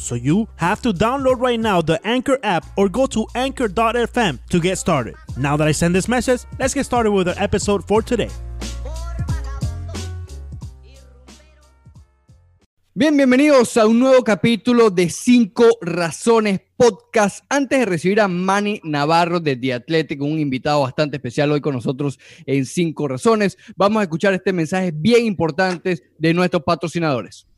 So 0.00 0.14
you 0.14 0.48
have 0.56 0.80
to 0.82 0.92
download 0.92 1.40
right 1.40 1.60
now 1.60 1.82
the 1.82 2.00
Anchor 2.06 2.38
app 2.42 2.64
or 2.76 2.88
go 2.88 3.06
to 3.08 3.26
anchor.fm 3.34 4.38
to 4.48 4.60
get 4.60 4.78
started. 4.78 5.14
Now 5.36 5.58
that 5.58 5.68
I 5.68 5.72
send 5.72 5.94
this 5.94 6.08
message, 6.08 6.40
let's 6.58 6.72
get 6.72 6.86
started 6.86 7.10
with 7.12 7.28
our 7.28 7.34
episode 7.36 7.86
for 7.86 8.02
today. 8.02 8.30
Bien, 12.94 13.16
bienvenidos 13.16 13.76
a 13.76 13.86
un 13.86 14.00
nuevo 14.00 14.24
capítulo 14.24 14.90
de 14.90 15.10
5 15.10 15.78
Razones 15.82 16.60
Podcast. 16.76 17.44
Antes 17.48 17.80
de 17.80 17.84
recibir 17.84 18.20
a 18.20 18.28
Manny 18.28 18.80
Navarro 18.82 19.38
de 19.38 19.54
The 19.56 19.74
Athletic, 19.74 20.20
un 20.22 20.40
invitado 20.40 20.80
bastante 20.80 21.18
especial 21.18 21.52
hoy 21.52 21.60
con 21.60 21.74
nosotros 21.74 22.18
en 22.46 22.64
5 22.64 23.06
Razones, 23.06 23.58
vamos 23.76 24.00
a 24.00 24.04
escuchar 24.04 24.34
este 24.34 24.52
mensaje 24.52 24.92
bien 24.94 25.24
importante 25.26 25.98
de 26.18 26.34
nuestros 26.34 26.62
patrocinadores. 26.62 27.49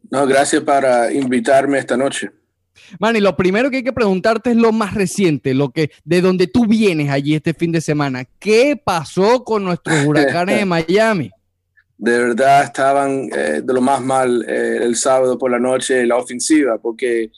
No, 0.09 0.25
gracias 0.27 0.63
para 0.63 1.11
invitarme 1.11 1.77
esta 1.77 1.95
noche. 1.95 2.29
Manny, 2.99 3.19
lo 3.19 3.35
primero 3.35 3.69
que 3.69 3.77
hay 3.77 3.83
que 3.83 3.93
preguntarte 3.93 4.51
es 4.51 4.55
lo 4.55 4.71
más 4.71 4.93
reciente, 4.93 5.53
lo 5.53 5.69
que 5.69 5.91
de 6.03 6.21
donde 6.21 6.47
tú 6.47 6.65
vienes 6.65 7.09
allí 7.09 7.35
este 7.35 7.53
fin 7.53 7.71
de 7.71 7.81
semana. 7.81 8.25
¿Qué 8.39 8.81
pasó 8.81 9.43
con 9.43 9.63
nuestros 9.63 10.05
huracanes 10.05 10.59
de 10.59 10.65
Miami? 10.65 11.31
De 11.97 12.17
verdad 12.17 12.63
estaban 12.63 13.29
eh, 13.35 13.61
de 13.61 13.73
lo 13.73 13.81
más 13.81 14.01
mal 14.01 14.45
eh, 14.47 14.79
el 14.81 14.95
sábado 14.95 15.37
por 15.37 15.51
la 15.51 15.59
noche 15.59 16.05
la 16.05 16.15
ofensiva, 16.15 16.77
porque 16.77 17.29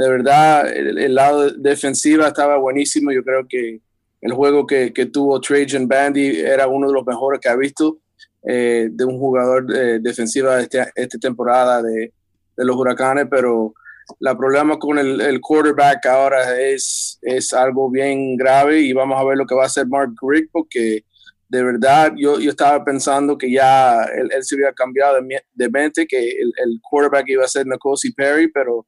de 0.00 0.08
verdad 0.08 0.66
el, 0.74 1.14
lado 1.14 1.50
defensiva 1.50 2.28
estaba 2.28 2.56
buenísimo. 2.56 3.12
Yo 3.12 3.22
creo 3.22 3.46
que 3.46 3.82
el 4.22 4.32
juego 4.32 4.66
que, 4.66 4.94
que 4.94 5.04
tuvo 5.04 5.38
Trajan 5.42 5.86
Bandy 5.86 6.40
era 6.40 6.66
uno 6.68 6.88
de 6.88 6.94
los 6.94 7.06
mejores 7.06 7.38
que 7.38 7.50
ha 7.50 7.56
visto 7.56 7.98
eh, 8.42 8.88
de 8.90 9.04
un 9.04 9.18
jugador 9.18 9.66
defensiva 10.00 10.56
de 10.56 10.62
este, 10.62 10.86
esta 10.94 11.18
temporada 11.18 11.82
de, 11.82 12.14
de 12.56 12.64
los 12.64 12.76
huracanes, 12.76 13.26
pero 13.30 13.74
la 14.20 14.34
problema 14.34 14.78
con 14.78 14.98
el, 14.98 15.38
quarterback 15.38 16.06
ahora 16.06 16.58
es, 16.58 17.18
es 17.20 17.52
algo 17.52 17.90
bien 17.90 18.38
grave 18.38 18.80
y 18.80 18.94
vamos 18.94 19.20
a 19.20 19.24
ver 19.24 19.36
lo 19.36 19.46
que 19.46 19.54
va 19.54 19.64
a 19.64 19.66
hacer 19.66 19.86
Mark 19.86 20.14
Rick 20.22 20.48
porque 20.50 21.04
de 21.46 21.62
verdad 21.62 22.14
yo, 22.16 22.40
yo 22.40 22.50
estaba 22.50 22.82
pensando 22.82 23.36
que 23.36 23.52
ya 23.52 24.02
él, 24.04 24.30
se 24.40 24.54
había 24.54 24.72
cambiado 24.72 25.20
de, 25.20 25.42
de 25.52 25.68
mente, 25.68 26.06
que 26.06 26.18
el, 26.18 26.52
el, 26.56 26.80
quarterback 26.80 27.28
iba 27.28 27.44
a 27.44 27.48
ser 27.48 27.66
Nicosi 27.66 28.12
Perry, 28.12 28.50
pero 28.50 28.86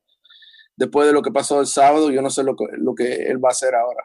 después 0.83 1.07
de 1.07 1.13
lo 1.13 1.23
que 1.23 1.31
pasó 1.31 1.61
el 1.61 1.69
sábado, 1.69 2.11
yo 2.11 2.21
no 2.23 2.29
sé 2.29 2.43
lo 2.43 2.57
que, 2.57 3.15
él 3.15 3.45
va 3.45 3.51
a 3.51 3.53
hacer 3.53 3.73
ahora. 3.77 4.05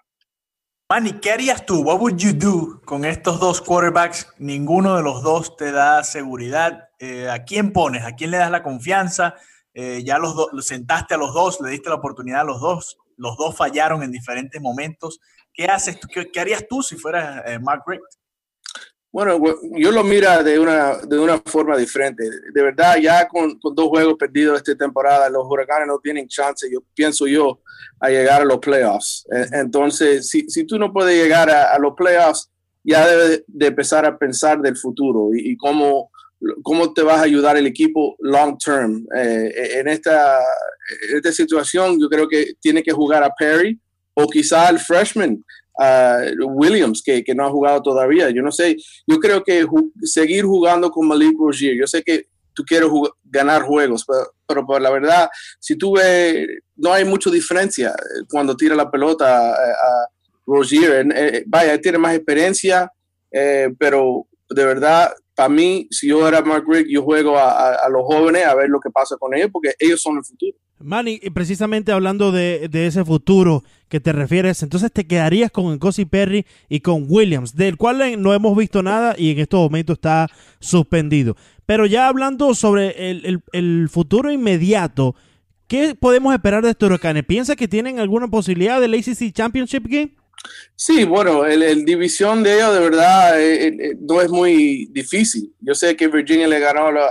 Manny, 0.89 1.13
¿qué 1.13 1.31
harías 1.31 1.65
tú? 1.65 1.81
What 1.81 1.99
would 1.99 2.17
you 2.17 2.33
do 2.33 2.81
con 2.85 3.03
estos 3.03 3.39
dos 3.39 3.61
quarterbacks? 3.61 4.27
Ninguno 4.37 4.95
de 4.95 5.01
los 5.01 5.23
dos 5.23 5.57
te 5.57 5.71
da 5.71 6.03
seguridad. 6.03 6.89
Eh, 6.99 7.29
¿A 7.29 7.43
quién 7.45 7.73
pones? 7.73 8.05
¿A 8.05 8.11
quién 8.11 8.29
le 8.29 8.37
das 8.37 8.51
la 8.51 8.61
confianza? 8.61 9.33
Eh, 9.73 10.03
ya 10.05 10.19
los, 10.19 10.35
los 10.51 10.67
sentaste 10.67 11.15
a 11.15 11.17
los 11.17 11.33
dos, 11.33 11.59
le 11.61 11.71
diste 11.71 11.89
la 11.89 11.95
oportunidad 11.95 12.41
a 12.41 12.45
los 12.45 12.61
dos, 12.61 12.97
los 13.17 13.35
dos 13.37 13.57
fallaron 13.57 14.03
en 14.03 14.11
diferentes 14.11 14.61
momentos. 14.61 15.19
¿Qué 15.51 15.65
haces? 15.65 15.99
¿Qué, 16.13 16.31
qué 16.31 16.39
harías 16.39 16.67
tú 16.69 16.83
si 16.83 16.95
fueras 16.95 17.43
eh, 17.47 17.57
Mark 17.57 17.81
Richt? 17.87 18.03
Bueno, 19.17 19.39
yo 19.75 19.91
lo 19.91 20.03
mira 20.03 20.43
de 20.43 20.59
una, 20.59 20.97
de 20.97 21.17
una 21.17 21.39
forma 21.39 21.75
diferente. 21.75 22.23
De 22.53 22.61
verdad, 22.61 22.97
ya 23.01 23.27
con, 23.27 23.57
con, 23.57 23.73
dos 23.73 23.87
juegos 23.87 24.13
perdidos 24.13 24.57
esta 24.57 24.75
temporada, 24.75 25.27
los 25.27 25.43
huracanes 25.49 25.87
no 25.87 25.97
tienen 25.97 26.27
chance, 26.27 26.69
yo 26.71 26.83
pienso 26.93 27.25
yo, 27.25 27.59
a 27.99 28.09
llegar 28.09 28.43
a 28.43 28.45
los 28.45 28.59
playoffs. 28.59 29.25
Entonces, 29.53 30.29
si, 30.29 30.47
si 30.51 30.65
tú 30.65 30.77
no 30.77 30.93
puedes 30.93 31.19
llegar 31.19 31.49
a, 31.49 31.73
a 31.73 31.79
los 31.79 31.95
playoffs, 31.95 32.51
ya 32.83 33.07
debes 33.07 33.43
de 33.47 33.65
empezar 33.65 34.05
a 34.05 34.15
pensar 34.15 34.61
del 34.61 34.77
futuro 34.77 35.33
y, 35.33 35.53
y 35.53 35.57
cómo 35.57 36.11
cómo 36.61 36.93
te 36.93 37.01
vas 37.01 37.17
a 37.17 37.23
ayudar 37.23 37.57
el 37.57 37.65
equipo 37.65 38.15
long 38.19 38.55
term. 38.63 39.03
Eh, 39.17 39.79
en, 39.79 39.87
esta, 39.87 40.37
en 41.09 41.17
esta 41.17 41.31
situación 41.31 41.99
yo 41.99 42.07
creo 42.07 42.27
que 42.27 42.53
tiene 42.61 42.83
que 42.83 42.91
jugar 42.91 43.23
a 43.23 43.33
Perry 43.33 43.79
o 44.13 44.27
quizá 44.27 44.69
el 44.69 44.77
freshman 44.77 45.43
Williams, 46.39 47.01
que, 47.03 47.23
que, 47.23 47.35
no 47.35 47.45
ha 47.45 47.49
jugado 47.49 47.81
todavía. 47.81 48.29
Yo 48.29 48.41
no 48.41 48.51
sé, 48.51 48.77
yo 49.05 49.19
creo 49.19 49.43
que 49.43 49.65
seguir 50.01 50.45
jugando 50.45 50.89
con 50.89 51.07
Malik 51.07 51.37
Rozier, 51.37 51.75
yo 51.75 51.87
sé 51.87 52.03
que 52.03 52.27
tú 52.53 52.63
quieres 52.63 52.89
ganar 53.23 53.61
juegos, 53.61 54.03
pero, 54.05 54.31
pero, 54.47 54.65
pues, 54.65 54.81
la 54.81 54.89
verdad, 54.89 55.29
si 55.59 55.77
tú 55.77 55.93
ves, 55.93 56.47
no 56.75 56.91
hay 56.91 57.05
mucha 57.05 57.29
diferencia 57.29 57.93
cuando 58.29 58.57
tira 58.57 58.75
la 58.75 58.89
pelota 58.89 59.51
a, 59.53 60.07
Rozier. 60.47 61.05
Eh, 61.13 61.43
vaya, 61.45 61.79
tiene 61.79 61.97
más 61.97 62.15
experiencia, 62.15 62.89
eh, 63.29 63.69
pero 63.77 64.25
de 64.49 64.65
verdad, 64.65 65.13
para 65.35 65.49
mí, 65.49 65.87
si 65.91 66.07
yo 66.07 66.27
era 66.27 66.41
Mark 66.41 66.63
Rick, 66.67 66.87
yo 66.89 67.03
juego 67.03 67.37
a, 67.37 67.75
a, 67.75 67.89
los 67.89 68.03
jóvenes 68.05 68.45
a 68.45 68.55
ver 68.55 68.69
lo 68.69 68.79
que 68.79 68.89
pasa 68.89 69.17
con 69.17 69.35
ellos, 69.35 69.49
porque 69.51 69.73
ellos 69.77 70.01
son 70.01 70.17
el 70.17 70.23
futuro. 70.23 70.57
Manny, 70.79 71.19
precisamente 71.33 71.91
hablando 71.91 72.31
de, 72.31 72.67
de, 72.69 72.87
ese 72.87 73.03
futuro 73.03 73.63
que 73.89 73.99
te 73.99 74.11
refieres, 74.11 74.61
entonces 74.63 74.91
te 74.91 75.07
quedarías 75.07 75.51
con 75.51 75.77
Cosi 75.79 76.05
Perry 76.05 76.45
y 76.69 76.81
con 76.81 77.05
Williams, 77.07 77.55
del 77.55 77.77
cual 77.77 78.21
no 78.21 78.33
hemos 78.33 78.55
visto 78.57 78.83
nada 78.83 79.15
y 79.17 79.31
en 79.31 79.39
estos 79.39 79.59
momentos 79.59 79.95
está 79.95 80.27
suspendido. 80.59 81.35
Pero 81.65 81.85
ya 81.85 82.07
hablando 82.07 82.53
sobre 82.53 83.09
el, 83.11 83.41
el, 83.51 83.89
futuro 83.89 84.31
inmediato, 84.31 85.15
¿qué 85.67 85.95
podemos 85.95 86.33
esperar 86.33 86.63
de 86.63 86.71
estos 86.71 86.87
huracanes? 86.87 87.25
¿Piensa 87.25 87.55
que 87.55 87.67
tienen 87.67 87.99
alguna 87.99 88.27
posibilidad 88.27 88.79
del 88.79 88.93
ACC 88.93 89.33
Championship 89.33 89.85
Game? 89.87 90.13
Sí, 90.75 91.03
bueno, 91.05 91.45
el, 91.45 91.83
división 91.85 92.43
de 92.43 92.55
ellos 92.55 92.73
de 92.73 92.79
verdad 92.79 93.41
eh, 93.41 93.67
eh, 93.67 93.77
eh, 93.79 93.97
no 93.99 94.21
es 94.21 94.29
muy 94.29 94.87
difícil. 94.91 95.53
Yo 95.59 95.73
sé 95.73 95.95
que 95.95 96.07
Virginia 96.07 96.47
le 96.47 96.59
ganó 96.59 96.87
a, 96.87 97.09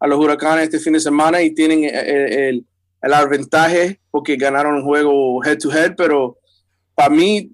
a, 0.00 0.06
los 0.06 0.18
huracanes 0.18 0.64
este 0.64 0.78
fin 0.78 0.94
de 0.94 1.00
semana 1.00 1.42
y 1.42 1.54
tienen 1.54 1.84
el, 1.84 2.64
el, 3.04 3.34
el 3.34 4.00
porque 4.10 4.36
ganaron 4.36 4.76
un 4.76 4.84
juego 4.84 5.44
head 5.44 5.58
to 5.58 5.72
head, 5.72 5.94
pero 5.96 6.38
para 6.94 7.10
mí 7.10 7.50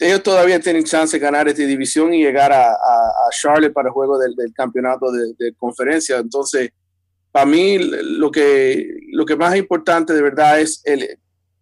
ellos 0.00 0.22
todavía 0.22 0.58
tienen 0.60 0.84
chance 0.84 1.16
de 1.16 1.22
ganar 1.22 1.46
esta 1.48 1.62
división 1.62 2.14
y 2.14 2.22
llegar 2.22 2.52
a, 2.52 2.70
a 2.70 3.30
Charlotte 3.30 3.72
para 3.72 3.88
el 3.88 3.92
juego 3.92 4.18
del, 4.18 4.34
del 4.34 4.52
campeonato 4.54 5.12
de, 5.12 5.34
de, 5.38 5.54
conferencia. 5.54 6.16
Entonces, 6.16 6.70
para 7.30 7.44
mí 7.44 7.78
lo 7.78 8.30
que, 8.30 8.88
lo 9.12 9.26
que 9.26 9.36
más 9.36 9.54
importante 9.56 10.14
de 10.14 10.22
verdad 10.22 10.58
es 10.60 10.80
el, 10.84 11.18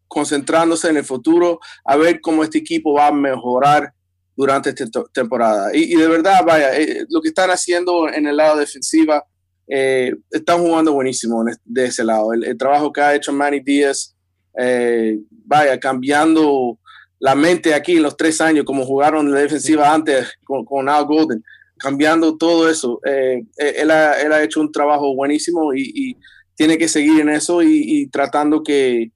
concentrándose 0.06 0.88
en 0.88 0.98
el 0.98 1.04
futuro, 1.04 1.58
a 1.84 1.96
ver 1.96 2.20
cómo 2.20 2.44
este 2.44 2.58
equipo 2.58 2.94
va 2.94 3.08
a 3.08 3.12
mejorar 3.12 3.92
durante 4.36 4.70
esta 4.70 4.86
temporada. 5.12 5.70
Y, 5.74 5.96
de 5.96 6.08
verdad, 6.08 6.44
vaya, 6.46 6.76
eh, 6.76 7.04
lo 7.08 7.20
que 7.20 7.28
están 7.28 7.50
haciendo 7.50 8.08
en 8.08 8.26
el 8.26 8.36
lado 8.36 8.58
defensiva, 8.58 9.24
eh, 9.69 10.14
están 10.31 10.61
jugando 10.61 10.93
buenísimo 10.93 11.44
de 11.64 11.84
ese 11.84 12.05
lado. 12.05 12.32
El, 12.32 12.56
trabajo 12.56 12.93
que 12.93 13.00
ha 13.00 13.14
hecho 13.14 13.32
Manny 13.32 13.61
Díaz, 13.61 14.14
eh, 14.58 15.19
vaya, 15.31 15.78
cambiando 15.78 16.78
la 17.19 17.34
mente 17.34 17.75
aquí 17.75 17.96
en 17.96 18.02
los 18.02 18.16
tres 18.16 18.40
años, 18.40 18.64
como 18.64 18.84
jugaron 18.84 19.31
la 19.31 19.40
defensiva 19.40 19.93
antes 19.93 20.28
con, 20.44 20.88
Al 20.88 21.06
Golden, 21.06 21.43
cambiando 21.78 22.37
todo 22.37 22.69
eso. 22.69 23.00
él, 23.05 23.90
ha, 23.90 24.43
hecho 24.43 24.61
un 24.61 24.70
trabajo 24.70 25.14
buenísimo 25.14 25.75
y, 25.75 26.16
tiene 26.56 26.78
que 26.78 26.87
seguir 26.87 27.20
en 27.20 27.31
eso 27.31 27.62
y 27.64 28.06
tratando 28.12 28.62
que, 28.62 29.11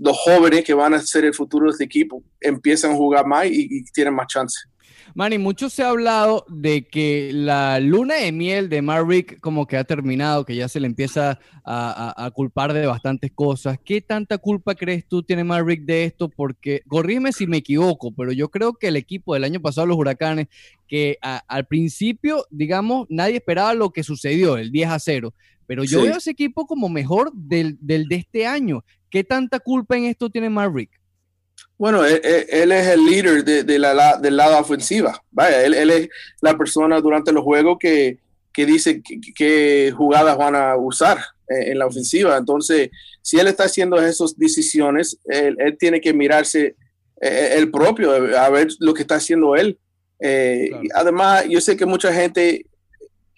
los 0.00 0.16
jóvenes 0.16 0.64
que 0.64 0.74
van 0.74 0.94
a 0.94 1.02
ser 1.02 1.26
el 1.26 1.34
futuro 1.34 1.66
de 1.66 1.72
este 1.72 1.84
equipo 1.84 2.24
empiezan 2.40 2.92
a 2.92 2.96
jugar 2.96 3.26
más 3.26 3.46
y, 3.46 3.84
tienen 3.92 4.14
más 4.14 4.28
chance. 4.28 4.58
Manny, 5.14 5.38
mucho 5.38 5.68
se 5.68 5.82
ha 5.82 5.90
hablado 5.90 6.44
de 6.48 6.86
que 6.86 7.30
la 7.32 7.80
luna 7.80 8.16
de 8.16 8.32
miel 8.32 8.68
de 8.68 8.82
Marrick 8.82 9.40
como 9.40 9.66
que 9.66 9.76
ha 9.76 9.84
terminado, 9.84 10.44
que 10.44 10.54
ya 10.54 10.68
se 10.68 10.80
le 10.80 10.86
empieza 10.86 11.38
a, 11.64 12.30
culpar 12.34 12.72
de 12.72 12.86
bastantes 12.86 13.32
cosas. 13.32 13.78
¿Qué 13.84 14.00
tanta 14.00 14.38
culpa 14.38 14.74
crees 14.74 15.06
tú 15.06 15.22
tiene 15.22 15.44
Marrick 15.44 15.82
de 15.82 16.04
esto? 16.04 16.28
Porque, 16.28 16.82
corrígeme 16.86 17.32
si 17.32 17.46
me 17.46 17.58
equivoco, 17.58 18.12
pero 18.12 18.32
yo 18.32 18.48
creo 18.48 18.74
que 18.74 18.88
el 18.88 18.96
equipo 18.96 19.34
del 19.34 19.44
año 19.44 19.60
pasado, 19.60 19.86
los 19.86 19.96
Huracanes, 19.96 20.48
que 20.86 21.18
al 21.20 21.66
principio, 21.66 22.46
digamos, 22.50 23.06
nadie 23.08 23.36
esperaba 23.36 23.74
lo 23.74 23.90
que 23.90 24.02
sucedió, 24.02 24.56
el 24.56 24.70
10 24.70 24.90
a 24.90 24.98
0, 24.98 25.34
pero 25.66 25.84
yo 25.84 26.02
veo 26.02 26.16
ese 26.16 26.32
equipo 26.32 26.66
como 26.66 26.88
mejor 26.88 27.32
del, 27.32 27.78
del, 27.80 28.08
de 28.08 28.16
este 28.16 28.46
año. 28.46 28.84
¿Qué 29.08 29.24
tanta 29.24 29.60
culpa 29.60 29.96
en 29.96 30.04
esto 30.04 30.30
tiene 30.30 30.50
Marrick? 30.50 30.99
Bueno, 31.80 32.04
él, 32.04 32.20
es 32.72 32.86
el 32.88 33.06
líder 33.06 33.42
de, 33.42 33.78
la, 33.78 34.18
del 34.18 34.36
lado 34.36 34.58
ofensiva. 34.58 35.18
Vaya, 35.30 35.64
él, 35.64 35.90
es 35.90 36.10
la 36.42 36.58
persona 36.58 37.00
durante 37.00 37.32
los 37.32 37.42
juegos 37.42 37.78
que, 37.80 38.18
dice 38.54 39.02
qué 39.34 39.90
jugadas 39.96 40.36
van 40.36 40.56
a 40.56 40.76
usar 40.76 41.16
en, 41.48 41.78
la 41.78 41.86
ofensiva. 41.86 42.36
Entonces, 42.36 42.90
si 43.22 43.38
él 43.38 43.46
está 43.46 43.64
haciendo 43.64 43.96
esas 43.98 44.36
decisiones, 44.36 45.18
él, 45.24 45.56
tiene 45.78 46.02
que 46.02 46.12
mirarse 46.12 46.76
eh, 47.18 47.54
el 47.56 47.70
propio, 47.70 48.12
a 48.12 48.50
ver 48.50 48.68
lo 48.80 48.92
que 48.92 49.00
está 49.00 49.14
haciendo 49.14 49.56
él. 49.56 49.78
Eh, 50.20 50.70
además, 50.94 51.46
yo 51.48 51.62
sé 51.62 51.78
que 51.78 51.86
mucha 51.86 52.12
gente 52.12 52.66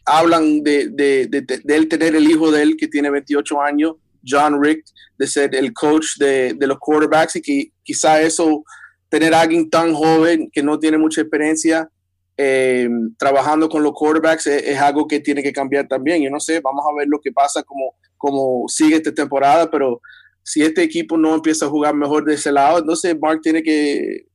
hablan 0.05 0.65
de, 0.65 0.89
de, 0.89 1.45
él 1.69 1.87
tener 1.87 2.17
el 2.17 2.29
hijo 2.29 2.51
de 2.51 2.63
él 2.63 2.77
que 2.77 2.89
tiene 2.89 3.09
28 3.09 3.63
años 3.63 3.95
John 4.27 4.63
Rick 4.63 4.85
de 5.19 5.27
ser 5.27 5.55
el 5.55 5.73
coach 5.73 6.17
de, 6.19 6.57
los 6.61 6.79
quarterbacks 6.79 7.37
y 7.37 7.43
que 7.43 7.73
quizá 7.83 8.21
eso, 8.21 8.65
tener 9.09 9.35
alguien 9.35 9.69
tan 9.69 9.95
joven 9.95 10.51
que 10.53 10.63
no 10.63 10.79
tiene 10.79 10.99
mucha 10.99 11.21
experiencia 11.21 11.89
eh, 12.37 12.89
trabajando 13.19 13.69
con 13.69 13.83
los 13.83 13.93
quarterbacks 13.93 14.47
es, 14.47 14.79
algo 14.79 15.07
que 15.07 15.21
tiene 15.21 15.43
que 15.43 15.53
cambiar 15.53 15.87
también. 15.87 16.23
Yo 16.23 16.31
no 16.31 16.41
sé, 16.41 16.61
vamos 16.61 16.85
a 16.89 16.97
ver 16.97 17.07
lo 17.09 17.21
que 17.21 17.33
pasa, 17.33 17.63
como, 17.63 17.95
como 18.17 18.69
sigue 18.69 18.97
esta 18.97 19.13
temporada, 19.13 19.71
pero 19.71 20.01
si 20.43 20.63
este 20.63 20.83
equipo 20.83 21.17
no 21.17 21.35
empieza 21.35 21.67
a 21.67 21.71
jugar 21.71 21.95
mejor 21.95 22.25
de 22.25 22.35
ese 22.35 22.51
lado, 22.51 22.79
entonces 22.79 23.17
Mark 23.21 23.41
tiene 23.43 23.63
que 23.63 24.27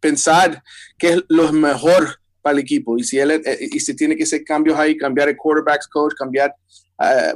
pensar 0.00 0.62
qué 0.98 1.10
es 1.10 1.24
lo 1.28 1.52
mejor 1.52 2.18
para 2.42 2.54
el 2.54 2.58
equipo 2.58 2.98
y 2.98 3.04
si 3.04 3.18
él 3.20 3.30
eh, 3.30 3.68
y 3.70 3.78
si 3.78 3.94
tiene 3.94 4.16
que 4.16 4.24
hacer 4.24 4.42
cambios 4.44 4.78
ahí, 4.78 4.96
cambiar 4.96 5.28
el 5.28 5.36
quarterbacks 5.36 5.86
coach, 5.86 6.14
cambiar 6.14 6.54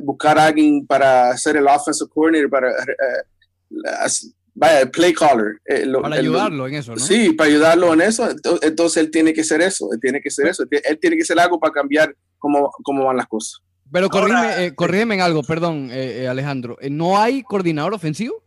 buscar 0.00 0.38
a 0.38 0.46
alguien 0.46 0.86
para 0.86 1.36
ser 1.36 1.56
el 1.56 1.66
offensive 1.66 2.10
coordinator, 2.10 2.50
para 2.50 2.70
uh, 2.70 4.28
vaya, 4.56 4.80
el 4.80 4.90
play 4.90 5.12
caller. 5.12 5.60
Eh, 5.66 5.86
para 6.02 6.16
ayudarlo 6.16 6.66
en 6.66 6.74
eso, 6.74 6.92
¿no? 6.92 6.98
Sí, 6.98 7.32
para 7.32 7.50
ayudarlo 7.50 7.92
en 7.92 8.00
eso. 8.00 8.28
Entonces 8.62 8.96
él 8.96 9.10
tiene 9.10 9.32
que 9.32 9.44
ser 9.44 9.60
eso, 9.60 9.88
él 9.92 10.00
tiene 10.00 10.20
que 10.20 10.30
ser 10.30 10.48
eso. 10.48 10.64
Él 10.70 10.98
tiene 10.98 11.16
que 11.16 11.24
ser 11.24 11.38
algo 11.38 11.60
para 11.60 11.72
cambiar 11.72 12.14
cómo, 12.38 12.70
cómo 12.82 13.04
van 13.04 13.16
las 13.16 13.26
cosas. 13.28 13.60
Pero 13.92 14.08
corrígeme, 14.08 15.14
eh, 15.14 15.16
en 15.16 15.20
algo, 15.20 15.42
perdón, 15.42 15.90
eh, 15.92 16.26
Alejandro. 16.28 16.76
¿No 16.90 17.18
hay 17.18 17.42
coordinador 17.42 17.94
ofensivo? 17.94 18.42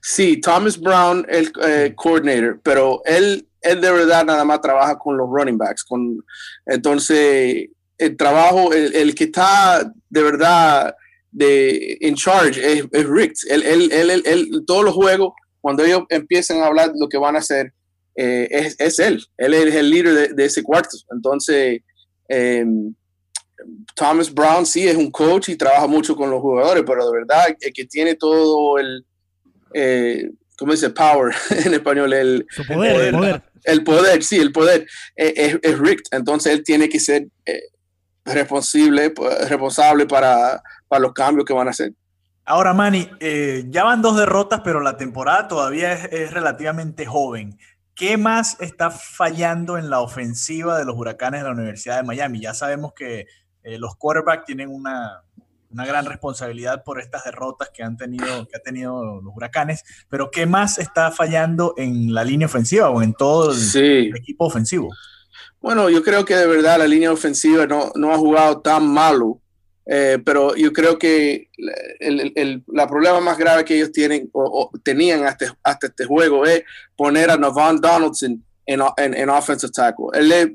Sí, 0.00 0.40
Thomas 0.40 0.78
Brown, 0.78 1.26
el 1.28 1.52
coordinator, 1.94 2.60
pero 2.62 3.02
él, 3.04 3.48
él 3.60 3.80
de 3.80 3.90
verdad 3.90 4.24
nada 4.24 4.44
más 4.44 4.60
trabaja 4.60 4.98
con 4.98 5.16
los 5.16 5.28
running 5.28 5.58
backs. 5.58 5.84
Con, 5.84 6.24
entonces, 6.66 7.68
el 8.00 8.16
trabajo, 8.16 8.72
el, 8.72 9.14
que 9.14 9.24
está 9.24 9.92
de 10.08 10.22
verdad 10.22 10.94
de 11.30 11.98
in 12.00 12.14
charge 12.14 12.58
es, 12.58 13.06
Rick. 13.06 13.34
Él, 13.48 13.62
él, 13.62 14.22
él, 14.24 14.48
todos 14.66 14.84
los 14.84 14.94
juegos, 14.94 15.34
cuando 15.60 15.84
ellos 15.84 16.02
empiezan 16.08 16.58
a 16.58 16.66
hablar 16.66 16.92
lo 16.98 17.08
que 17.08 17.18
van 17.18 17.36
a 17.36 17.40
hacer, 17.40 17.72
eh, 18.16 18.48
es, 18.50 18.76
es, 18.78 18.98
él. 18.98 19.22
Él 19.36 19.54
es 19.54 19.74
el 19.74 19.90
líder 19.90 20.34
de, 20.34 20.44
ese 20.44 20.62
cuarto. 20.62 20.96
Entonces, 21.12 21.80
em, 22.28 22.94
Thomas 23.94 24.32
Brown 24.32 24.64
sí 24.64 24.88
es 24.88 24.96
un 24.96 25.10
coach 25.10 25.50
y 25.50 25.56
trabaja 25.56 25.86
mucho 25.86 26.16
con 26.16 26.30
los 26.30 26.40
jugadores, 26.40 26.82
pero 26.86 27.04
de 27.04 27.18
verdad 27.18 27.54
el 27.60 27.72
que 27.72 27.84
tiene 27.84 28.14
todo 28.14 28.78
el, 28.78 29.04
eh, 29.74 30.30
¿cómo 30.56 30.72
dice? 30.72 30.88
Power 30.88 31.34
en 31.66 31.74
español. 31.74 32.14
El, 32.14 32.46
poder, 32.66 33.42
el, 33.64 33.84
poder, 33.84 34.22
sí, 34.22 34.38
el 34.38 34.52
poder 34.52 34.86
eh, 35.16 35.34
es, 35.36 35.58
es, 35.60 35.78
Rick. 35.78 36.00
Entonces 36.12 36.54
él 36.54 36.64
tiene 36.64 36.88
que 36.88 36.98
ser 36.98 37.28
responsable, 38.24 39.12
responsable 39.48 40.06
para, 40.06 40.62
para 40.88 41.00
los 41.00 41.12
cambios 41.12 41.44
que 41.44 41.52
van 41.52 41.68
a 41.68 41.70
hacer. 41.70 41.92
Ahora, 42.50 42.72
Manny, 42.72 43.08
eh, 43.20 43.64
ya 43.68 43.84
van 43.84 44.02
dos 44.02 44.16
derrotas, 44.16 44.62
pero 44.64 44.80
la 44.80 44.96
temporada 44.96 45.46
todavía 45.46 45.92
es, 45.92 46.32
relativamente 46.32 47.06
joven. 47.06 47.56
¿Qué 47.94 48.16
más 48.16 48.60
está 48.60 48.90
fallando 48.90 49.78
en 49.78 49.88
la 49.88 50.00
ofensiva 50.00 50.76
de 50.76 50.84
los 50.84 50.96
huracanes 50.96 51.42
de 51.42 51.46
la 51.46 51.54
Universidad 51.54 51.98
de 51.98 52.02
Miami? 52.02 52.40
Ya 52.40 52.52
sabemos 52.52 52.92
que 52.92 53.26
eh, 53.62 53.78
los 53.78 53.94
quarterbacks 53.94 54.46
tienen 54.46 54.68
una, 54.68 55.22
una, 55.70 55.86
gran 55.86 56.06
responsabilidad 56.06 56.82
por 56.82 56.98
estas 56.98 57.22
derrotas 57.24 57.70
que 57.72 57.84
han 57.84 57.96
tenido, 57.96 58.48
que 58.48 58.56
ha 58.56 58.60
tenido 58.60 59.20
los 59.20 59.32
huracanes, 59.36 59.84
pero 60.08 60.32
¿qué 60.32 60.44
más 60.46 60.78
está 60.78 61.12
fallando 61.12 61.74
en 61.76 62.12
la 62.12 62.24
línea 62.24 62.46
ofensiva 62.46 62.90
o 62.90 63.00
en 63.00 63.14
todo 63.14 63.52
el 63.52 64.16
equipo 64.16 64.46
ofensivo? 64.46 64.88
Bueno, 65.60 65.90
yo 65.90 66.02
creo 66.02 66.24
que 66.24 66.34
de 66.34 66.46
verdad 66.46 66.78
la 66.78 66.86
línea 66.86 67.12
ofensiva 67.12 67.66
no, 67.66 67.92
no 67.94 68.12
ha 68.12 68.18
jugado 68.18 68.60
tan 68.60 68.86
malo, 68.86 69.40
eh, 69.86 70.18
pero 70.24 70.54
yo 70.56 70.72
creo 70.72 70.98
que 70.98 71.48
el, 71.98 72.32
el, 72.34 72.62
la 72.68 72.86
problema 72.86 73.20
más 73.20 73.36
grave 73.36 73.64
que 73.64 73.76
ellos 73.76 73.92
tienen 73.92 74.30
o, 74.32 74.70
tenían 74.82 75.24
hasta, 75.24 75.54
hasta, 75.62 75.88
este 75.88 76.06
juego 76.06 76.46
es 76.46 76.62
poner 76.96 77.30
a 77.30 77.36
Navon 77.36 77.80
Donaldson 77.80 78.42
en, 78.64 78.80
en, 78.96 79.14
en 79.14 79.28
offensive 79.28 79.72
tackle. 79.72 80.06
Él 80.14 80.32
es 80.32 80.48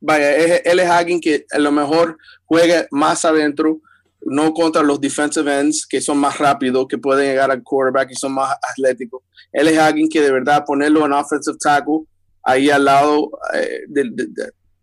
vaya, 0.00 0.58
él 0.58 0.80
es 0.80 0.88
alguien 0.88 1.20
que 1.20 1.46
a 1.50 1.58
lo 1.58 1.72
mejor 1.72 2.18
juega 2.44 2.86
más 2.90 3.24
adentro, 3.24 3.80
no 4.26 4.52
contra 4.52 4.82
los 4.82 5.00
defensive 5.00 5.60
ends 5.60 5.86
que 5.86 6.00
son 6.00 6.18
más 6.18 6.38
rápidos, 6.38 6.86
que 6.88 6.98
pueden 6.98 7.26
llegar 7.26 7.50
al 7.50 7.62
quarterback 7.62 8.10
y 8.10 8.14
son 8.14 8.32
más 8.32 8.56
atléticos. 8.70 9.22
Él 9.52 9.68
es 9.68 9.78
alguien 9.78 10.08
que 10.08 10.20
de 10.20 10.30
verdad 10.30 10.64
ponerlo 10.64 11.04
en 11.04 11.12
offensive 11.12 11.56
tackle 11.58 12.00
ahí 12.44 12.70
al 12.70 12.84
lado, 12.84 13.30
eh, 13.54 13.80
de, 13.88 14.10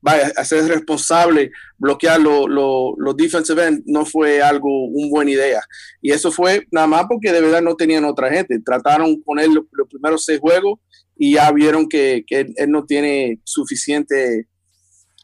vaya, 0.02 0.32
hacer 0.36 0.66
responsable, 0.66 1.52
bloquear 1.78 2.20
los 2.20 3.16
defensive 3.16 3.66
ends 3.66 3.84
no 3.86 4.06
fue 4.06 4.42
algo, 4.42 4.86
una 4.86 5.10
buena 5.10 5.32
idea. 5.32 5.62
Y 6.02 6.12
eso 6.12 6.32
fue 6.32 6.68
nada 6.72 6.88
más 6.88 7.06
porque 7.08 7.32
de 7.32 7.42
verdad 7.42 7.62
no 7.62 7.76
tenían 7.76 8.06
otra 8.06 8.30
gente. 8.32 8.60
Trataron 8.60 9.22
con 9.22 9.40
él 9.40 9.54
los, 9.54 9.88
primeros 9.88 10.26
seis 10.26 10.40
juegos 10.40 10.80
y 11.18 11.36
ya 11.36 11.52
vieron 11.52 11.88
que, 11.88 12.24
que 12.26 12.52
él 12.56 12.72
no 12.72 12.86
tiene 12.86 13.40
suficiente 13.44 14.48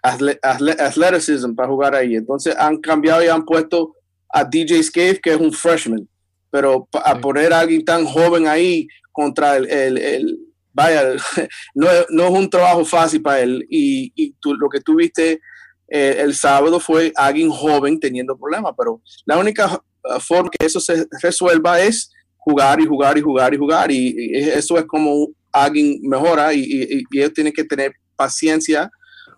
athleticism 0.01 1.53
para 1.55 1.69
jugar 1.69 1.95
ahí. 1.95 2.15
Entonces 2.15 2.55
han 2.57 2.77
cambiado 2.77 3.23
y 3.23 3.27
han 3.27 3.45
puesto 3.45 3.95
a 4.29 4.43
DJ 4.43 4.83
Scave, 4.83 5.19
que 5.21 5.31
es 5.31 5.37
un 5.37 5.51
freshman. 5.51 6.07
Pero 6.49 6.87
a 6.93 7.19
poner 7.19 7.51
a 7.51 7.59
alguien 7.59 7.83
tan 7.83 8.05
joven 8.05 8.47
ahí 8.47 8.87
contra 9.11 9.57
el, 9.57 9.67
el, 9.97 10.39
vaya, 10.77 11.15
no, 11.75 11.89
es 11.89 12.29
un 12.29 12.49
trabajo 12.49 12.85
fácil 12.85 13.21
para 13.21 13.41
él. 13.41 13.65
Y, 13.69 14.11
y 14.15 14.33
tú, 14.39 14.53
lo 14.53 14.69
que 14.69 14.79
tú 14.79 14.95
viste 14.95 15.41
eh, 15.89 16.17
el 16.19 16.35
sábado 16.35 16.79
fue 16.79 17.11
alguien 17.15 17.49
joven 17.49 17.99
teniendo 17.99 18.37
problemas. 18.37 18.73
Pero 18.77 19.01
la 19.25 19.39
única 19.39 19.73
uh, 19.73 20.19
forma 20.19 20.51
que 20.51 20.65
eso 20.65 20.79
se 20.79 21.07
resuelva 21.21 21.81
es 21.81 22.11
jugar 22.37 22.79
y 22.79 22.85
jugar 22.85 23.17
y 23.17 23.21
jugar 23.21 23.53
y 23.53 23.57
jugar. 23.57 23.91
Y, 23.91 24.37
eso 24.37 24.77
es 24.77 24.85
como 24.85 25.29
alguien 25.51 25.99
mejora 26.03 26.53
y, 26.53 26.59
y, 26.61 27.03
y 27.09 27.19
ellos 27.19 27.33
tienen 27.33 27.53
que 27.53 27.63
tener 27.63 27.93
paciencia 28.15 28.89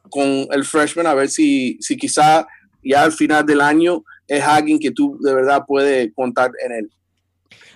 con 0.10 0.48
el 0.51 0.65
freshman 0.65 1.08
a 1.08 1.13
ver 1.13 1.29
si, 1.29 1.77
si 1.79 1.96
quizá 1.96 2.46
ya 2.84 3.03
al 3.03 3.12
final 3.12 3.46
del 3.46 3.62
año 3.62 4.03
es 4.27 4.43
alguien 4.43 4.79
que 4.79 4.91
tú 4.91 5.17
de 5.22 5.34
verdad 5.34 5.63
puedes 5.65 6.12
contar 6.15 6.51
en 6.65 6.72
él. 6.74 6.89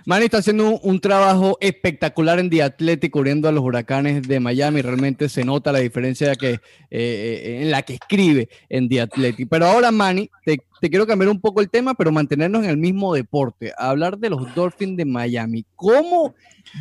Manny 0.05 0.25
está 0.25 0.39
haciendo 0.39 0.79
un, 0.79 0.99
trabajo 0.99 1.57
espectacular 1.61 2.39
en 2.39 2.49
The 2.49 2.63
Athletic 2.63 3.15
a 3.15 3.51
los 3.51 3.63
huracanes 3.63 4.27
de 4.27 4.39
Miami. 4.39 4.81
Realmente 4.81 5.29
se 5.29 5.45
nota 5.45 5.71
la 5.71 5.79
diferencia 5.79 6.35
que, 6.35 6.51
eh, 6.51 6.59
eh, 6.91 7.59
en 7.61 7.71
la 7.71 7.83
que 7.83 7.93
escribe 7.93 8.49
en 8.69 8.89
The 8.89 9.01
Athletic. 9.01 9.47
Pero 9.49 9.67
ahora, 9.67 9.91
Manny, 9.91 10.29
te, 10.45 10.59
te, 10.83 10.89
quiero 10.89 11.07
cambiar 11.07 11.29
un 11.29 11.39
poco 11.39 11.61
el 11.61 11.69
tema, 11.69 11.93
pero 11.93 12.11
mantenernos 12.11 12.63
en 12.63 12.69
el 12.69 12.77
mismo 12.77 13.13
deporte. 13.13 13.73
hablar 13.77 14.17
de 14.17 14.29
los 14.29 14.53
Dolphins 14.53 14.97
de 14.97 15.05
Miami. 15.05 15.65
¿Cómo 15.75 16.35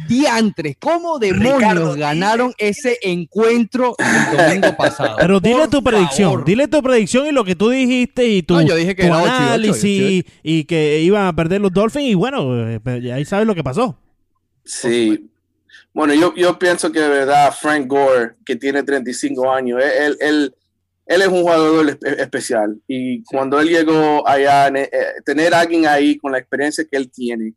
diantres, 0.08 0.76
cómo 0.78 1.18
demonios 1.18 1.96
ganaron 1.96 2.52
ese 2.58 2.98
encuentro 3.02 3.94
el 3.98 4.36
domingo 4.36 4.76
pasado. 4.76 5.16
Pero 5.18 5.40
dile 5.40 5.68
tu 5.68 5.82
predicción, 5.82 6.44
dile 6.44 6.68
tu 6.68 6.82
predicción 6.82 7.26
y 7.26 7.32
lo 7.32 7.44
que 7.44 7.54
tú 7.54 7.68
dijiste 7.68 8.26
y 8.26 8.42
tu, 8.42 8.60
yo 8.62 8.74
dije 8.74 8.94
que 8.94 9.06
análisis 9.06 10.24
y 10.42 10.64
que 10.64 11.00
iban 11.00 11.26
a 11.26 11.34
perder 11.34 11.60
los 11.60 11.72
Dolphins 11.72 12.06
y 12.06 12.14
bueno, 12.14 12.68
eh, 12.68 13.12
ahí 13.12 13.24
sabes 13.24 13.46
lo 13.46 13.54
que 13.54 13.64
pasó. 13.64 13.98
Sí. 14.64 15.28
Bueno, 15.92 16.14
yo, 16.14 16.34
yo 16.34 16.58
pienso 16.58 16.90
que 16.90 17.00
de 17.00 17.08
verdad 17.08 17.52
Frank 17.58 17.86
Gore, 17.86 18.36
que 18.46 18.56
tiene 18.56 18.82
35 18.82 19.52
años, 19.52 19.82
él, 19.82 20.16
él, 20.20 20.54
él 21.14 21.22
es 21.22 21.28
un 21.28 21.42
jugador 21.42 21.98
especial 22.18 22.80
y 22.86 23.22
cuando 23.24 23.60
él 23.60 23.68
llegó 23.68 24.26
allá, 24.26 24.68
eh, 24.68 24.90
tener 25.24 25.54
a 25.54 25.60
alguien 25.60 25.86
ahí 25.86 26.16
con 26.16 26.32
la 26.32 26.38
experiencia 26.38 26.84
que 26.90 26.96
él 26.96 27.10
tiene, 27.10 27.54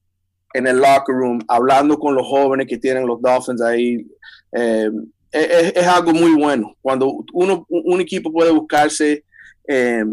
en 0.53 0.67
el 0.67 0.77
locker 0.77 1.15
room, 1.15 1.39
hablando 1.47 1.97
con 1.99 2.15
los 2.15 2.25
jóvenes 2.25 2.67
que 2.67 2.77
tienen 2.77 3.05
los 3.05 3.21
Dolphins 3.21 3.61
ahí. 3.61 4.07
Eh, 4.53 4.89
es, 5.31 5.85
algo 5.85 6.13
muy 6.13 6.31
bueno. 6.31 6.75
Cuando 6.81 7.25
uno, 7.33 7.65
un 7.67 7.99
equipo 7.99 8.31
puede 8.31 8.51
buscarse 8.51 9.25
eh, 9.67 10.05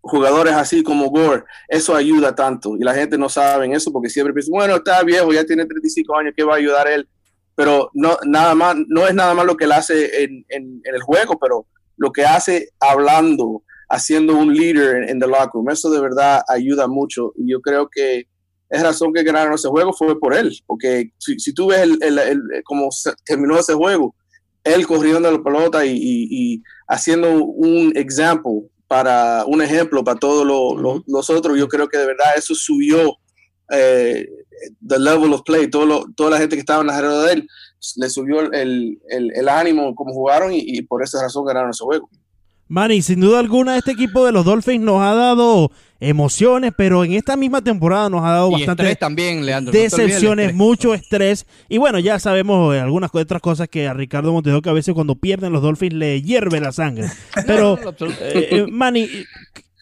jugadores 0.00 0.54
así 0.54 0.82
como 0.82 1.10
Gore, 1.10 1.44
eso 1.68 1.94
ayuda 1.94 2.34
tanto. 2.34 2.76
Y 2.76 2.84
la 2.84 2.94
gente 2.94 3.18
no 3.18 3.28
sabe 3.28 3.70
eso 3.74 3.92
porque 3.92 4.08
siempre 4.08 4.32
piensa, 4.32 4.50
bueno, 4.50 4.76
está 4.76 5.02
viejo, 5.02 5.32
ya 5.32 5.44
tiene 5.44 5.66
35 5.66 6.16
años, 6.16 6.34
¿qué 6.34 6.42
va 6.42 6.54
a 6.54 6.58
ayudar 6.58 6.88
él? 6.88 7.06
Pero 7.54 7.90
no, 7.92 8.16
nada 8.24 8.54
más, 8.54 8.76
no 8.88 9.06
es 9.06 9.14
nada 9.14 9.34
más 9.34 9.44
lo 9.44 9.56
que 9.56 9.64
él 9.64 9.72
hace 9.72 10.24
en, 10.24 10.44
en, 10.48 10.80
el 10.84 11.02
juego, 11.02 11.38
pero 11.38 11.66
lo 11.96 12.12
que 12.12 12.24
hace 12.24 12.70
hablando, 12.80 13.62
haciendo 13.88 14.36
un 14.36 14.54
líder 14.54 15.08
en, 15.08 15.22
el 15.22 15.30
locker 15.30 15.50
room. 15.54 15.70
Eso 15.70 15.90
de 15.90 16.00
verdad 16.00 16.42
ayuda 16.48 16.86
mucho. 16.86 17.32
Y 17.36 17.50
yo 17.50 17.60
creo 17.60 17.88
que 17.88 18.26
es 18.68 18.82
razón 18.82 19.12
que 19.12 19.22
ganaron 19.22 19.54
ese 19.54 19.68
juego 19.68 19.92
fue 19.92 20.18
por 20.18 20.34
él, 20.34 20.52
porque 20.66 21.12
si, 21.18 21.54
tú 21.54 21.68
ves 21.68 21.82
el, 21.82 22.18
el, 22.18 22.40
cómo 22.64 22.88
terminó 23.24 23.58
ese 23.58 23.74
juego, 23.74 24.14
él 24.64 24.86
corriendo 24.86 25.30
la 25.30 25.42
pelota 25.42 25.86
y, 25.86 26.60
haciendo 26.88 27.32
un 27.44 27.92
ejemplo 27.96 28.64
para 28.88 29.44
un 29.46 29.62
ejemplo 29.62 30.04
para 30.04 30.18
todos 30.18 30.44
los, 31.06 31.30
otros, 31.30 31.58
yo 31.58 31.68
creo 31.68 31.88
que 31.88 31.98
de 31.98 32.06
verdad 32.06 32.36
eso 32.36 32.54
subió 32.54 33.16
eh, 33.70 34.26
the 34.86 34.98
level 34.98 35.32
of 35.32 35.42
play, 35.44 35.68
todo 35.68 36.06
toda 36.16 36.30
la 36.30 36.38
gente 36.38 36.56
que 36.56 36.60
estaba 36.60 36.80
en 36.80 36.88
la 36.88 36.96
alrededor 36.96 37.26
de 37.26 37.32
él 37.34 37.48
le 37.96 38.10
subió 38.10 38.40
el, 38.52 38.98
ánimo 39.48 39.94
como 39.94 40.12
jugaron 40.12 40.52
y, 40.52 40.58
y 40.60 40.82
por 40.82 41.02
esa 41.02 41.22
razón 41.22 41.44
ganaron 41.44 41.70
ese 41.70 41.84
juego. 41.84 42.08
Manny, 42.68 43.00
sin 43.00 43.20
duda 43.20 43.38
alguna 43.38 43.76
este 43.76 43.92
equipo 43.92 44.26
de 44.26 44.32
los 44.32 44.44
Dolphins 44.44 44.84
nos 44.84 45.00
ha 45.00 45.14
dado 45.14 45.70
emociones, 46.00 46.72
pero 46.76 47.04
en 47.04 47.12
esta 47.12 47.36
misma 47.36 47.62
temporada 47.62 48.10
nos 48.10 48.24
ha 48.24 48.30
dado 48.30 48.50
bastante 48.50 48.96
también, 48.96 49.46
Leandro. 49.46 49.72
decepciones, 49.72 50.52
mucho 50.52 50.92
estrés. 50.92 51.46
Y 51.68 51.78
bueno, 51.78 52.00
ya 52.00 52.18
sabemos 52.18 52.74
algunas 52.74 53.14
otras 53.14 53.40
cosas 53.40 53.68
que 53.68 53.86
a 53.86 53.94
Ricardo 53.94 54.32
Montejo 54.32 54.62
que 54.62 54.70
a 54.70 54.74
veces 54.74 54.94
cuando 54.94 55.14
pierden 55.14 55.52
los 55.52 55.62
Dolphins 55.62 55.94
le 55.94 56.22
hierve 56.22 56.60
la 56.60 56.72
sangre. 56.72 57.08
Pero, 57.46 57.78
eh, 57.78 58.48
eh, 58.50 58.66
Manny, 58.68 59.08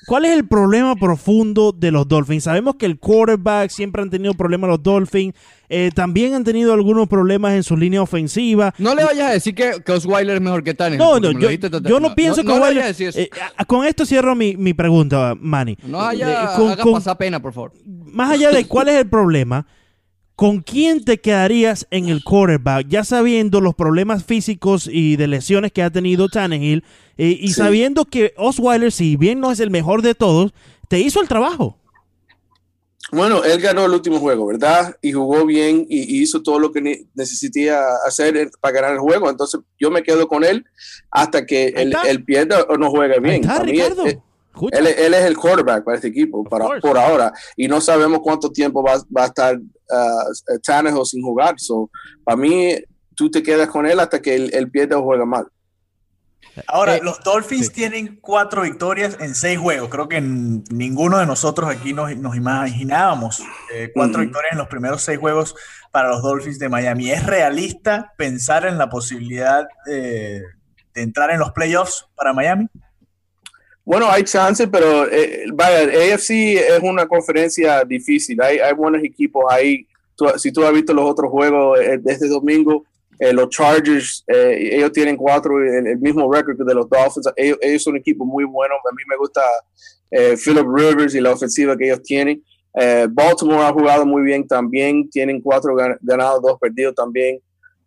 ¿Cuál 0.07 0.25
es 0.25 0.33
el 0.33 0.47
problema 0.47 0.97
profundo 0.97 1.73
de 1.73 1.91
los 1.91 2.07
Dolphins? 2.09 2.45
Sabemos 2.45 2.77
que 2.77 2.87
el 2.87 2.99
quarterback 2.99 3.71
siempre 3.71 4.03
han 4.03 4.11
tenido 4.11 4.35
problemas 4.35 4.69
los 4.69 4.83
Dolphins. 4.83 5.35
Eh, 5.69 5.91
también 5.95 6.35
han 6.35 6.45
tenido 6.45 6.73
algunos 6.73 7.09
problemas 7.09 7.55
en 7.55 7.63
su 7.63 7.77
línea 7.77 8.03
ofensiva. 8.03 8.75
No 8.79 8.95
le 8.95 9.05
vayas 9.05 9.31
a 9.31 9.33
decir 9.33 9.55
que, 9.55 9.81
Osweiler 9.91 10.37
es 10.37 10.43
mejor 10.43 10.63
que 10.63 10.75
Tannehill. 10.75 10.99
No, 10.99 11.19
no, 11.19 11.33
yo, 11.33 12.01
no 12.01 12.15
pienso 12.15 12.43
que 12.43 12.53
Osweiler... 12.53 12.95
Eh, 12.99 13.31
con 13.67 13.87
esto 13.87 14.05
cierro 14.05 14.35
mi, 14.35 14.57
mi 14.57 14.75
pregunta, 14.75 15.35
Manny. 15.39 15.77
No 15.85 16.03
haya, 16.03 16.55
haga 16.55 16.85
pasar 16.85 17.17
pena, 17.17 17.41
por 17.41 17.53
favor. 17.53 17.73
Más 17.85 18.31
allá 18.31 18.51
de 18.51 18.67
cuál 18.67 18.89
es 18.89 18.97
el 18.97 19.09
problema, 19.09 19.67
¿Con 20.37 20.62
quién 20.62 21.05
te 21.05 21.21
quedarías 21.21 21.87
en 21.91 22.09
el 22.09 22.25
quarterback? 22.25 22.88
Ya 22.88 23.05
sabiendo 23.05 23.61
los 23.61 23.75
problemas 23.75 24.25
físicos 24.25 24.88
y 24.91 25.14
de 25.17 25.29
lesiones 25.29 25.71
que 25.71 25.83
ha 25.83 25.91
tenido 25.91 26.29
Tannehill 26.29 26.83
eh, 27.17 27.38
y 27.41 27.53
sabiendo 27.53 28.05
que 28.05 28.35
Osweiler, 28.37 28.91
si 28.91 29.17
bien 29.17 29.38
no 29.38 29.53
es 29.53 29.61
el 29.61 29.71
mejor 29.71 30.03
de 30.03 30.17
todos, 30.17 30.53
te 30.88 30.99
hizo 30.99 31.21
el 31.21 31.29
trabajo. 31.29 31.79
Bueno, 33.12 33.45
él 33.45 33.61
ganó 33.61 33.85
el 33.85 33.93
último 33.93 34.19
juego, 34.19 34.47
¿verdad? 34.47 34.97
Y 35.00 35.12
jugó 35.12 35.47
bien 35.47 35.87
y, 35.88 36.21
hizo 36.21 36.43
todo 36.43 36.59
lo 36.59 36.73
que 36.73 37.07
necesitaba 37.14 37.85
hacer 38.05 38.50
para 38.61 38.75
ganar 38.75 38.93
el 38.95 38.99
juego. 38.99 39.31
Entonces 39.31 39.61
yo 39.79 39.91
me 39.91 40.03
quedo 40.03 40.26
con 40.26 40.43
él 40.43 40.64
hasta 41.12 41.47
que 41.47 41.69
él, 41.76 42.25
pierda 42.25 42.62
o 42.62 42.76
no 42.76 42.91
juega 42.91 43.21
bien. 43.21 43.43
Él, 44.71 44.87
él, 44.87 45.15
es 45.15 45.25
el 45.25 45.37
quarterback 45.37 45.85
para 45.85 45.97
este 45.97 46.09
equipo 46.09 46.45
para, 46.45 46.81
por 46.81 46.97
ahora 46.97 47.33
y 47.57 47.67
no 47.67 47.81
sabemos 47.81 48.21
cuánto 48.23 48.51
tiempo 48.51 48.83
va, 48.83 48.95
va 49.17 49.25
a 49.25 49.27
estar 49.27 49.57
uh, 49.57 50.59
Tannehill 50.63 51.05
sin 51.05 51.23
jugar. 51.23 51.55
So, 51.59 51.91
para 52.23 52.37
mí, 52.37 52.77
tú 53.15 53.31
te 53.31 53.43
quedas 53.43 53.69
con 53.69 53.87
él 53.87 53.99
hasta 54.01 54.21
que 54.23 54.35
él, 54.35 54.71
pierda 54.71 54.99
o 54.99 55.03
juega 55.03 55.25
mal. 55.25 55.47
Ahora, 56.69 56.97
eh, 56.97 57.01
los 57.03 57.19
Dolphins 57.25 57.73
tienen 57.73 58.21
cuatro 58.21 58.63
victorias 58.63 59.17
en 59.19 59.35
seis 59.35 59.59
juegos. 59.59 59.89
Creo 59.89 60.09
que 60.09 60.21
ninguno 60.21 61.19
de 61.19 61.27
nosotros 61.27 61.69
aquí 61.69 61.93
nos, 61.93 62.17
nos 62.17 62.37
imaginábamos 62.37 63.43
eh, 63.73 63.91
cuatro 63.93 64.21
victorias 64.21 64.53
en 64.53 64.59
los 64.59 64.69
primeros 64.69 65.03
seis 65.03 65.19
juegos 65.19 65.57
para 65.91 66.11
los 66.11 66.23
Dolphins 66.23 66.61
de 66.61 66.69
Miami. 66.69 67.11
¿Es 67.11 67.27
realista 67.27 68.13
pensar 68.17 68.67
en 68.67 68.79
la 68.79 68.89
posibilidad 68.89 69.67
de 69.87 70.43
entrar 70.95 71.33
en 71.33 71.41
los 71.41 71.51
playoffs 71.51 72.07
para 72.15 72.33
Miami? 72.33 72.69
Bueno, 73.85 74.07
hay 74.11 74.25
chance, 74.25 74.67
pero 74.67 75.11
eh, 75.11 75.45
vaya, 75.53 76.14
AFC 76.14 76.31
es 76.31 76.81
una 76.83 77.07
conferencia 77.07 77.85
difícil. 77.85 78.41
Hay, 78.41 78.59
hay 78.59 78.73
buenos 78.73 79.03
equipos 79.05 79.45
ahí. 79.50 79.87
si 80.38 80.50
tú 80.53 80.64
has 80.64 80.73
visto 80.73 80.95
los 80.95 81.11
otros 81.11 81.31
juegos 81.31 81.79
eh, 81.81 81.99
de 81.99 82.12
este 82.12 82.29
domingo, 82.29 82.85
eh, 83.19 83.33
los 83.33 83.50
Chargers, 83.50 84.25
ellos 84.26 84.91
tienen 84.91 85.17
cuatro, 85.17 85.62
el, 85.62 85.99
mismo 85.99 86.33
récord 86.33 86.57
de 86.57 86.75
los 86.75 86.88
Dolphins. 86.88 87.31
Ellos, 87.37 87.83
son 87.83 87.93
un 87.93 87.99
equipo 87.99 88.25
muy 88.25 88.45
bueno. 88.45 88.75
A 88.75 88.95
mí 88.95 89.03
me 89.09 89.17
gusta 89.17 89.43
Philip 90.11 90.67
Rivers 90.67 91.14
y 91.14 91.21
la 91.21 91.33
ofensiva 91.33 91.76
que 91.76 91.85
ellos 91.85 92.03
tienen. 92.03 92.43
Baltimore 93.11 93.67
ha 93.67 93.73
jugado 93.73 94.07
muy 94.07 94.23
bien 94.23 94.47
también. 94.49 95.09
Tienen 95.11 95.41
cuatro 95.43 95.76
ganados, 96.00 96.41
dos 96.43 96.59
perdidos 96.59 96.95
también. 96.95 97.38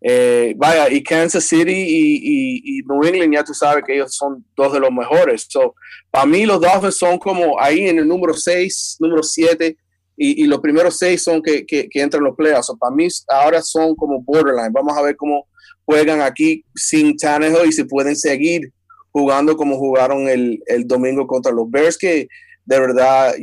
Eh, 0.01 0.54
vaya, 0.58 0.89
y 0.89 1.01
Kansas 1.01 1.44
City 1.44 1.74
y, 1.74 2.82
New 2.84 3.04
England, 3.04 3.34
ya 3.34 3.44
tú 3.44 3.54
sabes 3.54 3.84
que 3.86 3.96
ellos 3.96 4.16
son 4.16 4.46
dos 4.56 4.74
de 4.74 4.80
los 4.80 4.92
mejores. 4.92 5.48
So, 5.50 5.75
para 6.12 6.25
mí, 6.25 6.46
los 6.46 6.62
Dolphins 6.62 6.98
son 6.98 7.18
como 7.18 7.60
ahí 7.60 7.88
en 7.88 8.00
el 8.00 8.08
número 8.08 8.34
6, 8.34 8.98
número 9.00 9.24
7, 9.24 9.75
y, 10.20 10.46
los 10.46 10.60
primeros 10.60 10.98
6 10.98 11.22
son 11.22 11.42
que, 11.42 11.66
que, 11.66 11.88
entran 11.94 12.24
los 12.24 12.36
playoffs. 12.36 12.72
para 12.80 12.94
mí, 12.94 13.08
ahora 13.27 13.62
son 13.62 13.96
como 13.96 14.22
borderline. 14.22 14.74
Vamos 14.74 14.98
a 14.98 15.01
ver 15.01 15.16
cómo 15.16 15.48
juegan 15.86 16.22
aquí 16.22 16.63
sin 16.75 17.16
Tannehill 17.16 17.68
y 17.68 17.72
si 17.72 17.84
pueden 17.84 18.16
seguir 18.16 18.72
jugando 19.12 19.56
como 19.56 19.77
jugaron 19.77 20.27
el, 20.27 20.62
el 20.68 20.88
domingo 20.88 21.25
contra 21.25 21.51
los 21.51 21.70
Bears, 21.70 21.98
que 21.98 22.27
de 22.66 22.80
verdad, 22.80 23.34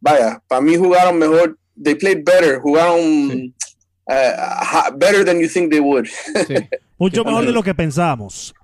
vaya, 0.00 0.40
para 0.46 0.60
mí 0.60 0.76
jugaron 0.76 1.18
mejor, 1.18 1.58
they 1.82 1.94
played 1.94 2.22
better, 2.24 2.60
jugaron 2.60 3.52
uh, 4.08 4.90
better 4.96 5.24
than 5.24 5.40
you 5.40 5.48
think 5.48 5.70
they 5.70 5.80
would. 5.80 6.06
Mucho 6.98 7.24
mejor 7.24 7.44
de 7.44 7.52
lo 7.52 7.62
que 7.62 7.74
pensábamos. 7.74 8.54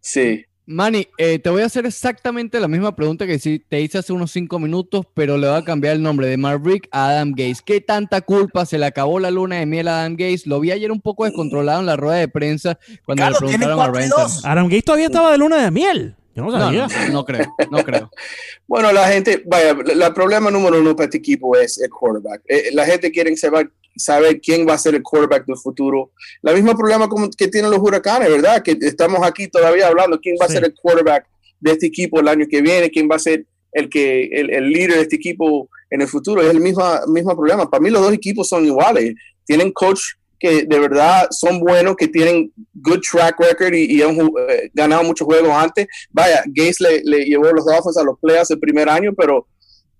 Sí. 0.00 0.44
Manny, 0.68 1.06
eh, 1.16 1.38
te 1.38 1.48
voy 1.48 1.62
a 1.62 1.66
hacer 1.66 1.86
exactamente 1.86 2.58
la 2.58 2.66
misma 2.66 2.96
pregunta 2.96 3.24
que 3.24 3.38
te 3.38 3.80
hice 3.80 3.98
hace 3.98 4.12
unos 4.12 4.32
cinco 4.32 4.58
minutos, 4.58 5.06
pero 5.14 5.38
le 5.38 5.46
voy 5.48 5.56
a 5.56 5.64
cambiar 5.64 5.94
el 5.94 6.02
nombre 6.02 6.26
de 6.26 6.36
Maverick 6.36 6.88
a 6.90 7.10
Adam 7.10 7.30
Gates. 7.30 7.62
¿Qué 7.62 7.80
tanta 7.80 8.20
culpa 8.20 8.66
se 8.66 8.76
le 8.76 8.86
acabó 8.86 9.20
la 9.20 9.30
luna 9.30 9.60
de 9.60 9.66
miel 9.66 9.86
a 9.86 10.00
Adam 10.00 10.14
Gates? 10.14 10.44
Lo 10.44 10.58
vi 10.58 10.72
ayer 10.72 10.90
un 10.90 11.00
poco 11.00 11.24
descontrolado 11.24 11.78
en 11.78 11.86
la 11.86 11.94
rueda 11.94 12.16
de 12.16 12.26
prensa 12.26 12.80
cuando 13.04 13.30
le 13.30 13.36
preguntaron 13.36 13.80
a 13.80 13.92
Renton. 13.92 14.30
Adam 14.42 14.66
Gates 14.66 14.84
todavía 14.84 15.06
estaba 15.06 15.30
de 15.30 15.38
luna 15.38 15.62
de 15.62 15.70
miel. 15.70 16.16
Yo 16.34 16.42
no 16.42 16.50
sabía. 16.50 16.88
No, 17.12 17.24
creo, 17.24 17.46
no 17.70 17.84
creo. 17.84 18.10
bueno, 18.66 18.92
la 18.92 19.06
gente, 19.08 19.42
vaya, 19.46 19.70
el 19.70 20.12
problema 20.12 20.50
número 20.50 20.80
uno 20.80 20.96
para 20.96 21.04
este 21.04 21.18
equipo 21.18 21.56
es 21.56 21.78
el 21.78 21.90
quarterback. 21.90 22.42
Eh, 22.46 22.70
la 22.72 22.84
gente 22.84 23.12
quiere 23.12 23.34
saber 23.36 23.70
saber 23.96 24.40
quién 24.40 24.66
va 24.68 24.74
a 24.74 24.78
ser 24.78 24.94
el 24.94 25.02
quarterback 25.02 25.46
del 25.46 25.56
futuro. 25.56 26.12
La 26.42 26.52
misma 26.52 26.74
problema 26.74 27.08
como 27.08 27.28
que 27.30 27.48
tienen 27.48 27.70
los 27.70 27.80
huracanes, 27.80 28.28
¿verdad? 28.28 28.62
Que 28.62 28.76
estamos 28.80 29.20
aquí 29.22 29.48
todavía 29.48 29.88
hablando 29.88 30.20
quién 30.20 30.36
va 30.40 30.46
a 30.46 30.48
ser 30.48 30.64
el 30.64 30.74
quarterback 30.74 31.26
de 31.60 31.72
este 31.72 31.86
equipo 31.86 32.20
el 32.20 32.28
año 32.28 32.46
que 32.48 32.60
viene, 32.60 32.90
quién 32.90 33.08
va 33.10 33.16
a 33.16 33.20
ser 33.20 33.46
el 33.72 33.88
que 33.88 34.24
el, 34.26 34.50
el 34.50 34.70
líder 34.70 34.96
de 34.96 35.02
este 35.02 35.16
equipo 35.16 35.68
en 35.90 36.02
el 36.02 36.08
futuro. 36.08 36.42
Es 36.42 36.50
el 36.50 36.60
mismo, 36.60 36.82
mismo 37.08 37.36
problema. 37.36 37.68
Para 37.68 37.82
mí 37.82 37.90
los 37.90 38.02
dos 38.02 38.12
equipos 38.12 38.48
son 38.48 38.64
iguales. 38.64 39.14
Tienen 39.44 39.72
coach 39.72 40.00
que 40.38 40.64
de 40.64 40.78
verdad 40.78 41.28
son 41.30 41.60
buenos, 41.60 41.96
que 41.96 42.08
tienen 42.08 42.52
good 42.74 43.00
track 43.00 43.40
record 43.40 43.74
y, 43.74 44.02
han 44.02 44.18
eh, 44.18 44.70
ganado 44.74 45.04
muchos 45.04 45.26
juegos 45.26 45.50
antes. 45.50 45.86
Vaya, 46.10 46.42
Gates 46.46 46.80
le, 46.80 47.02
le 47.04 47.24
llevó 47.24 47.50
los 47.52 47.64
Dolphins 47.64 47.96
a 47.96 48.04
los 48.04 48.18
playoffs 48.20 48.50
el 48.50 48.60
primer 48.60 48.88
año, 48.88 49.12
pero 49.16 49.46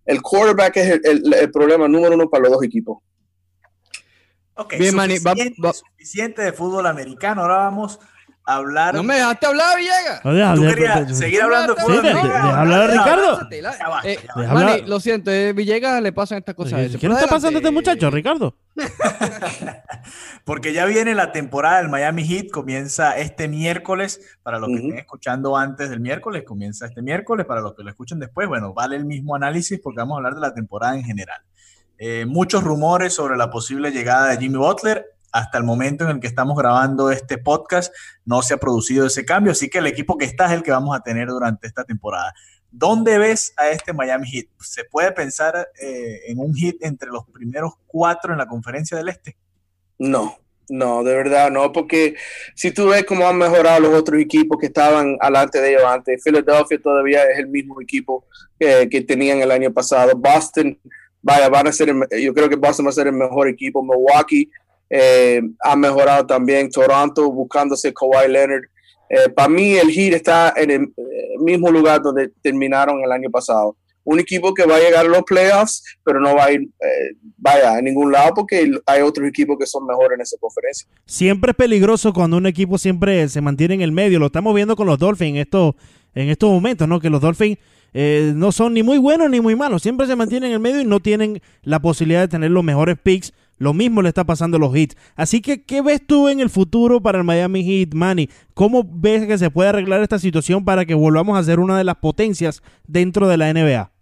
el 0.05 0.21
quarterback 0.23 0.77
es 0.77 1.01
el, 1.05 1.35
el 1.35 1.51
problema 1.51 1.89
número 1.89 2.15
uno 2.15 2.29
para 2.29 2.45
los 2.45 2.53
dos 2.53 2.65
equipos. 2.65 2.99
Ok, 4.57 4.75
Bien, 4.79 4.93
suficiente, 4.93 5.63
va, 5.63 5.73
suficiente 5.73 6.43
de 6.43 6.53
fútbol 6.53 6.87
americano. 6.87 7.43
Ahora 7.43 7.57
vamos 7.59 8.01
a 8.47 8.55
hablar. 8.55 8.95
No 8.95 9.03
me 9.03 9.15
dejaste 9.15 9.47
hablar, 9.47 9.77
Villegas. 9.77 10.55
¿Tú 10.55 10.63
querías 10.63 11.19
seguir 11.19 11.43
hablando 11.43 11.75
de 11.75 11.83
fútbol 11.83 11.99
americano? 11.99 12.47
Deja 12.47 12.61
hablar 12.61 12.81
a 12.81 12.87
Ricardo. 12.87 13.49
Eh, 14.05 14.19
Manny, 14.35 14.83
lo 14.87 15.01
siento, 15.01 15.31
eh, 15.31 15.53
Villegas 15.53 16.01
le 16.01 16.13
pasan 16.13 16.39
estas 16.39 16.55
cosas. 16.55 16.97
¿Qué 16.97 17.09
le 17.09 17.15
está 17.15 17.27
pasando 17.27 17.59
a 17.59 17.61
este 17.61 17.71
muchacho, 17.71 18.11
Ricardo? 18.11 18.57
Porque 20.45 20.73
ya 20.73 20.87
viene 20.87 21.15
la 21.15 21.33
temporada 21.33 21.79
del 21.79 21.89
Miami 21.89 22.25
Heat, 22.25 22.51
comienza 22.51 23.19
este 23.19 23.49
miércoles. 23.49 24.21
Para 24.43 24.59
los 24.59 24.69
que 24.69 24.77
estén 24.77 24.99
escuchando 24.99 25.57
antes 25.57 25.91
del 25.91 26.01
miércoles, 26.01 26.45
comienza 26.47 26.87
este 26.87 27.03
miércoles. 27.03 27.45
Para 27.47 27.61
los 27.61 27.75
que 27.75 27.83
lo 27.83 27.91
escuchen 27.91 28.21
después, 28.21 28.49
bueno, 28.49 28.73
vale 28.73 28.97
el 28.97 29.05
mismo 29.05 29.35
análisis 29.35 29.81
porque 29.83 29.99
vamos 29.99 30.15
a 30.15 30.19
hablar 30.19 30.35
de 30.35 30.41
la 30.41 30.55
temporada 30.55 30.97
en 30.97 31.05
general. 31.05 31.43
Eh, 31.99 32.27
muchos 32.27 32.63
rumores 32.63 33.15
sobre 33.15 33.37
la 33.37 33.51
posible 33.51 33.91
llegada 33.91 34.29
de 34.29 34.39
Jimmy 34.39 34.59
Butler. 34.59 35.07
Hasta 35.33 35.59
el 35.59 35.65
momento 35.65 36.05
en 36.05 36.11
el 36.11 36.21
que 36.21 36.27
estamos 36.27 36.57
grabando 36.57 37.11
este 37.11 37.37
podcast 37.37 37.93
no 38.25 38.43
se 38.43 38.55
ha 38.55 38.59
producido 38.59 39.07
ese 39.07 39.25
cambio, 39.25 39.53
así 39.53 39.69
que 39.69 39.79
el 39.79 39.87
equipo 39.87 40.17
que 40.17 40.25
está 40.25 40.47
es 40.47 40.53
el 40.53 40.63
que 40.63 40.71
vamos 40.71 40.97
a 40.97 41.01
tener 41.01 41.29
durante 41.29 41.67
esta 41.67 41.85
temporada. 41.85 42.33
¿Dónde 42.71 43.19
ves 43.19 43.53
a 43.57 43.69
este 43.71 43.93
Miami 43.93 44.29
Heat? 44.31 44.47
¿Se 44.61 44.85
puede 44.85 45.13
pensar 45.13 45.69
eh, 45.81 46.21
en 46.29 46.39
un 46.39 46.55
Heat 46.55 46.77
entre 46.81 47.11
los 47.11 47.25
primeros 47.29 47.75
cuatro 47.87 48.33
en 48.33 48.39
la 48.39 48.47
conferencia 48.47 48.97
del 48.97 49.09
Este? 49.09 49.37
No, 49.99 50.39
no, 50.69 51.03
de 51.03 51.15
verdad 51.15 51.51
no, 51.51 51.73
porque 51.73 52.17
si 52.55 52.71
tú 52.71 52.89
ves 52.89 53.05
cómo 53.05 53.27
han 53.27 53.37
mejorado 53.37 53.81
los 53.81 53.95
otros 53.95 54.21
equipos 54.21 54.59
que 54.59 54.67
estaban 54.67 55.17
alante 55.21 55.61
de 55.61 55.71
ellos 55.71 55.85
antes, 55.85 56.23
Philadelphia 56.23 56.81
todavía 56.83 57.25
es 57.25 57.39
el 57.39 57.49
mismo 57.49 57.81
equipo 57.81 58.27
que 58.59 59.05
tenían 59.07 59.41
el 59.41 59.51
año 59.51 59.73
pasado, 59.73 60.13
Boston 60.17 60.79
vaya, 61.27 61.49
van 61.49 61.67
a 61.67 61.73
ser, 61.73 61.89
yo 61.89 62.33
creo 62.33 62.49
que 62.49 62.55
Boston 62.55 62.87
va 62.87 62.91
a 62.91 62.93
ser 62.93 63.09
el 63.09 63.13
mejor 63.13 63.49
equipo. 63.49 63.83
Milwaukee 63.83 64.49
eh, 64.89 65.43
ha 65.61 65.75
mejorado 65.75 66.25
también. 66.25 66.71
Toronto 66.71 67.31
buscándose 67.33 67.93
Kawhi 67.93 68.31
Leonard. 68.31 68.63
Eh, 69.11 69.29
para 69.35 69.49
mí 69.49 69.75
el 69.75 69.91
Heat 69.91 70.15
está 70.15 70.55
en 70.57 70.71
el 70.71 70.83
eh, 70.83 71.35
mismo 71.41 71.71
lugar 71.71 72.01
donde 72.01 72.31
terminaron 72.41 73.03
el 73.03 73.11
año 73.11 73.29
pasado. 73.29 73.77
Un 74.05 74.21
equipo 74.21 74.55
que 74.55 74.65
va 74.65 74.77
a 74.77 74.79
llegar 74.79 75.05
a 75.05 75.09
los 75.09 75.25
playoffs, 75.25 75.83
pero 76.05 76.21
no 76.21 76.37
va 76.37 76.45
a 76.45 76.53
ir, 76.53 76.69
vaya, 77.37 77.75
a 77.75 77.83
ningún 77.83 78.13
lado 78.13 78.35
porque 78.37 78.71
hay 78.87 79.03
otros 79.03 79.27
equipos 79.27 79.57
que 79.59 79.67
son 79.67 79.85
mejores 79.85 80.15
en 80.15 80.21
esa 80.21 80.37
conferencia. 80.39 80.87
Siempre 81.07 81.51
es 81.51 81.57
peligroso 81.57 82.13
cuando 82.13 82.37
un 82.37 82.47
equipo 82.47 82.79
siempre 82.79 83.29
se 83.29 83.41
mantiene 83.41 83.75
en 83.75 83.81
el 83.81 83.91
medio. 83.91 84.21
Lo 84.21 84.27
estamos 84.27 84.55
viendo 84.55 84.77
con 84.77 84.87
los 84.87 85.01
Dolphins 85.01 85.39
estos, 85.39 85.75
en 86.17 86.31
estos 86.31 86.51
momentos, 86.51 86.89
¿no? 86.89 86.99
Que 86.99 87.11
los 87.11 87.21
Dolphins 87.21 87.59
eh, 87.93 88.33
no 88.35 88.51
son 88.51 88.75
ni 88.75 88.83
muy 88.83 88.99
buenos 88.99 89.31
ni 89.31 89.41
muy 89.41 89.55
malos. 89.55 89.83
Siempre 89.83 90.07
se 90.07 90.17
mantienen 90.17 90.49
en 90.49 90.55
el 90.55 90.61
medio 90.61 90.81
y 90.81 90.85
no 90.85 90.99
tienen 90.99 91.41
la 91.63 91.81
posibilidad 91.81 92.21
de 92.21 92.29
tener 92.29 92.51
los 92.51 92.65
mejores 92.65 92.97
picks. 93.01 93.33
Lo 93.59 93.73
mismo 93.73 94.03
le 94.03 94.09
está 94.09 94.25
pasando 94.25 94.57
a 94.57 94.61
los 94.61 94.75
Heat. 94.75 94.95
Así 95.15 95.41
que, 95.41 95.63
¿qué 95.63 95.81
ves 95.81 96.03
tú 96.07 96.29
en 96.29 96.41
el 96.41 96.51
futuro 96.51 97.01
para 97.01 97.19
el 97.19 97.25
Miami 97.25 97.65
Heat, 97.65 97.95
Manny? 97.95 98.29
¿Cómo 98.55 98.85
ves 98.87 99.27
que 99.27 99.39
se 99.39 99.51
puede 99.51 99.71
arreglar 99.71 100.03
esta 100.03 100.19
situación 100.19 100.65
para 100.65 100.85
que 100.85 100.95
volvamos 100.95 101.39
a 101.39 101.45
ser 101.45 101.61
una 101.61 101.79
de 101.79 101.85
las 101.85 101.97
potencias 101.97 102.63
dentro 102.87 103.29
de 103.29 103.37
la 103.37 103.53
NBA? 103.53 103.96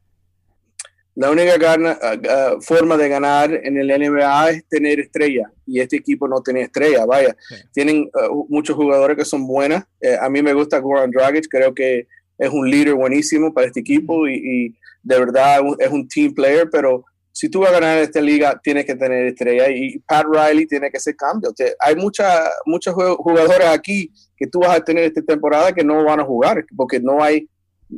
La 1.17 1.31
única 1.31 1.53
ah, 1.65 2.19
ah, 2.29 2.57
forma 2.61 2.97
de 2.97 3.09
ganar 3.09 3.53
en 3.53 3.77
el 3.77 3.87
NBA 3.87 4.51
es 4.51 4.69
tener 4.69 4.99
estrella 4.99 5.51
y 5.65 5.79
este 5.79 5.97
equipo 5.97 6.27
no 6.27 6.43
tiene 6.43 6.63
estrella, 6.63 7.07
vaya. 7.07 7.37
Tienen 7.73 8.11
ah, 8.15 8.29
muchos 8.49 8.75
jugadores 8.75 9.17
que 9.17 9.25
son 9.25 9.47
buenas. 9.47 9.85
Eh, 10.01 10.17
a 10.21 10.29
mí 10.29 10.43
me 10.43 10.53
gusta 10.53 10.81
Goran 10.81 11.13
Dragic, 11.13 11.47
creo 11.49 11.73
que 11.73 12.09
es 12.37 12.51
un 12.51 12.69
líder 12.69 12.95
buenísimo 12.95 13.55
para 13.55 13.69
este 13.69 13.81
equipo 13.81 14.27
y, 14.29 14.77
de 15.05 15.19
verdad 15.19 15.61
es 15.79 15.91
un 15.91 16.09
team 16.09 16.33
player, 16.33 16.69
pero 16.71 17.05
si 17.31 17.51
tú 17.51 17.61
vas 17.61 17.71
a 17.71 17.75
ganar 17.75 17.99
esta 17.99 18.23
liga, 18.23 18.59
tienes 18.63 18.87
que 18.87 18.95
tener 18.95 19.27
estrella 19.27 19.69
y 19.69 19.99
Pat 19.99 20.25
Riley 20.25 20.67
tiene 20.67 20.91
que 20.91 20.97
hacer 20.97 21.15
cambios. 21.15 21.53
hay 21.79 21.95
mucha, 21.95 22.49
muchos 22.65 22.95
jugadores 22.95 23.67
aquí 23.67 24.11
que 24.37 24.47
tú 24.47 24.61
vas 24.61 24.79
a 24.79 24.81
tener 24.81 25.05
esta 25.05 25.21
temporada 25.21 25.73
que 25.73 25.85
no 25.85 26.03
van 26.05 26.21
a 26.21 26.25
jugar 26.25 26.65
porque 26.75 26.99
no 26.99 27.23
hay 27.23 27.47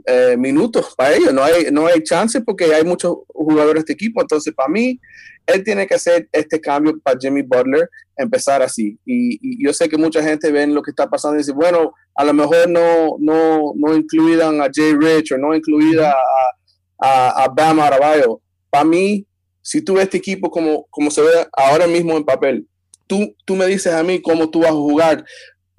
eh, 0.04 0.36
minutos 0.36 0.94
para 0.96 1.14
ellos, 1.14 1.32
no 1.32 1.42
hay, 1.42 1.70
no 1.72 1.86
hay 1.86 2.02
chance 2.02 2.40
porque 2.40 2.64
hay 2.66 2.84
muchos 2.84 3.16
jugadores 3.28 3.74
de 3.74 3.80
este 3.80 3.92
equipo. 3.92 4.20
Entonces, 4.20 4.52
para 4.54 4.68
mí, 4.68 5.00
él 5.46 5.62
tiene 5.62 5.86
que 5.86 5.94
hacer 5.94 6.28
este 6.32 6.60
cambio 6.60 6.98
para 7.02 7.18
Jimmy 7.18 7.42
Butler, 7.42 7.88
empezar 8.16 8.62
así. 8.62 8.98
Y, 9.04 9.64
yo 9.64 9.72
sé 9.72 9.88
que 9.88 9.96
mucha 9.96 10.22
gente 10.22 10.50
ve 10.50 10.66
lo 10.66 10.82
que 10.82 10.90
está 10.90 11.08
pasando 11.08 11.36
y 11.36 11.38
dice, 11.38 11.52
bueno, 11.52 11.92
a 12.14 12.24
lo 12.24 12.34
mejor 12.34 12.68
no, 12.68 13.16
no, 13.18 13.72
no 13.76 13.96
incluidan 13.96 14.60
a 14.60 14.68
Jay 14.72 14.94
Rich 14.94 15.32
o 15.32 15.38
no 15.38 15.54
incluida 15.54 16.12
a, 16.12 17.06
a, 17.06 17.44
a 17.44 17.48
Bam 17.48 17.80
Arabayo. 17.80 18.40
Para 18.70 18.84
mí, 18.84 19.26
si 19.62 19.82
tú 19.82 19.94
ves 19.94 20.04
este 20.04 20.18
equipo 20.18 20.50
como, 20.50 20.86
como 20.90 21.10
se 21.10 21.22
ve 21.22 21.46
ahora 21.52 21.86
mismo 21.86 22.16
en 22.16 22.24
papel, 22.24 22.66
tú, 23.06 23.34
tú 23.44 23.56
me 23.56 23.66
dices 23.66 23.92
a 23.92 24.02
mí 24.02 24.20
cómo 24.20 24.50
tú 24.50 24.60
vas 24.60 24.70
a 24.70 24.74
jugar 24.74 25.24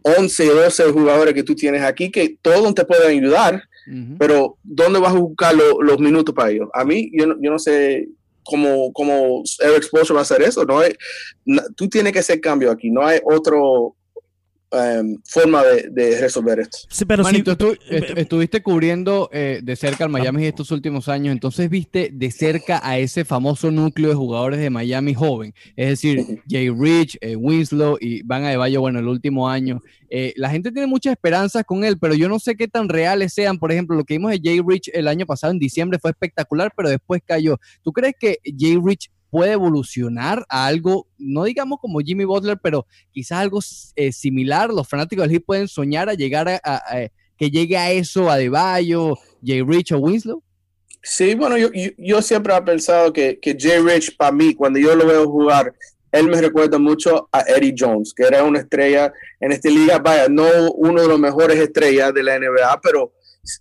11, 0.04 0.46
12 0.46 0.92
jugadores 0.92 1.34
que 1.34 1.44
tú 1.44 1.56
tienes 1.56 1.82
aquí, 1.84 2.12
que 2.12 2.38
todos 2.42 2.74
te 2.76 2.86
pueden 2.86 3.10
ayudar, 3.10 3.62
pero 4.18 4.58
¿dónde 4.64 5.00
vas 5.00 5.14
a 5.14 5.20
buscar 5.20 5.56
los 5.56 6.00
minutos 6.00 6.36
para 6.36 6.52
ellos? 6.52 6.70
A 6.74 6.84
mí, 6.84 7.10
yo 7.14 7.26
yo 7.40 7.52
no 7.52 7.60
sé 7.60 8.08
como, 8.44 8.92
como 8.94 9.44
Eric 9.60 9.84
Spoelstra 9.84 10.16
va 10.16 10.22
a 10.22 10.24
hacer 10.24 10.42
eso. 10.42 10.66
No 10.66 10.80
hay, 10.80 10.94
tú 11.76 11.88
tienes 11.88 12.14
que 12.14 12.20
hacer 12.20 12.42
cambio 12.42 12.72
aquí. 12.72 12.90
No 12.90 13.06
hay 13.06 13.20
otro, 13.24 13.96
Em, 14.70 15.18
forma 15.24 15.64
de, 15.64 16.20
resolver 16.20 16.60
esto. 16.60 16.80
Sí, 16.90 17.06
pero 17.06 17.24
si, 17.24 17.42
tú 17.42 17.74
estuviste 18.18 18.62
cubriendo 18.62 19.30
eh, 19.32 19.62
de 19.64 19.76
cerca 19.78 20.04
al 20.04 20.10
Miami 20.10 20.46
estos 20.46 20.72
últimos 20.72 21.08
años, 21.08 21.32
entonces 21.32 21.70
viste 21.70 22.10
de 22.12 22.32
cerca 22.32 22.82
a 22.84 22.98
ese 22.98 23.24
famoso 23.24 23.72
núcleo 23.72 24.10
de 24.10 24.16
jugadores 24.16 24.60
de 24.60 24.70
Miami 24.70 25.14
joven, 25.14 25.54
es 25.78 25.88
decir, 25.88 26.42
Jay 26.50 26.70
Rich, 26.70 27.18
eh, 27.22 27.38
Winslow 27.38 27.98
y 28.02 28.24
Van 28.24 28.44
Adebayo, 28.44 28.82
bueno, 28.82 29.00
el 29.00 29.08
último 29.08 29.48
año. 29.48 29.82
Eh, 30.10 30.34
la 30.36 30.50
gente 30.50 30.74
tiene 30.74 30.88
muchas 30.88 31.14
esperanzas 31.14 31.64
con 31.64 31.86
él, 31.86 31.98
pero 31.98 32.14
yo 32.14 32.28
no 32.28 32.38
sé 32.38 32.56
qué 32.56 32.68
tan 32.68 32.90
reales 32.90 33.34
sean. 33.34 33.60
Por 33.60 33.72
ejemplo, 33.72 33.96
lo 33.96 34.04
que 34.04 34.16
vimos 34.16 34.32
de 34.32 34.42
Jay 34.44 34.60
Rich 34.66 34.90
el 34.94 35.08
año 35.08 35.26
pasado 35.26 35.54
en 35.54 35.60
diciembre 35.60 35.98
fue 35.98 36.12
espectacular, 36.12 36.74
pero 36.76 36.90
después 36.90 37.22
cayó. 37.26 37.58
¿Tú 37.84 37.94
crees 37.94 38.16
que 38.20 38.40
Jay 38.44 38.78
Rich 38.84 39.12
puede 39.30 39.54
evolucionar 39.54 40.46
a 40.50 40.66
algo, 40.66 41.08
no 41.18 41.44
digamos 41.44 41.80
como 41.80 42.00
Jimmy 42.00 42.26
Butler, 42.26 42.58
pero 42.62 42.86
quizás 43.12 43.40
algo 43.40 43.60
eh, 43.96 44.12
similar. 44.12 44.70
Los 44.70 44.88
fanáticos 44.88 45.24
del 45.24 45.32
Heat 45.32 45.46
pueden 45.46 45.68
soñar 45.68 46.10
a 46.10 46.14
llegar 46.14 46.48
a, 46.64 46.82
que 47.38 47.52
llegue 47.52 47.78
a 47.78 47.92
eso 47.92 48.30
a 48.30 48.38
DeBayo, 48.38 49.18
Jay 49.46 49.62
Rich 49.62 49.92
o 49.92 50.00
Winslow. 50.00 50.44
Sí, 51.04 51.36
bueno, 51.36 51.58
yo, 51.58 51.70
yo, 51.98 52.22
siempre 52.22 52.56
he 52.56 52.62
pensado 52.62 53.14
que, 53.14 53.40
que 53.40 53.56
Jay 53.58 53.80
Rich, 53.80 54.18
para 54.18 54.32
mí, 54.32 54.54
cuando 54.54 54.80
yo 54.80 54.96
lo 54.96 55.06
veo 55.06 55.30
jugar, 55.30 55.74
él 56.12 56.28
me 56.28 56.42
recuerda 56.42 56.78
mucho 56.78 57.30
a 57.32 57.42
Eddie 57.42 57.76
Jones, 57.78 58.14
que 58.14 58.24
era 58.24 58.44
una 58.44 58.60
estrella 58.60 59.14
en 59.40 59.52
esta 59.52 59.70
liga, 59.70 60.00
vaya, 60.00 60.28
no 60.30 60.72
uno 60.74 61.02
de 61.02 61.08
los 61.08 61.20
mejores 61.20 61.60
estrellas 61.60 62.14
de 62.14 62.24
la 62.24 62.40
NBA, 62.40 62.82
pero 62.82 63.14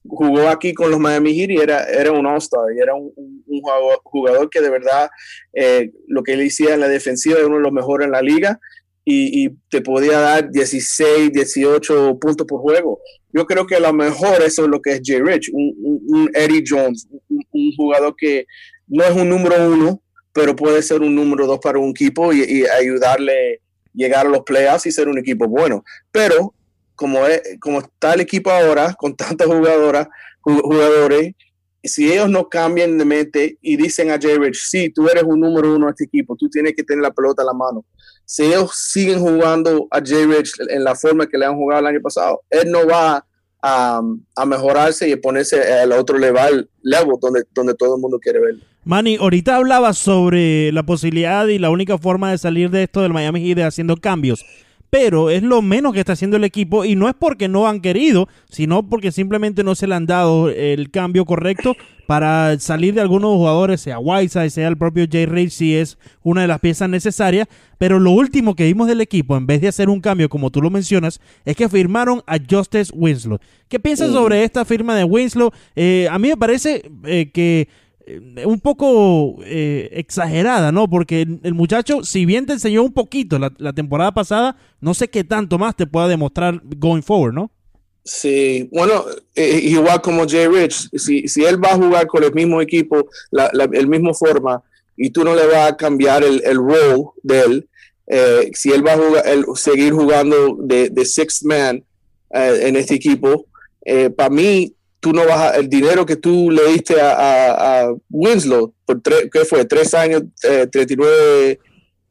jugó 0.07 0.49
aquí 0.49 0.75
con 0.75 0.91
los 0.91 1.01
Miami 1.01 1.35
Heat 1.35 1.51
y 1.51 1.57
era, 1.57 1.85
era 1.85 2.13
un 2.13 2.27
All-Star 2.27 2.73
y 2.75 2.81
era 2.81 2.95
un, 2.95 3.13
jugador, 4.11 4.51
que 4.51 4.61
de 4.61 4.71
verdad 4.71 5.09
eh, 5.53 5.91
lo 6.09 6.23
que 6.23 6.35
él 6.35 6.47
hacía 6.47 6.75
en 6.75 6.81
la 6.81 6.89
defensiva 6.89 7.39
era 7.39 7.47
uno 7.47 7.57
de 7.57 7.63
los 7.63 7.73
mejores 7.73 8.07
en 8.07 8.13
la 8.13 8.23
liga. 8.23 8.61
y, 9.09 9.51
te 9.71 9.81
podía 9.83 10.19
dar 10.19 10.51
16, 10.51 11.33
18 11.33 12.19
puntos 12.19 12.47
por 12.47 12.61
juego. 12.61 12.99
Yo 13.37 13.45
creo 13.45 13.67
que 13.67 13.77
a 13.77 13.81
lo 13.81 13.93
mejor 13.93 14.41
eso 14.41 14.65
es 14.65 14.69
lo 14.71 14.81
que 14.81 14.93
es 14.93 15.03
Jay 15.05 15.21
Rich, 15.21 15.51
un, 15.53 16.31
Eddie 16.33 16.65
Jones, 16.67 17.07
un, 17.29 17.73
jugador 17.77 18.15
que 18.17 18.47
no 18.87 19.05
es 19.05 19.15
un 19.15 19.29
número 19.29 19.71
uno, 19.71 20.01
pero 20.33 20.57
puede 20.57 20.81
ser 20.83 21.03
un 21.03 21.15
número 21.15 21.47
dos 21.47 21.59
para 21.59 21.79
un 21.79 21.91
equipo 21.91 22.33
y, 22.33 22.65
ayudarle 22.65 23.33
a 23.33 23.59
llegar 23.93 24.25
a 24.25 24.31
los 24.31 24.41
playoffs 24.41 24.87
y 24.87 24.91
ser 24.91 25.09
un 25.09 25.19
equipo 25.19 25.47
bueno. 25.47 25.85
Pero 26.11 26.55
como, 26.97 27.27
es, 27.27 27.43
como 27.61 27.79
está 27.79 28.15
el 28.15 28.21
equipo 28.21 28.51
ahora, 28.51 28.95
con 28.95 29.15
tantas 29.15 29.47
jugadoras, 29.47 30.09
jugadores, 30.41 31.35
si 31.87 32.13
ellos 32.13 32.29
no 32.29 32.49
cambian 32.49 32.99
de 32.99 33.05
mente 33.05 33.59
y 33.61 33.77
dicen 33.77 34.11
a 34.11 34.19
Jay 34.21 34.37
Rich, 34.37 34.57
sí, 34.69 34.91
tú 34.91 35.09
eres 35.09 35.23
un 35.25 35.41
número 35.41 35.75
uno 35.75 35.87
de 35.87 35.91
este 35.91 36.05
equipo, 36.05 36.37
tú 36.37 36.49
tienes 36.49 36.75
que 36.75 36.83
tener 36.83 37.03
la 37.03 37.13
pelota 37.13 37.43
en 37.43 37.47
la 37.47 37.53
mano. 37.53 37.85
Si 38.25 38.45
ellos 38.45 38.73
siguen 38.75 39.21
jugando 39.21 39.87
a 39.91 40.01
Jay 40.05 40.25
Rich 40.27 40.55
en 40.69 40.83
la 40.83 40.95
forma 40.95 41.27
que 41.27 41.39
le 41.39 41.47
han 41.47 41.55
jugado 41.55 41.81
el 41.81 41.87
año 41.87 42.01
pasado, 42.01 42.43
él 42.51 42.71
no 42.71 42.87
va 42.87 43.25
a, 43.63 44.03
mejorarse 44.47 45.09
y 45.09 45.17
ponerse 45.17 45.61
al 45.73 45.93
otro 45.93 46.19
level, 46.19 46.69
level 46.83 47.15
donde, 47.21 47.45
donde 47.53 47.75
todo 47.75 47.97
el 47.97 48.01
mundo 48.01 48.19
quiere 48.19 48.41
ver. 48.41 48.55
Manny, 48.85 49.17
ahorita 49.17 49.57
hablabas 49.57 49.99
sobre 49.99 50.71
la 50.73 50.85
posibilidad 50.85 51.47
y 51.49 51.59
la 51.59 51.71
única 51.71 51.99
forma 51.99 52.31
de 52.31 52.39
salir 52.39 52.71
de 52.71 52.85
esto 52.85 53.03
del 53.03 53.13
Miami 53.13 53.41
Heat 53.45 53.67
haciendo 53.67 53.97
cambios 53.97 54.45
pero 54.91 55.31
es 55.31 55.43
lo 55.43 55.63
menos 55.63 55.93
que 55.93 56.01
está 56.01 56.13
haciendo 56.13 56.37
el 56.37 56.45
equipo 56.45 56.85
y 56.85 56.97
no 56.97 57.09
es 57.09 57.15
porque 57.19 57.49
no 57.49 57.67
han 57.67 57.81
querido, 57.81 58.29
sino 58.49 58.89
porque 58.89 59.13
simplemente 59.13 59.65
no 59.65 59.75
se 59.75 59.87
le 59.87 59.95
han 59.95 60.07
dado 60.07 60.49
el 60.49 60.91
cambio 60.91 61.25
correcto 61.25 61.75
para 62.07 62.59
salir 62.61 62.95
de 62.95 63.01
algunos 63.01 63.31
jugadores, 63.33 63.81
sea 63.81 63.99
Whiteside, 63.99 64.51
sea 64.51 64.69
el 64.69 64.79
propio 64.79 65.07
Jay 65.11 65.27
Reid, 65.27 65.51
si 65.51 65.75
es 65.75 65.99
una 66.23 66.43
de 66.43 66.49
las 66.49 66.61
piezas 66.61 66.89
necesarias. 66.89 67.49
Pero 67.79 67.99
lo 67.99 68.13
último 68.13 68.55
que 68.55 68.65
vimos 68.65 68.87
del 68.87 69.01
equipo, 69.01 69.37
en 69.37 69.47
vez 69.47 69.61
de 69.61 69.69
hacer 69.69 69.89
un 69.89 70.01
cambio 70.01 70.29
como 70.29 70.51
tú 70.51 70.63
lo 70.63 70.71
mencionas, 70.71 71.21
es 71.45 71.57
que 71.57 71.69
firmaron 71.69 72.23
a 72.27 72.39
Justice 72.39 72.93
Winslow. 72.95 73.39
¿Qué 73.69 73.81
piensas 73.81 74.13
sobre 74.13 74.45
esta 74.45 74.65
firma 74.65 74.95
de 74.95 75.05
Winslow? 75.05 75.51
Eh, 75.75 76.09
a 76.11 76.19
mí 76.19 76.29
me 76.29 76.37
parece 76.37 76.89
eh, 77.05 77.31
que 77.33 77.69
un 78.45 78.61
poco 78.61 79.37
eh, 79.45 79.89
exagerada, 79.93 80.71
¿no? 80.71 80.89
Porque 80.89 81.27
el 81.43 81.55
muchacho, 81.55 82.05
si 82.05 82.25
bien 82.25 82.47
te 82.47 82.53
enseñó 82.53 82.83
un 82.83 82.93
poquito 82.93 83.39
la, 83.39 83.73
temporada 83.73 84.13
pasada, 84.13 84.57
no 84.81 84.95
sé 84.95 85.09
qué 85.09 85.25
tanto 85.25 85.59
más 85.59 85.75
te 85.75 85.87
pueda 85.87 86.07
demostrar 86.07 86.61
going 86.65 87.03
forward, 87.03 87.35
¿no? 87.35 87.51
Sí, 88.05 88.69
bueno, 88.73 89.05
eh, 89.35 89.59
igual 89.65 90.01
como 90.01 90.29
Jay 90.29 90.47
Rich, 90.47 90.91
si, 90.97 91.27
si, 91.27 91.45
él 91.45 91.63
va 91.63 91.73
a 91.73 91.77
jugar 91.77 92.07
con 92.07 92.23
el 92.23 92.33
mismo 92.33 92.61
equipo, 92.61 93.09
la, 93.33 93.51
el 93.73 93.89
mismo 93.89 94.15
forma, 94.15 94.63
y 94.97 95.11
tú 95.11 95.25
no 95.25 95.35
le 95.35 95.45
vas 95.47 95.73
a 95.73 95.77
cambiar 95.77 96.23
el, 96.23 96.41
el 96.45 96.57
role 96.57 97.07
de 97.25 97.41
él, 97.41 97.69
si 98.55 98.71
él 98.71 98.87
va 98.87 98.93
a 98.93 98.99
jugar, 98.99 99.25
seguir 99.57 99.93
jugando 99.93 100.57
de, 100.61 100.91
de 100.91 101.05
sixth 101.05 101.43
man 101.43 101.83
en 102.31 102.77
este 102.77 102.95
equipo, 102.95 103.47
para 104.17 104.31
mí 104.31 104.76
tú 105.07 105.13
no 105.13 105.25
vas 105.25 105.39
a, 105.39 105.57
el 105.57 105.69
dinero 105.69 106.05
que 106.05 106.17
tú 106.17 106.51
le 106.51 106.67
diste 106.73 107.01
a, 107.01 107.85
a, 107.85 107.95
Winslow 108.11 108.75
por 108.85 109.01
tres, 109.01 109.29
¿qué 109.33 109.45
fue? 109.45 109.65
Tres 109.65 109.95
años, 109.95 110.25
eh, 110.43 110.67
39 110.67 111.61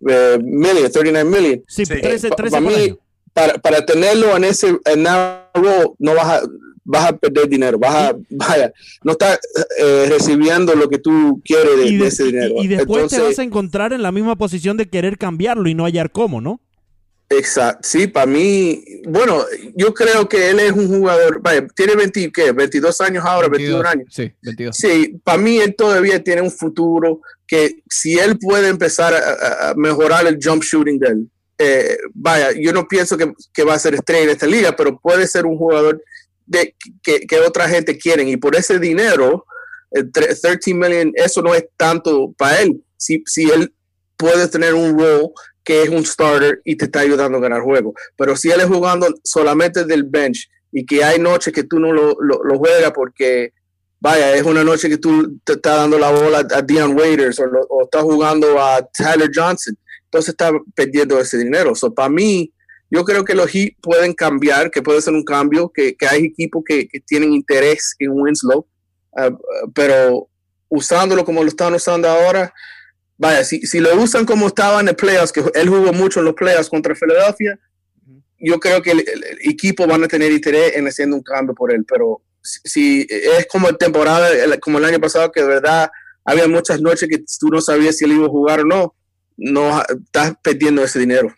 eh, 0.07 0.39
million, 0.41 0.89
39 0.89 1.29
million. 1.29 1.61
Sí, 1.67 1.83
13, 1.83 2.29
13 2.29 2.51
para, 2.51 2.61
mí, 2.61 2.97
para, 3.33 3.55
para, 3.55 3.85
tenerlo 3.85 4.33
en 4.37 4.45
ese 4.45 4.79
en 4.85 5.05
role, 5.53 5.91
no 5.99 6.15
vas 6.15 6.25
a, 6.25 6.41
vas 6.85 7.09
a 7.09 7.17
perder 7.17 7.49
dinero, 7.49 7.77
vas 7.77 7.95
a, 7.95 8.15
vaya, 8.29 8.71
no 9.03 9.11
estás 9.11 9.37
eh, 9.77 10.05
recibiendo 10.07 10.73
lo 10.73 10.87
que 10.87 10.99
tú 10.99 11.41
quieres 11.43 11.77
de, 11.77 11.97
de, 11.97 12.07
ese 12.07 12.23
dinero. 12.23 12.55
Y, 12.61 12.63
y 12.63 12.67
después 12.69 13.09
te 13.09 13.19
vas 13.19 13.37
a 13.39 13.43
encontrar 13.43 13.91
en 13.91 14.03
la 14.03 14.13
misma 14.13 14.37
posición 14.37 14.77
de 14.77 14.87
querer 14.87 15.17
cambiarlo 15.17 15.67
y 15.67 15.73
no 15.73 15.83
hallar 15.83 16.11
cómo, 16.11 16.39
¿no? 16.39 16.61
Exacto, 17.27 17.87
sí, 17.87 18.05
para 18.07 18.27
mí, 18.27 18.83
bueno, 19.07 19.43
yo 19.75 19.93
creo 19.93 20.29
que 20.29 20.51
él 20.51 20.59
es 20.59 20.71
un 20.71 20.87
jugador, 20.87 21.41
tiene 21.75 21.95
20, 21.95 22.31
¿qué? 22.31 22.51
22 22.51 23.01
años 23.01 23.23
ahora, 23.25 23.47
22, 23.47 23.83
años. 23.83 24.07
Sí, 24.11 24.31
22. 24.43 24.77
Sí, 24.77 25.19
para 25.23 25.39
mí 25.39 25.57
él 25.57 25.75
todavía 25.75 26.23
tiene 26.23 26.41
un 26.41 26.51
futuro 26.51 27.21
que 27.47 27.81
si 27.89 28.19
él 28.19 28.37
puede 28.37 28.69
empezar 28.69 29.13
a, 29.15 29.73
mejorar 29.75 30.27
el 30.27 30.37
jump 30.41 30.63
shooting 30.63 30.99
de 30.99 31.07
él, 31.07 31.29
eh, 31.57 31.97
vaya, 32.13 32.51
yo 32.51 32.71
no 32.73 32.87
pienso 32.87 33.17
que, 33.17 33.33
que, 33.51 33.63
va 33.63 33.73
a 33.73 33.79
ser 33.79 33.95
estrella 33.95 34.25
en 34.25 34.29
esta 34.29 34.45
liga, 34.45 34.75
pero 34.75 34.99
puede 34.99 35.25
ser 35.25 35.45
un 35.47 35.57
jugador 35.57 36.03
de, 36.45 36.75
que, 37.01 37.21
que 37.21 37.39
otra 37.39 37.67
gente 37.67 37.97
quiere 37.97 38.23
y 38.23 38.37
por 38.37 38.55
ese 38.55 38.77
dinero, 38.77 39.45
el 39.91 40.11
13 40.11 40.59
million, 40.73 41.11
eso 41.15 41.41
no 41.41 41.55
es 41.55 41.65
tanto 41.77 42.33
para 42.37 42.61
él. 42.61 42.83
Si, 42.97 43.23
si 43.25 43.49
él 43.49 43.73
puede 44.17 44.47
tener 44.47 44.73
un 44.73 44.97
rol 44.99 45.31
que 45.65 45.81
es 45.81 45.89
un 45.89 46.05
starter 46.05 46.61
y 46.63 46.77
te 46.77 46.85
está 46.85 46.99
ayudando 46.99 47.39
a 47.39 47.41
ganar 47.41 47.61
juego. 47.61 47.93
Pero 48.15 48.37
si 48.37 48.51
él 48.51 48.61
es 48.61 48.67
jugando 48.67 49.07
solamente 49.23 49.83
del 49.83 50.03
bench 50.03 50.47
y 50.71 50.85
que 50.85 51.03
hay 51.03 51.19
noches 51.19 51.51
que 51.51 51.63
tú 51.63 51.79
no 51.79 51.91
lo, 51.91 52.15
lo, 52.21 52.57
juegas 52.57 52.91
porque, 52.93 53.51
vaya, 53.99 54.35
es 54.35 54.43
una 54.43 54.63
noche 54.63 54.87
que 54.87 54.99
tú 54.99 55.39
te 55.43 55.53
estás 55.53 55.77
dando 55.77 55.97
la 55.97 56.11
bola 56.11 56.45
a 56.53 56.61
Dion 56.61 56.95
Waiters 56.95 57.39
o, 57.39 57.45
o 57.69 57.83
estás 57.85 58.03
jugando 58.03 58.61
a 58.61 58.87
Tyler 58.95 59.31
Johnson, 59.33 59.75
entonces 60.03 60.29
estás 60.29 60.53
perdiendo 60.75 61.19
ese 61.19 61.39
dinero. 61.39 61.73
So, 61.73 61.93
para 61.93 62.09
mí, 62.09 62.53
yo 62.91 63.03
creo 63.03 63.25
que 63.25 63.33
los 63.33 63.49
Heat 63.49 63.73
pueden 63.81 64.13
cambiar, 64.13 64.69
que 64.69 64.83
puede 64.83 65.01
ser 65.01 65.13
un 65.13 65.23
cambio, 65.23 65.71
que, 65.73 65.95
hay 66.07 66.25
equipos 66.25 66.63
que, 66.65 66.87
que, 66.87 66.99
tienen 66.99 67.33
interés 67.33 67.95
en 67.99 68.11
Winslow, 68.11 68.67
uh, 69.13 69.71
pero 69.73 70.29
usándolo 70.69 71.25
como 71.25 71.41
lo 71.41 71.49
están 71.49 71.73
usando 71.73 72.07
ahora, 72.07 72.53
vaya, 73.17 73.43
si, 73.43 73.61
si 73.61 73.79
lo 73.79 73.95
usan 73.95 74.25
como 74.25 74.47
estaba 74.47 74.79
en 74.81 74.89
el 74.89 74.95
playoffs, 74.95 75.31
que 75.31 75.43
él 75.53 75.69
jugó 75.69 75.93
mucho 75.93 76.19
en 76.19 76.25
los 76.25 76.35
playoffs 76.35 76.69
contra 76.69 76.95
Filadelfia, 76.95 77.59
yo 78.39 78.59
creo 78.59 78.81
que 78.81 78.91
el, 78.91 79.03
equipo 79.41 79.87
van 79.87 80.03
a 80.03 80.07
tener 80.07 80.31
interés 80.31 80.75
en 80.75 80.87
haciendo 80.87 81.15
un 81.15 81.23
cambio 81.23 81.55
por 81.55 81.71
él, 81.71 81.85
pero 81.87 82.21
si, 82.41 83.07
es 83.09 83.47
como 83.47 83.73
temporada, 83.73 84.29
como 84.59 84.77
el 84.77 84.85
año 84.85 84.99
pasado, 84.99 85.31
que 85.31 85.41
de 85.41 85.47
verdad 85.47 85.89
había 86.23 86.47
muchas 86.47 86.81
noches 86.81 87.09
que 87.09 87.23
tú 87.39 87.49
no 87.49 87.61
sabías 87.61 87.97
si 87.97 88.05
él 88.05 88.13
iba 88.13 88.25
a 88.25 88.29
jugar 88.29 88.61
o 88.61 88.65
no, 88.65 88.95
no 89.37 89.81
estás 89.81 90.35
perdiendo 90.41 90.83
ese 90.83 90.99
dinero. 90.99 91.33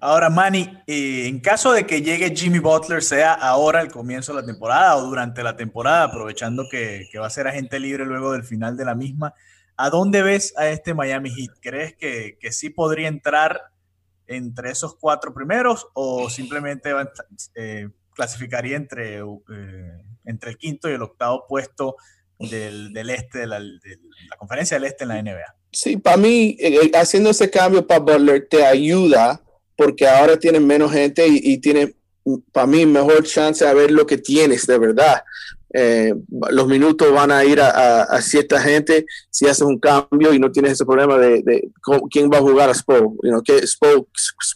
Ahora, 0.00 0.28
Manny, 0.28 0.82
eh, 0.86 1.26
en 1.26 1.40
caso 1.40 1.72
de 1.72 1.86
que 1.86 2.02
llegue 2.02 2.36
Jimmy 2.36 2.58
Butler, 2.58 3.02
sea 3.02 3.32
ahora 3.32 3.80
el 3.80 3.90
comienzo 3.90 4.34
de 4.34 4.42
la 4.42 4.46
temporada 4.46 4.96
o 4.96 5.06
durante 5.06 5.42
la 5.42 5.56
temporada, 5.56 6.04
aprovechando 6.04 6.68
que, 6.70 7.08
que 7.10 7.18
va 7.18 7.26
a 7.26 7.30
ser 7.30 7.46
agente 7.46 7.80
libre 7.80 8.04
luego 8.04 8.32
del 8.32 8.44
final 8.44 8.76
de 8.76 8.84
la 8.84 8.94
misma, 8.94 9.32
¿A 9.76 9.90
dónde 9.90 10.22
ves 10.22 10.54
a 10.56 10.68
este 10.68 10.94
Miami 10.94 11.30
Heat? 11.30 11.56
¿Crees 11.60 11.96
que, 11.96 12.38
que 12.40 12.52
sí 12.52 12.70
podría 12.70 13.08
entrar 13.08 13.60
entre 14.26 14.70
esos 14.70 14.96
cuatro 14.96 15.34
primeros 15.34 15.86
o 15.94 16.30
simplemente 16.30 16.90
eh, 17.54 17.88
clasificaría 18.14 18.76
entre, 18.76 19.18
eh, 19.18 20.02
entre 20.24 20.50
el 20.50 20.58
quinto 20.58 20.88
y 20.88 20.94
el 20.94 21.02
octavo 21.02 21.44
puesto 21.48 21.96
del, 22.38 22.92
del 22.92 23.10
este, 23.10 23.40
de 23.40 23.46
la, 23.46 23.60
conferencia 24.38 24.76
del 24.76 24.84
este 24.84 25.04
en 25.04 25.08
la 25.08 25.22
NBA? 25.22 25.56
Sí, 25.72 25.96
para 25.96 26.16
mí, 26.16 26.56
eh, 26.60 26.90
haciendo 26.94 27.30
ese 27.30 27.50
cambio 27.50 27.86
para 27.86 28.00
Butler 28.00 28.46
te 28.48 28.64
ayuda 28.64 29.40
porque 29.76 30.06
ahora 30.06 30.38
tienen 30.38 30.66
menos 30.66 30.92
gente 30.92 31.26
y, 31.26 31.40
y 31.42 31.58
tiene, 31.58 31.94
para 32.52 32.66
mí, 32.66 32.86
mejor 32.86 33.24
chance 33.24 33.64
de 33.64 33.74
ver 33.74 33.90
lo 33.90 34.06
que 34.06 34.18
tienes 34.18 34.66
de 34.66 34.78
verdad. 34.78 35.24
Eh, 35.76 36.14
los 36.50 36.68
minutos 36.68 37.12
van 37.12 37.32
a 37.32 37.44
ir 37.44 37.60
a, 37.60 38.22
cierta 38.22 38.60
gente 38.60 39.06
si 39.28 39.48
haces 39.48 39.62
un 39.62 39.80
cambio 39.80 40.32
y 40.32 40.38
no 40.38 40.52
tienes 40.52 40.70
ese 40.72 40.84
problema 40.84 41.18
de, 41.18 41.68
quién 42.12 42.30
va 42.32 42.38
a 42.38 42.42
jugar 42.42 42.70
a 42.70 42.74
Spo, 42.74 43.16
¿qué, 43.44 43.60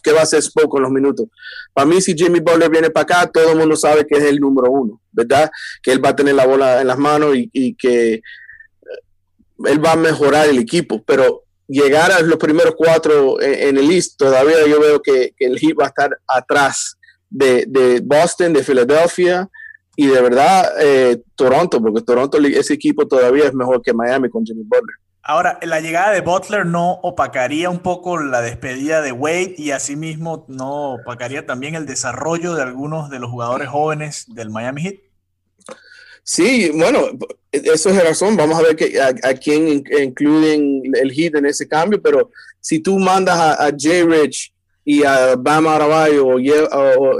¿qué, 0.01 0.11
va 0.13 0.21
a 0.21 0.23
hacer 0.23 0.41
Spo 0.41 0.69
con 0.69 0.81
los 0.81 0.89
minutos. 0.89 1.27
Para 1.73 1.85
mí, 1.85 1.99
si 1.99 2.13
Jimmy 2.13 2.39
Butler 2.39 2.69
viene 2.69 2.89
para 2.89 3.03
acá, 3.03 3.31
todo 3.33 3.51
el 3.51 3.57
mundo 3.57 3.75
sabe 3.75 4.07
que 4.07 4.17
es 4.17 4.23
el 4.23 4.39
número 4.39 4.71
uno, 4.71 5.01
¿verdad? 5.11 5.51
Que 5.83 5.91
él 5.91 6.03
va 6.03 6.09
a 6.09 6.15
tener 6.15 6.35
la 6.35 6.47
bola 6.47 6.79
en 6.79 6.87
las 6.87 6.97
manos 6.97 7.35
y, 7.35 7.75
que 7.75 8.13
eh, 8.13 8.21
él 9.65 9.85
va 9.85 9.91
a 9.91 9.97
mejorar 9.97 10.47
el 10.47 10.57
equipo, 10.57 11.03
pero 11.05 11.43
llegar 11.67 12.13
a 12.13 12.21
los 12.21 12.37
primeros 12.37 12.75
cuatro 12.77 13.41
en, 13.41 13.77
el 13.77 13.91
East, 13.91 14.17
todavía 14.17 14.65
yo 14.65 14.79
veo 14.79 15.01
que, 15.01 15.33
el 15.37 15.59
Heat 15.59 15.75
va 15.77 15.83
a 15.83 15.89
estar 15.89 16.17
atrás 16.25 16.97
de, 17.29 17.65
de 17.67 17.99
Boston, 17.99 18.53
de 18.53 18.63
Filadelfia, 18.63 19.49
y 19.99 20.07
de 20.07 20.21
verdad 20.21 20.65
eh, 20.79 21.21
Toronto, 21.35 21.81
porque 21.81 22.01
Toronto, 22.01 22.37
ese 22.37 22.73
equipo 22.73 23.05
todavía 23.05 23.47
es 23.47 23.53
mejor 23.53 23.81
que 23.81 23.93
Miami 23.93 24.29
con 24.29 24.45
Jimmy 24.45 24.63
Butler. 24.63 24.95
Ahora, 25.21 25.59
la 25.61 25.81
llegada 25.81 26.13
de 26.13 26.21
Butler 26.21 26.65
no 26.65 26.93
opacaría 27.03 27.69
un 27.69 27.79
poco 27.79 28.17
la 28.17 28.41
despedida 28.41 29.01
de 29.01 29.11
Wade 29.11 29.55
y 29.57 29.71
asimismo 29.71 30.45
no 30.47 30.93
opacaría 30.93 31.45
también 31.45 31.75
el 31.75 31.85
desarrollo 31.85 32.55
de 32.55 32.61
algunos 32.61 33.09
de 33.09 33.19
los 33.19 33.29
jugadores 33.29 33.67
jóvenes 33.67 34.23
del 34.29 34.49
Miami 34.49 34.83
Heat. 34.83 34.95
Sí, 36.23 36.71
bueno, 36.73 37.09
eso 37.51 37.89
es 37.89 38.01
razón. 38.01 38.37
Vamos 38.37 38.57
a 38.57 38.61
ver 38.61 38.77
que, 38.77 39.01
a, 39.01 39.33
quién 39.33 39.83
incluyen 40.01 40.81
el 40.93 41.11
Heat 41.11 41.35
en 41.35 41.45
ese 41.45 41.67
cambio, 41.67 42.01
pero 42.01 42.29
si 42.61 42.79
tú 42.79 42.97
mandas 42.99 43.37
a, 43.37 43.69
Jay 43.77 44.03
Rich 44.03 44.53
y 44.85 45.03
a 45.03 45.35
Bam 45.35 45.67
Arabayo 45.67 46.25
o, 46.25 46.37
o, 46.37 47.19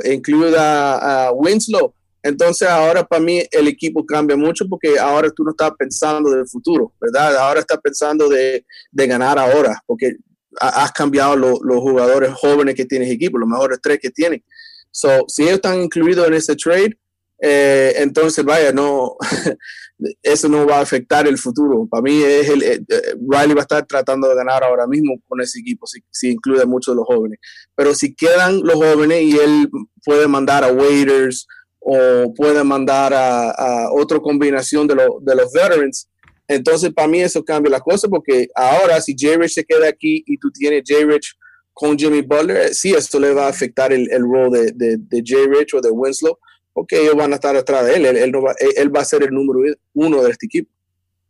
a 0.57 1.31
Winslow, 1.33 1.93
entonces 2.21 2.67
ahora 2.67 3.03
para 3.03 3.21
mí 3.21 3.41
el 3.51 3.67
equipo 3.67 4.05
cambia 4.05 4.35
mucho 4.35 4.67
porque 4.67 4.99
ahora 4.99 5.29
tú 5.31 5.43
no 5.43 5.51
estás 5.51 5.71
pensando 5.77 6.29
del 6.29 6.47
futuro, 6.47 6.93
¿verdad? 6.99 7.37
Ahora 7.37 7.61
estás 7.61 7.79
pensando 7.81 8.27
de, 8.27 8.65
ganar 8.91 9.39
ahora, 9.39 9.81
porque 9.85 10.15
has 10.59 10.91
cambiado 10.91 11.35
los 11.35 11.79
jugadores 11.79 12.31
jóvenes 12.33 12.75
que 12.75 12.85
tienes 12.85 13.09
equipo, 13.09 13.37
los 13.37 13.47
mejores 13.47 13.79
tres 13.81 13.99
que 14.01 14.09
tienen. 14.09 14.43
So, 14.91 15.25
si 15.27 15.43
ellos 15.43 15.55
están 15.55 15.81
incluidos 15.81 16.27
en 16.27 16.33
ese 16.33 16.55
trade, 16.55 16.97
eh, 17.41 17.93
entonces 17.97 18.43
vaya, 18.43 18.73
no, 18.73 19.15
eso 20.23 20.49
no 20.49 20.65
va 20.65 20.77
a 20.77 20.81
afectar 20.81 21.27
el 21.27 21.37
futuro. 21.37 21.87
Para 21.89 22.01
mí, 22.01 22.21
es 22.21 22.49
el, 22.49 22.63
eh, 22.63 22.81
Riley 23.29 23.53
va 23.53 23.61
a 23.61 23.67
estar 23.67 23.85
tratando 23.85 24.27
de 24.27 24.35
ganar 24.35 24.63
ahora 24.63 24.87
mismo 24.87 25.15
con 25.27 25.39
ese 25.39 25.59
equipo, 25.59 25.87
si, 25.87 26.01
si, 26.11 26.31
incluye 26.31 26.65
muchos 26.65 26.93
de 26.93 26.97
los 26.97 27.05
jóvenes. 27.05 27.39
Pero 27.75 27.93
si 27.93 28.13
quedan 28.13 28.61
los 28.63 28.75
jóvenes 28.75 29.21
y 29.21 29.37
él 29.37 29.69
puede 30.03 30.27
mandar 30.27 30.63
a 30.63 30.71
Waiters 30.73 31.47
o 31.79 32.33
puede 32.33 32.63
mandar 32.63 33.13
a, 33.13 33.91
otra 33.91 34.19
combinación 34.19 34.87
de, 34.87 34.95
de 34.95 35.35
los 35.35 35.51
veterans, 35.51 36.09
entonces 36.47 36.91
para 36.93 37.07
mí 37.07 37.21
eso 37.21 37.43
cambia 37.43 37.71
la 37.71 37.79
cosa 37.79 38.07
porque 38.07 38.47
ahora 38.55 38.99
si 39.01 39.15
J. 39.17 39.37
Rich 39.37 39.53
se 39.53 39.63
queda 39.63 39.87
aquí 39.87 40.23
y 40.25 40.37
tú 40.37 40.49
tienes 40.51 40.83
J. 40.87 41.05
Rich 41.05 41.35
con 41.73 41.97
Jimmy 41.97 42.21
Butler, 42.21 42.73
sí, 42.73 42.91
esto 42.91 43.19
le 43.19 43.33
va 43.33 43.45
a 43.45 43.49
afectar 43.49 43.93
el, 43.93 44.09
rol 44.21 44.51
de, 44.51 44.97
de. 44.97 45.47
Rich 45.47 45.75
o 45.75 45.81
de 45.81 45.89
Winslow 45.89 46.37
porque 46.73 47.01
ellos 47.01 47.15
van 47.15 47.31
a 47.33 47.35
estar 47.35 47.55
atrás 47.55 47.85
de 47.85 47.95
él. 47.95 48.05
Él, 48.05 48.35
va, 48.35 48.53
él 48.77 48.95
va 48.95 49.01
a 49.01 49.05
ser 49.05 49.23
el 49.23 49.31
número 49.31 49.75
uno 49.93 50.23
de 50.23 50.31
este 50.31 50.45
equipo. 50.45 50.71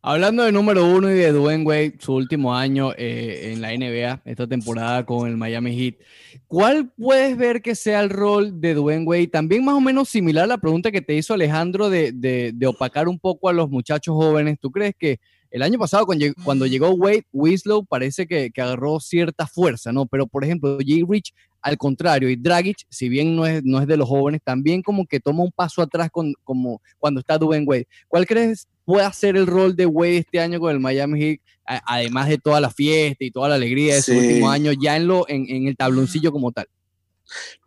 Hablando 0.01 0.43
de 0.43 0.51
número 0.51 0.85
uno 0.85 1.11
y 1.11 1.15
de 1.15 1.31
Dwayne 1.31 1.65
Wade, 1.65 1.95
su 1.99 2.13
último 2.13 2.55
año 2.55 2.93
eh, 2.97 3.51
en 3.51 3.59
la 3.59 3.75
NBA, 3.75 4.21
esta 4.25 4.47
temporada 4.47 5.05
con 5.05 5.27
el 5.27 5.35
Miami 5.35 5.75
Heat, 5.75 5.95
¿cuál 6.49 6.91
puedes 6.97 7.37
ver 7.37 7.61
que 7.61 7.75
sea 7.75 8.01
el 8.01 8.09
rol 8.09 8.59
de 8.59 8.73
Dwayne 8.73 9.05
Wade? 9.05 9.27
También 9.27 9.63
más 9.63 9.75
o 9.75 9.81
menos 9.81 10.09
similar 10.09 10.43
a 10.43 10.47
la 10.47 10.57
pregunta 10.57 10.91
que 10.91 11.01
te 11.01 11.15
hizo 11.15 11.33
Alejandro 11.33 11.89
de, 11.89 12.11
de, 12.11 12.51
de 12.53 12.67
opacar 12.67 13.07
un 13.07 13.19
poco 13.19 13.47
a 13.47 13.53
los 13.53 13.69
muchachos 13.69 14.15
jóvenes. 14.15 14.57
¿Tú 14.59 14.71
crees 14.71 14.93
que 14.99 15.19
el 15.51 15.63
año 15.63 15.79
pasado, 15.79 16.05
cuando 16.43 16.67
llegó 16.67 16.91
Wade, 16.91 17.25
Winslow 17.33 17.83
parece 17.85 18.27
que, 18.27 18.51
agarró 18.55 18.99
cierta 18.99 19.47
fuerza, 19.47 19.91
¿no? 19.91 20.05
Pero, 20.05 20.27
por 20.27 20.43
ejemplo, 20.43 20.77
Jay 20.85 21.03
Rich, 21.07 21.33
al 21.61 21.77
contrario, 21.77 22.29
y 22.29 22.35
Dragic, 22.35 22.77
si 22.89 23.09
bien 23.09 23.35
no 23.35 23.47
es, 23.47 23.63
no 23.63 23.81
es 23.81 23.87
de 23.87 23.97
los 23.97 24.07
jóvenes, 24.07 24.41
también 24.43 24.83
como 24.83 25.05
que 25.07 25.19
toma 25.19 25.43
un 25.43 25.51
paso 25.51 25.81
atrás 25.81 26.09
con, 26.11 26.33
como 26.43 26.81
cuando 26.99 27.19
está 27.19 27.37
Dwayne 27.37 27.65
Wade. 27.65 27.87
¿Cuál 28.07 28.27
crees 28.27 28.67
puede 28.89 29.13
ser 29.13 29.37
el 29.37 29.45
rol 29.45 29.75
de 29.75 29.85
Wade 29.85 30.17
este 30.17 30.39
año 30.39 30.59
con 30.59 30.71
el 30.71 30.79
Miami 30.79 31.19
Heat, 31.19 31.39
además 31.85 32.27
de 32.27 32.39
toda 32.39 32.59
la 32.59 32.71
fiesta 32.71 33.23
y 33.23 33.29
toda 33.29 33.47
la 33.47 33.53
alegría 33.53 33.93
de 33.93 34.01
su 34.01 34.13
último 34.13 34.49
año, 34.49 34.71
ya 34.71 34.97
en, 34.97 35.05
lo, 35.05 35.29
en, 35.29 35.67
el 35.67 35.77
tabloncillo 35.77 36.31
como 36.31 36.51
tal? 36.51 36.67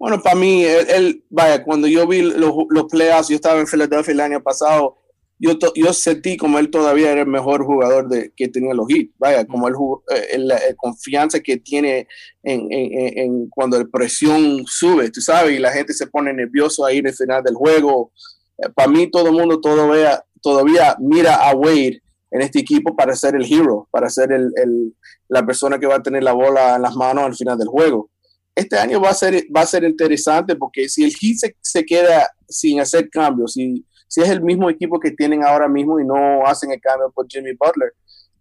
Bueno, 0.00 0.20
para 0.20 0.34
mí, 0.34 0.64
él, 0.64 1.22
vaya, 1.30 1.62
cuando 1.62 1.86
yo 1.86 2.08
vi 2.08 2.22
los, 2.22 2.52
los 2.70 2.86
playoffs, 2.90 3.28
yo 3.28 3.36
estaba 3.36 3.60
en 3.60 3.68
Philadelphia 3.68 4.12
el 4.12 4.20
año 4.20 4.42
pasado, 4.42 4.98
yo, 5.38 5.56
yo 5.76 5.92
sentí 5.92 6.36
como 6.36 6.58
él 6.58 6.70
todavía 6.70 7.12
era 7.12 7.20
el 7.20 7.28
mejor 7.28 7.64
jugador 7.64 8.08
de, 8.08 8.32
que 8.34 8.48
tenía 8.48 8.74
los 8.74 8.88
Heat. 8.88 9.10
Vaya, 9.16 9.44
como 9.44 9.68
él, 9.68 9.74
eh, 10.10 10.38
la 10.38 10.58
confianza 10.76 11.38
que 11.38 11.58
tiene 11.58 12.08
en, 12.42 12.66
en, 12.72 13.18
en, 13.18 13.48
cuando 13.48 13.78
la 13.78 13.84
presión 13.84 14.64
sube, 14.66 15.08
tú 15.12 15.20
sabes, 15.20 15.56
y 15.56 15.60
la 15.60 15.70
gente 15.70 15.92
se 15.92 16.08
pone 16.08 16.32
nervioso 16.32 16.84
ahí 16.84 16.98
en 16.98 17.06
el 17.06 17.14
final 17.14 17.44
del 17.44 17.54
juego. 17.54 18.10
Eh, 18.58 18.68
para 18.74 18.88
mí, 18.88 19.08
todo 19.08 19.28
el 19.28 19.34
mundo 19.34 19.60
todavía, 19.60 20.24
todavía 20.42 20.96
mira 20.98 21.36
a 21.36 21.54
Wade 21.54 22.02
en 22.30 22.40
este 22.40 22.60
equipo 22.60 22.94
para 22.96 23.14
ser 23.14 23.34
el 23.36 23.50
hero, 23.50 23.88
para 23.90 24.08
ser 24.08 24.32
el, 24.32 24.50
el, 24.56 24.94
la 25.28 25.44
persona 25.44 25.78
que 25.78 25.86
va 25.86 25.96
a 25.96 26.02
tener 26.02 26.22
la 26.22 26.32
bola 26.32 26.76
en 26.76 26.82
las 26.82 26.94
manos 26.94 27.24
al 27.24 27.34
final 27.34 27.58
del 27.58 27.68
juego. 27.68 28.10
Este 28.54 28.78
año 28.78 29.00
va 29.00 29.10
a 29.10 29.14
ser, 29.14 29.44
va 29.54 29.62
a 29.62 29.66
ser 29.66 29.84
interesante 29.84 30.56
porque 30.56 30.88
si 30.88 31.04
el 31.04 31.12
Heat 31.12 31.36
se, 31.36 31.56
se 31.60 31.84
queda 31.84 32.28
sin 32.48 32.80
hacer 32.80 33.08
cambios, 33.08 33.54
si 33.54 33.84
si 34.12 34.20
es 34.20 34.28
el 34.28 34.42
mismo 34.42 34.68
equipo 34.68 35.00
que 35.00 35.12
tienen 35.12 35.42
ahora 35.42 35.66
mismo 35.68 35.98
y 35.98 36.04
no 36.04 36.46
hacen 36.46 36.70
el 36.70 36.78
cambio 36.82 37.10
por 37.10 37.26
Jimmy 37.30 37.52
Butler. 37.58 37.94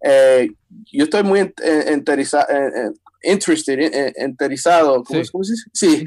Eh, 0.04 0.50
yo 0.92 1.06
estoy 1.06 1.24
muy 1.24 1.40
interesado, 1.40 2.46
interesado, 4.14 5.02
¿cómo, 5.06 5.24
se 5.46 5.54
dice? 5.54 5.70
Sí. 5.72 6.04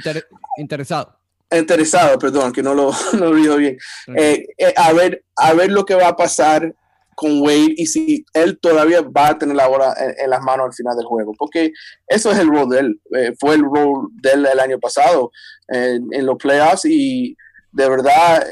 interesado. 0.58 1.18
Interesado, 1.50 2.18
perdón, 2.18 2.52
que 2.52 2.62
no 2.62 2.74
lo, 2.74 2.90
no 3.18 3.32
lo 3.32 3.56
bien. 3.56 3.78
Eh, 4.16 4.46
eh, 4.58 4.74
a, 4.76 4.92
ver, 4.92 5.24
a 5.36 5.52
ver 5.54 5.70
lo 5.70 5.84
que 5.84 5.94
va 5.94 6.08
a 6.08 6.16
pasar 6.16 6.74
con 7.16 7.40
Wade 7.42 7.74
y 7.76 7.86
si 7.86 8.24
él 8.32 8.58
todavía 8.58 9.00
va 9.02 9.28
a 9.28 9.38
tener 9.38 9.54
la 9.54 9.68
bola 9.68 9.94
en, 10.18 10.28
las 10.28 10.40
manos 10.40 10.66
al 10.66 10.72
final 10.72 10.96
del 10.96 11.06
juego, 11.06 11.32
porque 11.38 11.72
eso 12.08 12.32
es 12.32 12.38
el 12.38 12.48
rol 12.48 12.68
de 12.68 12.80
él, 12.80 13.00
fue 13.38 13.54
el 13.54 13.62
rol 13.62 14.08
de 14.20 14.32
él 14.32 14.46
el 14.46 14.58
año 14.58 14.80
pasado 14.80 15.30
en 15.68 16.26
los 16.26 16.36
playoffs 16.38 16.86
y 16.86 17.36
de 17.70 17.88
verdad, 17.88 18.44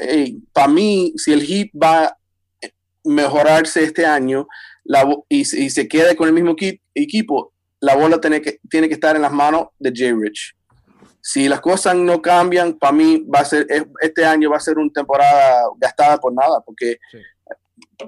para 0.53 0.69
mí, 0.69 1.13
si 1.17 1.33
el 1.33 1.45
Heat 1.45 1.71
va 1.75 2.05
a 2.05 2.17
mejorarse 3.03 3.83
este 3.83 4.05
año 4.05 4.47
y, 5.29 5.45
se 5.45 5.87
queda 5.87 6.15
con 6.15 6.27
el 6.27 6.33
mismo 6.33 6.55
equipo, 6.93 7.53
la 7.79 7.95
bola 7.95 8.19
tiene 8.19 8.41
que, 8.41 8.59
tiene 8.69 8.87
que 8.87 8.95
estar 8.95 9.15
en 9.15 9.21
las 9.21 9.31
manos 9.31 9.67
de 9.79 9.91
Jay 9.93 10.13
Rich. 10.13 10.55
Si 11.25 11.47
las 11.47 11.61
cosas 11.61 11.95
no 11.95 12.21
cambian, 12.21 12.73
para 12.73 12.91
mí 12.91 13.25
va 13.33 13.39
a 13.39 13.45
ser, 13.45 13.65
este 14.01 14.25
año 14.25 14.49
va 14.49 14.57
a 14.57 14.59
ser 14.59 14.77
una 14.77 14.91
temporada 14.91 15.63
gastada 15.77 16.17
por 16.17 16.33
nada, 16.33 16.59
porque 16.65 16.97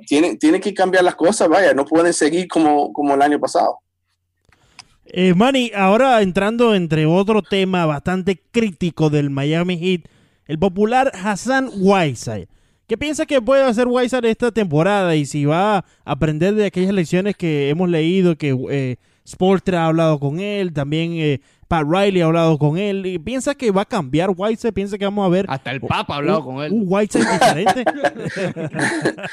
tienen 0.05 0.37
tiene 0.37 0.59
que 0.59 0.73
cambiar 0.73 1.05
las 1.05 1.15
cosas, 1.15 1.47
vaya, 1.47 1.73
no 1.73 1.85
pueden 1.85 2.11
seguir 2.11 2.49
como, 2.49 2.91
como 2.91 3.13
el 3.13 3.21
año 3.21 3.39
pasado. 3.39 3.79
Eh, 5.05 5.33
Manny, 5.33 5.71
ahora 5.73 6.21
entrando 6.21 6.75
entre 6.75 7.05
otro 7.05 7.41
tema 7.41 7.85
bastante 7.85 8.41
crítico 8.51 9.09
del 9.09 9.29
Miami 9.29 9.77
Heat, 9.77 10.01
el 10.45 10.59
popular 10.59 11.09
Hassan 11.13 11.69
Whiteside. 11.73 12.49
¿Qué 12.85 12.97
piensa 12.97 13.25
que 13.25 13.41
puede 13.41 13.63
hacer 13.63 13.87
Whiteside 13.87 14.29
esta 14.29 14.51
temporada 14.51 15.15
y 15.15 15.25
si 15.25 15.45
va 15.45 15.77
a 15.77 15.85
aprender 16.03 16.53
de 16.53 16.65
aquellas 16.65 16.93
lecciones 16.93 17.37
que 17.37 17.69
hemos 17.69 17.89
leído, 17.89 18.35
que 18.35 18.55
eh, 18.69 18.97
ha 19.73 19.85
hablado 19.87 20.19
con 20.19 20.39
él, 20.39 20.73
también 20.73 21.13
eh, 21.13 21.39
Pat 21.67 21.85
Riley 21.87 22.21
ha 22.21 22.25
hablado 22.25 22.57
con 22.57 22.77
él? 22.77 23.05
¿Y 23.05 23.19
¿Piensa 23.19 23.55
que 23.55 23.71
va 23.71 23.81
a 23.81 23.85
cambiar 23.85 24.31
Whiteside? 24.35 24.73
¿Piensa 24.73 24.97
que 24.97 25.05
vamos 25.05 25.25
a 25.25 25.29
ver... 25.29 25.45
Hasta 25.49 25.71
el 25.71 25.81
Papa 25.81 26.15
ha 26.15 26.17
hablado 26.17 26.43
con 26.43 26.63
él. 26.63 26.71
Un 26.71 26.83
Whiteside 26.87 27.25
diferente. 27.31 27.85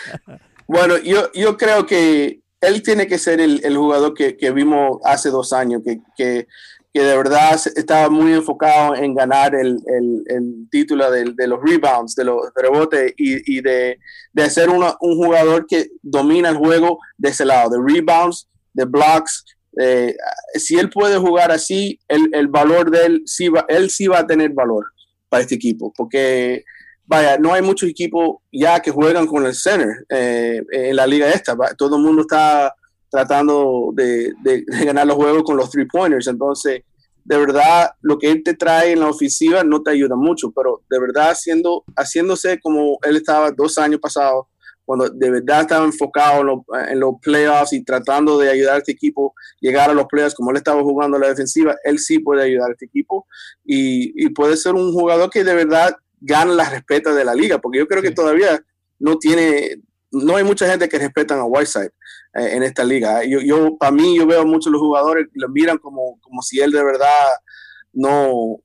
bueno, 0.66 0.99
yo, 0.99 1.31
yo 1.35 1.57
creo 1.57 1.85
que 1.87 2.42
él 2.62 2.83
tiene 2.83 3.07
que 3.07 3.18
ser 3.18 3.40
el, 3.40 3.77
jugador 3.77 4.14
que, 4.14 4.51
vimos 4.53 4.99
hace 5.05 5.31
dos 5.31 5.53
años, 5.53 5.83
que, 5.85 6.01
que, 6.16 6.47
que 6.95 7.03
de 7.03 7.16
verdad 7.16 7.61
estaba 7.75 8.09
muy 8.09 8.33
enfocado 8.33 8.95
en 8.95 9.14
ganar 9.14 9.55
el, 9.55 9.79
el, 10.27 10.68
título 10.71 11.11
de, 11.11 11.33
de, 11.35 11.47
los 11.49 11.59
rebounds, 11.61 12.14
de 12.14 12.25
los 12.25 12.37
rebotes 12.55 13.12
y, 13.16 13.57
y 13.57 13.61
de, 13.61 13.99
de, 14.33 14.51
ser 14.51 14.71
un 14.71 15.16
jugador 15.16 15.66
que 15.66 15.88
domina 16.03 16.51
el 16.51 16.57
juego 16.57 17.01
de 17.18 17.31
ese 17.31 17.45
lado, 17.45 17.71
de 17.71 17.95
rebounds, 17.95 18.49
de 18.73 18.85
blocks. 18.85 19.45
Eh, 19.81 20.15
si 20.55 20.79
él 20.79 20.91
puede 20.91 21.17
jugar 21.17 21.51
así, 21.51 21.99
el, 22.09 22.49
valor 22.49 22.91
de 22.91 23.07
él 23.07 23.23
sí, 23.25 23.49
va, 23.49 23.65
él 23.69 23.91
sí 23.91 24.07
va 24.07 24.21
a 24.21 24.27
tener 24.27 24.51
valor 24.51 24.87
para 25.29 25.43
este 25.43 25.55
equipo, 25.55 25.93
porque 25.97 26.65
vaya, 27.07 27.39
no 27.39 27.55
hay 27.55 27.63
muchos 27.63 27.89
equipos 27.89 28.37
ya 28.53 28.81
que 28.81 28.91
juegan 28.91 29.27
con 29.27 29.47
el 29.47 29.55
center 29.55 30.05
eh, 30.11 30.63
en 30.71 30.97
la 30.97 31.07
liga 31.07 31.31
esta. 31.31 31.57
Todo 31.77 31.97
el 31.97 32.03
mundo 32.03 32.23
está 32.23 32.75
tratando 33.11 33.93
de, 33.95 34.33
ganar 34.85 35.07
los 35.07 35.17
juegos 35.17 35.43
con 35.45 35.57
los 35.57 35.71
three 35.71 35.87
pointers. 35.87 36.27
Entonces, 36.27 36.83
de 37.25 37.37
verdad, 37.37 37.91
lo 38.01 38.19
que 38.19 38.31
él 38.31 38.43
te 38.43 38.55
trae 38.55 38.93
en 38.93 39.01
la 39.01 39.09
ofensiva 39.09 39.63
no 39.63 39.83
te 39.83 39.91
ayuda 39.91 40.17
mucho, 40.17 40.51
pero 40.51 40.83
de 40.91 40.99
verdad, 40.99 41.31
haciendo, 41.31 41.85
haciéndose 41.97 42.59
como 42.61 42.99
él 43.03 43.17
estaba 43.17 43.51
dos 43.51 43.79
años 43.79 44.01
pasados, 44.01 44.47
cuando 44.92 45.09
de 45.09 45.31
verdad 45.31 45.62
estaba 45.62 45.87
enfocado 45.87 46.64
en, 46.90 47.00
los 47.00 47.14
playoffs 47.22 47.72
y 47.72 47.83
tratando 47.83 48.38
de 48.38 48.50
ayudar 48.50 48.74
a 48.74 48.78
este 48.78 48.92
equipo 48.92 49.33
a 49.35 49.57
llegar 49.59 49.88
a 49.88 49.94
los 49.94 50.05
playoffs 50.05 50.35
como 50.35 50.50
él 50.50 50.59
estaba 50.59 50.83
jugando 50.83 51.18
la 51.18 51.28
defensiva, 51.28 51.74
él 51.83 51.98
sí 51.98 52.18
puede 52.18 52.42
ayudar 52.42 52.68
a 52.68 52.72
este 52.72 52.85
equipo 52.85 53.26
y, 53.64 54.28
puede 54.35 54.59
ser 54.59 54.74
un 54.74 54.92
jugador 54.92 55.31
que 55.31 55.44
de 55.44 55.55
verdad 55.55 55.96
gana 56.20 56.52
la 56.52 56.68
respeta 56.68 57.14
de 57.14 57.24
la 57.24 57.35
liga, 57.35 57.59
porque 57.59 57.78
yo 57.78 57.88
creo 57.88 58.02
que 58.02 58.11
todavía 58.11 58.62
no 58.98 59.16
tiene, 59.16 59.81
no 60.11 60.37
hay 60.37 60.44
mucha 60.44 60.68
gente 60.68 60.90
que 60.90 60.98
respetan 60.98 61.38
a 61.38 61.44
Whiteside. 61.44 61.92
Eh, 62.35 62.57
en 62.57 62.62
esta 62.62 62.85
liga. 62.85 63.24
Yo, 63.24 63.40
yo 63.40 63.78
para 63.78 63.92
mí, 63.92 64.18
yo 64.18 64.26
veo 64.26 64.44
muchos 64.44 64.70
los 64.70 64.81
jugadores 64.81 65.26
lo 65.33 65.48
miran 65.48 65.78
como, 65.78 66.18
como 66.20 66.42
si 66.42 66.61
él 66.61 66.70
de 66.70 66.85
verdad 66.85 67.28
no, 67.94 68.59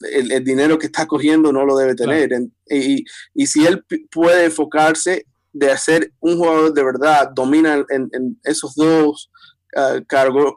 el, 0.00 0.44
dinero 0.44 0.76
que 0.78 0.86
está 0.86 1.06
cogiendo 1.06 1.52
no 1.52 1.64
lo 1.64 1.76
debe 1.76 1.94
tener. 1.94 2.30
y, 2.68 3.04
y, 3.34 3.46
si 3.46 3.66
él 3.66 3.84
puede 4.10 4.46
enfocarse 4.46 5.26
de 5.52 5.70
hacer 5.70 6.12
un 6.20 6.36
jugador 6.36 6.72
de 6.72 6.84
verdad, 6.84 7.30
domina 7.34 7.74
en, 7.88 8.08
en 8.12 8.40
esos 8.44 8.74
dos 8.74 9.30
uh, 9.76 10.02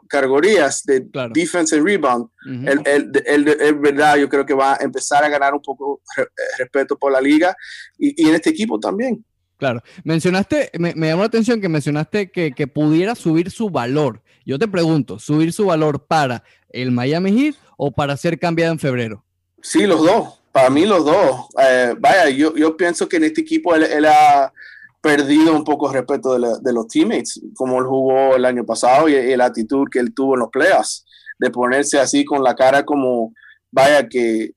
categorías 0.08 0.84
de 0.84 1.06
defense 1.32 1.76
y 1.76 1.80
rebound, 1.80 2.28
él, 2.66 3.12
es 3.16 3.80
verdad, 3.80 4.16
yo 4.16 4.28
creo 4.28 4.44
que 4.44 4.54
va 4.54 4.74
a 4.74 4.78
empezar 4.82 5.24
a 5.24 5.28
ganar 5.28 5.54
un 5.54 5.62
poco 5.62 6.02
respeto 6.58 6.96
por 6.98 7.12
la 7.12 7.20
liga 7.20 7.54
y, 7.98 8.22
y 8.22 8.28
en 8.28 8.34
este 8.34 8.50
equipo 8.50 8.78
también. 8.78 9.24
Claro. 9.62 9.80
Mencionaste, 10.02 10.72
me, 10.76 10.92
llamó 10.92 11.22
la 11.22 11.26
atención 11.26 11.60
que 11.60 11.68
mencionaste 11.68 12.32
que, 12.32 12.66
pudiera 12.66 13.14
subir 13.14 13.48
su 13.52 13.70
valor. 13.70 14.20
Yo 14.44 14.58
te 14.58 14.66
pregunto, 14.66 15.20
¿subir 15.20 15.52
su 15.52 15.66
valor 15.66 16.04
para 16.04 16.42
el 16.70 16.90
Miami 16.90 17.30
Heat 17.30 17.54
o 17.76 17.92
para 17.92 18.16
ser 18.16 18.40
cambiado 18.40 18.72
en 18.72 18.80
febrero? 18.80 19.24
Sí, 19.62 19.86
los 19.86 20.02
dos. 20.02 20.40
Para 20.50 20.68
mí 20.68 20.84
los 20.84 21.04
dos. 21.04 21.46
Eh, 21.62 21.94
vaya, 21.96 22.28
yo, 22.30 22.56
yo 22.56 22.76
pienso 22.76 23.08
que 23.08 23.18
en 23.18 23.24
este 23.24 23.42
equipo 23.42 23.72
él, 23.76 24.04
ha 24.04 24.52
perdido 25.02 25.54
un 25.54 25.64
poco 25.64 25.88
el 25.88 25.94
respeto 25.94 26.38
de, 26.38 26.72
los 26.72 26.86
teammates, 26.86 27.40
como 27.56 27.78
él 27.78 27.84
jugó 27.84 28.36
el 28.36 28.44
año 28.44 28.64
pasado 28.64 29.08
y, 29.08 29.36
la 29.36 29.46
actitud 29.46 29.88
que 29.90 29.98
él 29.98 30.14
tuvo 30.14 30.34
en 30.34 30.40
los 30.40 30.50
playoffs. 30.50 31.04
de 31.38 31.50
ponerse 31.50 31.98
así 31.98 32.24
con 32.24 32.42
la 32.42 32.54
cara 32.54 32.84
como, 32.84 33.34
vaya, 33.70 34.08
que, 34.08 34.52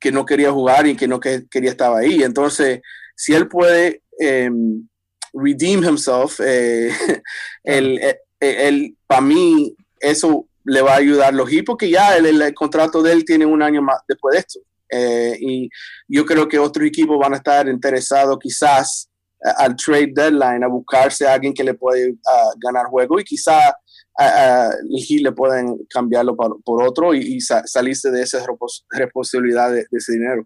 que 0.00 0.10
no 0.10 0.24
quería 0.24 0.50
jugar 0.50 0.86
y 0.86 0.96
que 0.96 1.06
no 1.06 1.20
quería 1.20 1.70
estar 1.70 1.94
ahí. 1.94 2.22
Entonces, 2.22 2.80
si 3.14 3.34
él 3.34 3.46
puede 3.46 4.02
em, 4.18 4.88
redeem 5.34 5.84
himself, 5.84 6.40
eh, 6.40 6.90
el, 7.62 8.00
el, 8.40 8.96
para 9.06 9.20
mí 9.20 9.76
eso 10.00 10.46
le 10.64 10.80
va 10.80 10.94
a 10.94 10.98
ayudar 10.98 11.34
los 11.34 11.50
Heat 11.50 11.64
porque 11.66 11.90
ya 11.90 12.16
el, 12.16 12.54
contrato 12.54 13.02
de 13.02 13.12
él 13.12 13.24
tiene 13.24 13.44
un 13.44 13.62
año 13.62 13.82
más 13.82 13.98
después 14.08 14.32
de 14.32 14.38
esto. 14.38 14.60
Eh, 14.90 15.36
y 15.40 15.68
yo 16.08 16.24
creo 16.24 16.48
que 16.48 16.58
otros 16.58 16.86
equipos 16.86 17.18
van 17.18 17.34
a 17.34 17.36
estar 17.36 17.68
interesados 17.68 18.38
quizás 18.40 19.10
al 19.56 19.76
trade 19.76 20.12
deadline 20.14 20.64
a 20.64 20.68
buscarse 20.68 21.26
a 21.26 21.34
alguien 21.34 21.54
que 21.54 21.64
le 21.64 21.74
puede 21.74 22.14
ganar 22.62 22.86
juego 22.86 23.20
y 23.20 23.24
quizás 23.24 23.72
el 24.18 25.00
Heat 25.00 25.22
le 25.22 25.32
pueden 25.32 25.78
cambiarlo 25.88 26.36
por, 26.36 26.82
otro 26.82 27.14
y, 27.14 27.40
salirse 27.40 28.10
de 28.10 28.22
esa 28.22 28.44
responsabilidad 28.90 29.70
de, 29.72 29.86
ese 29.92 30.12
dinero. 30.12 30.44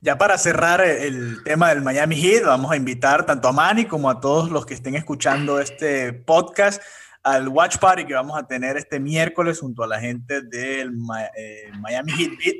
Ya 0.00 0.16
para 0.16 0.38
cerrar 0.38 0.80
el 0.80 1.42
tema 1.42 1.70
del 1.70 1.82
Miami 1.82 2.14
Heat, 2.14 2.44
vamos 2.44 2.70
a 2.70 2.76
invitar 2.76 3.26
tanto 3.26 3.48
a 3.48 3.52
Manny 3.52 3.86
como 3.86 4.08
a 4.08 4.20
todos 4.20 4.48
los 4.50 4.64
que 4.64 4.74
estén 4.74 4.94
escuchando 4.94 5.58
este 5.58 6.12
podcast 6.12 6.80
al 7.24 7.48
Watch 7.48 7.78
Party 7.78 8.06
que 8.06 8.14
vamos 8.14 8.38
a 8.38 8.46
tener 8.46 8.76
este 8.76 9.00
miércoles 9.00 9.58
junto 9.60 9.82
a 9.82 9.88
la 9.88 10.00
gente 10.00 10.42
del 10.42 10.92
eh, 11.36 11.70
Miami 11.80 12.12
Heat 12.12 12.30
Beat 12.38 12.56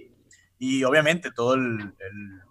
y 0.59 0.83
obviamente 0.85 1.31
todo 1.31 1.55
el, 1.55 1.95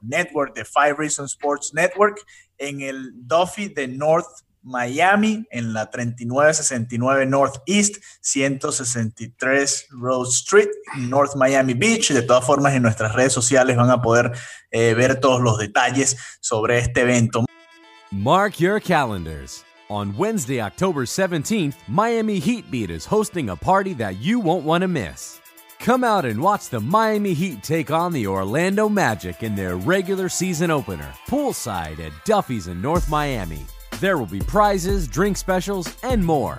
network 0.01 0.55
de 0.55 0.63
Five 0.63 0.95
Reasons 0.97 1.31
Sports 1.31 1.73
Network 1.73 2.17
en 2.57 2.81
el 2.81 3.11
Duffy 3.15 3.69
de 3.69 3.87
North 3.87 4.27
Miami 4.67 5.45
en 5.49 5.73
la 5.73 5.89
3969 5.89 7.25
Northeast 7.25 8.03
163 8.21 9.87
Road 9.91 10.27
Street, 10.27 10.69
North 10.97 11.35
Miami 11.35 11.73
Beach. 11.73 12.09
De 12.09 12.21
todas 12.21 12.45
formas, 12.45 12.73
en 12.73 12.83
nuestras 12.83 13.13
redes 13.15 13.33
sociales 13.33 13.77
van 13.77 13.89
a 13.89 14.01
poder 14.01 14.33
eh, 14.71 14.93
ver 14.93 15.19
todos 15.19 15.41
los 15.41 15.57
detalles 15.57 16.17
sobre 16.41 16.79
este 16.79 17.01
evento. 17.01 17.45
Mark 18.11 18.59
your 18.59 18.79
calendars. 18.79 19.63
On 19.89 20.13
Wednesday, 20.17 20.59
October 20.59 21.05
17th, 21.05 21.75
Miami 21.87 22.41
Heat 22.41 22.69
Beat 22.69 22.89
is 22.89 23.05
hosting 23.05 23.49
a 23.49 23.55
party 23.55 23.93
that 23.93 24.17
you 24.21 24.37
won't 24.37 24.65
want 24.65 24.81
to 24.81 24.87
miss. 24.87 25.39
Come 25.79 26.03
out 26.03 26.25
and 26.25 26.41
watch 26.41 26.69
the 26.69 26.79
Miami 26.79 27.33
Heat 27.33 27.63
take 27.63 27.91
on 27.91 28.11
the 28.11 28.27
Orlando 28.27 28.89
Magic 28.89 29.43
in 29.43 29.55
their 29.55 29.77
regular 29.77 30.27
season 30.27 30.69
opener, 30.69 31.13
poolside 31.27 31.99
at 31.99 32.11
Duffy's 32.25 32.67
in 32.67 32.81
North 32.81 33.09
Miami. 33.09 33.65
There 33.99 34.17
will 34.17 34.25
be 34.25 34.39
prizes, 34.41 35.07
drink 35.07 35.37
specials, 35.37 35.95
and 36.03 36.23
more. 36.25 36.57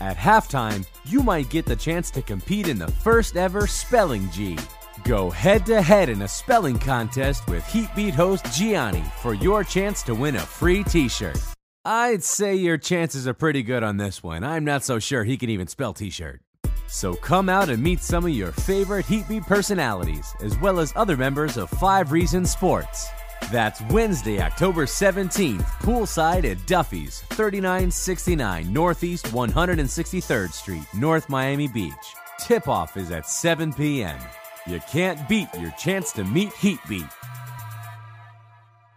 At 0.00 0.16
halftime, 0.16 0.86
you 1.04 1.22
might 1.22 1.50
get 1.50 1.66
the 1.66 1.74
chance 1.74 2.10
to 2.12 2.22
compete 2.22 2.68
in 2.68 2.78
the 2.78 2.88
first 2.88 3.36
ever 3.36 3.66
Spelling 3.66 4.30
G. 4.30 4.56
Go 5.04 5.30
head 5.30 5.66
to 5.66 5.82
head 5.82 6.08
in 6.08 6.22
a 6.22 6.28
spelling 6.28 6.78
contest 6.78 7.48
with 7.48 7.66
Heat 7.66 7.88
Beat 7.96 8.14
host 8.14 8.44
Gianni 8.52 9.04
for 9.22 9.34
your 9.34 9.64
chance 9.64 10.02
to 10.04 10.14
win 10.14 10.36
a 10.36 10.40
free 10.40 10.84
t 10.84 11.08
shirt. 11.08 11.40
I'd 11.84 12.22
say 12.22 12.54
your 12.54 12.78
chances 12.78 13.26
are 13.26 13.34
pretty 13.34 13.62
good 13.62 13.82
on 13.82 13.96
this 13.96 14.22
one. 14.22 14.44
I'm 14.44 14.64
not 14.64 14.84
so 14.84 14.98
sure 14.98 15.24
he 15.24 15.36
can 15.36 15.50
even 15.50 15.66
spell 15.66 15.94
t 15.94 16.10
shirt. 16.10 16.42
So 16.88 17.14
come 17.14 17.48
out 17.48 17.68
and 17.68 17.82
meet 17.82 18.00
some 18.00 18.24
of 18.24 18.30
your 18.30 18.50
favorite 18.52 19.06
Heatbeat 19.06 19.44
personalities, 19.44 20.34
as 20.40 20.58
well 20.58 20.80
as 20.80 20.92
other 20.96 21.16
members 21.16 21.56
of 21.56 21.68
Five 21.70 22.12
Reasons 22.12 22.50
Sports. 22.50 23.08
That's 23.52 23.80
Wednesday, 23.90 24.40
October 24.40 24.86
17th, 24.86 25.62
poolside 25.82 26.44
at 26.50 26.66
Duffy's, 26.66 27.20
3969 27.30 28.72
Northeast 28.72 29.26
163rd 29.26 30.52
Street, 30.52 30.82
North 30.94 31.28
Miami 31.28 31.68
Beach. 31.68 31.92
Tip 32.40 32.68
off 32.68 32.96
is 32.96 33.10
at 33.10 33.28
7 33.28 33.72
p.m. 33.74 34.18
You 34.66 34.80
can't 34.90 35.28
beat 35.28 35.48
your 35.58 35.70
chance 35.72 36.12
to 36.12 36.24
meet 36.24 36.52
Heatbeat. 36.54 37.06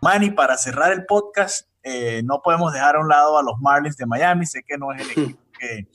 Manny, 0.02 0.32
para 0.32 0.58
cerrar 0.58 0.92
el 0.94 1.06
podcast, 1.08 1.66
Eh, 1.84 2.22
no 2.24 2.42
podemos 2.44 2.72
dejar 2.74 2.96
a 2.96 3.00
un 3.00 3.08
lado 3.08 3.38
a 3.38 3.44
los 3.44 3.60
Marlins 3.60 3.98
de 3.98 4.06
Miami. 4.06 4.46
Sé 4.46 4.62
que 4.64 4.78
no 4.78 4.92
es 4.92 5.02
el 5.02 5.12
equipo 5.12 5.40
que, 5.60 5.88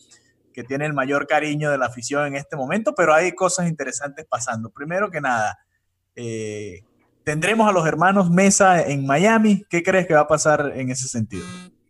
que, 0.56 0.64
tiene 0.64 0.86
el 0.86 0.94
mayor 0.94 1.26
cariño 1.26 1.70
de 1.70 1.78
la 1.78 1.86
afición 1.86 2.26
en 2.26 2.36
este 2.36 2.56
momento, 2.56 2.94
pero 2.96 3.14
hay 3.14 3.32
cosas 3.32 3.68
interesantes 3.68 4.26
pasando. 4.28 4.70
Primero 4.70 5.10
que 5.10 5.20
nada, 5.20 5.58
eh, 6.14 6.80
tendremos 7.24 7.68
a 7.68 7.72
los 7.72 7.86
hermanos 7.86 8.30
Mesa 8.30 8.82
en 8.82 9.06
Miami. 9.06 9.64
¿Qué 9.68 9.82
crees 9.82 10.06
que 10.06 10.14
va 10.14 10.20
a 10.20 10.28
pasar 10.28 10.72
en 10.74 10.90
ese 10.90 11.08
sentido? 11.08 11.44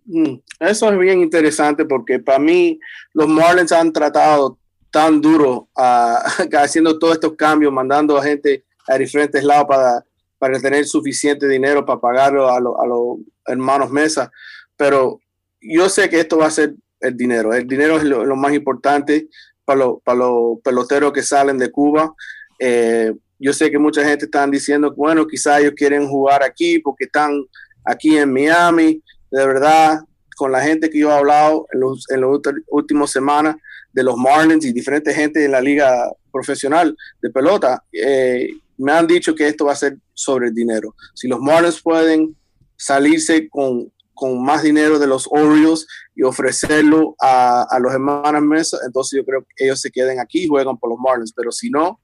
Mm, 0.05 0.41
eso 0.61 0.93
es 0.93 0.99
bien 0.99 1.21
interesante 1.21 1.85
porque 1.85 2.19
para 2.19 2.39
mí 2.39 2.79
los 3.13 3.29
Marlins 3.29 3.73
han 3.73 3.93
tratado 3.93 4.59
tan 4.91 5.21
duro 5.21 5.69
haciendo 6.59 6.99
todos 6.99 7.15
estos 7.15 7.35
cambios, 7.37 7.73
mandando 7.73 8.19
a 8.19 8.23
gente 8.23 8.65
a 8.89 8.99
diferentes 8.99 9.43
lados 9.43 9.67
para 9.69 10.05
para 10.39 10.61
tener 10.61 10.85
suficiente 10.87 11.49
dinero 11.49 11.85
para 11.85 12.01
pagarlo 12.01 12.49
a, 12.51 12.61
los 12.61 13.19
hermanos 13.47 13.91
Mesa, 13.91 14.31
pero 14.77 15.21
yo 15.61 15.89
sé 15.89 16.09
que 16.09 16.21
esto 16.21 16.39
va 16.39 16.47
a 16.47 16.51
ser 16.51 16.75
el 17.01 17.17
dinero. 17.17 17.53
El 17.53 17.67
dinero 17.67 17.97
es 17.97 18.05
lo, 18.05 18.37
más 18.37 18.53
importante 18.53 19.29
para, 19.65 19.87
para 20.05 20.19
los 20.19 20.61
peloteros 20.63 21.13
que 21.13 21.23
salen 21.23 21.59
de 21.59 21.71
Cuba. 21.71 22.15
Eh, 22.59 23.13
yo 23.39 23.53
sé 23.53 23.71
que 23.71 23.79
mucha 23.79 24.05
gente 24.05 24.25
está 24.25 24.47
diciendo, 24.47 24.95
bueno, 24.95 25.27
quizás 25.27 25.61
ellos 25.61 25.75
quieren 25.77 26.09
jugar 26.09 26.43
aquí 26.43 26.79
porque 26.79 27.05
están 27.05 27.45
aquí 27.85 28.17
en 28.17 28.33
Miami. 28.33 29.03
De 29.31 29.47
verdad, 29.47 30.01
con 30.37 30.53
la 30.53 30.63
gente 30.63 30.89
que 30.89 30.99
yo 30.99 31.11
he 31.11 31.15
hablado 31.15 31.67
en 31.73 31.81
las 31.81 32.11
en 32.11 32.63
últimas 32.69 33.11
semanas 33.11 33.57
de 33.93 34.03
los 34.03 34.17
Marlins 34.17 34.65
y 34.65 34.73
diferentes 34.73 35.15
gente 35.15 35.45
en 35.45 35.53
la 35.53 35.61
liga 35.61 36.11
profesional 36.31 36.95
de 37.23 37.31
pelota, 37.31 37.83
eh, 37.93 38.51
me 38.77 38.93
han 38.93 39.07
dicho 39.07 39.35
que 39.35 39.49
esto 39.49 39.65
va 39.65 39.73
a 39.73 39.77
ser 39.77 39.97
sobre 40.13 40.49
el 40.49 40.55
dinero. 40.55 40.95
Si 41.15 41.29
los 41.29 41.41
Marlins 41.41 41.81
pueden 41.81 42.37
salirse 42.77 43.49
con, 43.49 43.91
con 44.17 44.43
más 44.43 44.65
dinero 44.65 44.99
de 44.99 45.07
los 45.07 45.29
Orioles 45.31 45.87
y 46.17 46.25
ofrecerlo 46.25 47.15
a, 47.21 47.63
a, 47.71 47.79
los 47.79 47.93
hermanos 47.93 48.43
Mesa, 48.43 48.79
entonces 48.85 49.19
yo 49.19 49.25
creo 49.25 49.47
que 49.55 49.67
ellos 49.67 49.81
se 49.81 49.91
queden 49.91 50.19
aquí 50.19 50.45
y 50.45 50.49
juegan 50.49 50.77
por 50.79 50.91
los 50.91 50.99
Marlins. 50.99 51.33
Pero 51.37 51.53
si 51.53 51.71
no, 51.71 52.01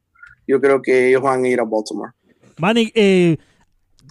yo 0.47 0.61
creo 0.61 0.81
que 0.81 1.09
ellos 1.09 1.23
van 1.23 1.45
a 1.45 1.49
ir 1.49 1.59
a 1.59 1.65
Baltimore. 1.65 2.13
Manny, 2.59 2.93
eh, 2.95 3.39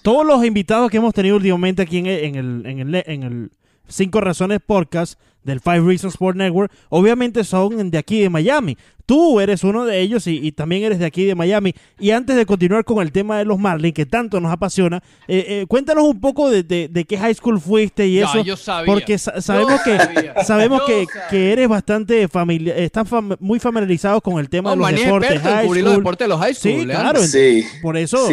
todos 0.01 0.25
los 0.25 0.43
invitados 0.43 0.89
que 0.89 0.97
hemos 0.97 1.13
tenido 1.13 1.35
últimamente 1.35 1.81
aquí 1.83 1.99
en 1.99 2.07
el, 2.07 2.65
en 2.65 2.79
el, 2.79 3.03
en 3.05 3.23
el 3.23 3.51
Cinco 3.87 4.19
Razones 4.19 4.59
Podcast 4.65 5.19
del 5.43 5.59
Five 5.59 5.81
Reasons 5.81 6.13
Sport 6.13 6.37
Network, 6.37 6.71
obviamente 6.89 7.43
son 7.43 7.91
de 7.91 7.97
aquí 7.97 8.21
de 8.21 8.29
Miami. 8.29 8.77
Tú 9.05 9.41
eres 9.41 9.63
uno 9.65 9.83
de 9.83 9.99
ellos 9.99 10.25
y, 10.27 10.51
también 10.53 10.83
eres 10.83 10.99
de 10.99 11.05
aquí 11.05 11.25
de 11.25 11.35
Miami. 11.35 11.73
Y 11.99 12.11
antes 12.11 12.35
de 12.35 12.45
continuar 12.45 12.85
con 12.85 13.01
el 13.01 13.11
tema 13.11 13.37
de 13.37 13.45
los 13.45 13.59
Marlins, 13.59 13.93
que 13.93 14.05
tanto 14.05 14.39
nos 14.39 14.53
apasiona, 14.53 15.03
eh, 15.27 15.45
eh, 15.47 15.65
cuéntanos 15.67 16.05
un 16.05 16.21
poco 16.21 16.49
de, 16.49 16.65
qué 17.07 17.17
high 17.17 17.33
school 17.33 17.59
fuiste 17.59 18.07
y 18.07 18.19
eso. 18.19 18.41
Porque 18.85 19.17
sabemos 19.17 19.81
que 19.81 19.97
sabemos 20.45 20.83
que, 21.29 21.51
eres 21.51 21.67
bastante 21.67 22.27
familiar, 22.29 22.77
estás 22.77 23.07
muy 23.39 23.59
familiarizado 23.59 24.21
con 24.21 24.39
el 24.39 24.49
tema 24.49 24.71
de 24.71 24.77
los 24.77 24.91
deportes. 24.91 25.41
High 25.41 25.65
school. 25.65 25.79
los 25.81 25.95
deportes 25.97 26.25
de 26.25 26.29
los 26.29 26.39
high 26.39 26.53
school. 26.53 26.79
Sí, 26.79 26.85
claro. 26.85 27.21
Sí. 27.21 27.65
Por 27.81 27.97
eso. 27.97 28.29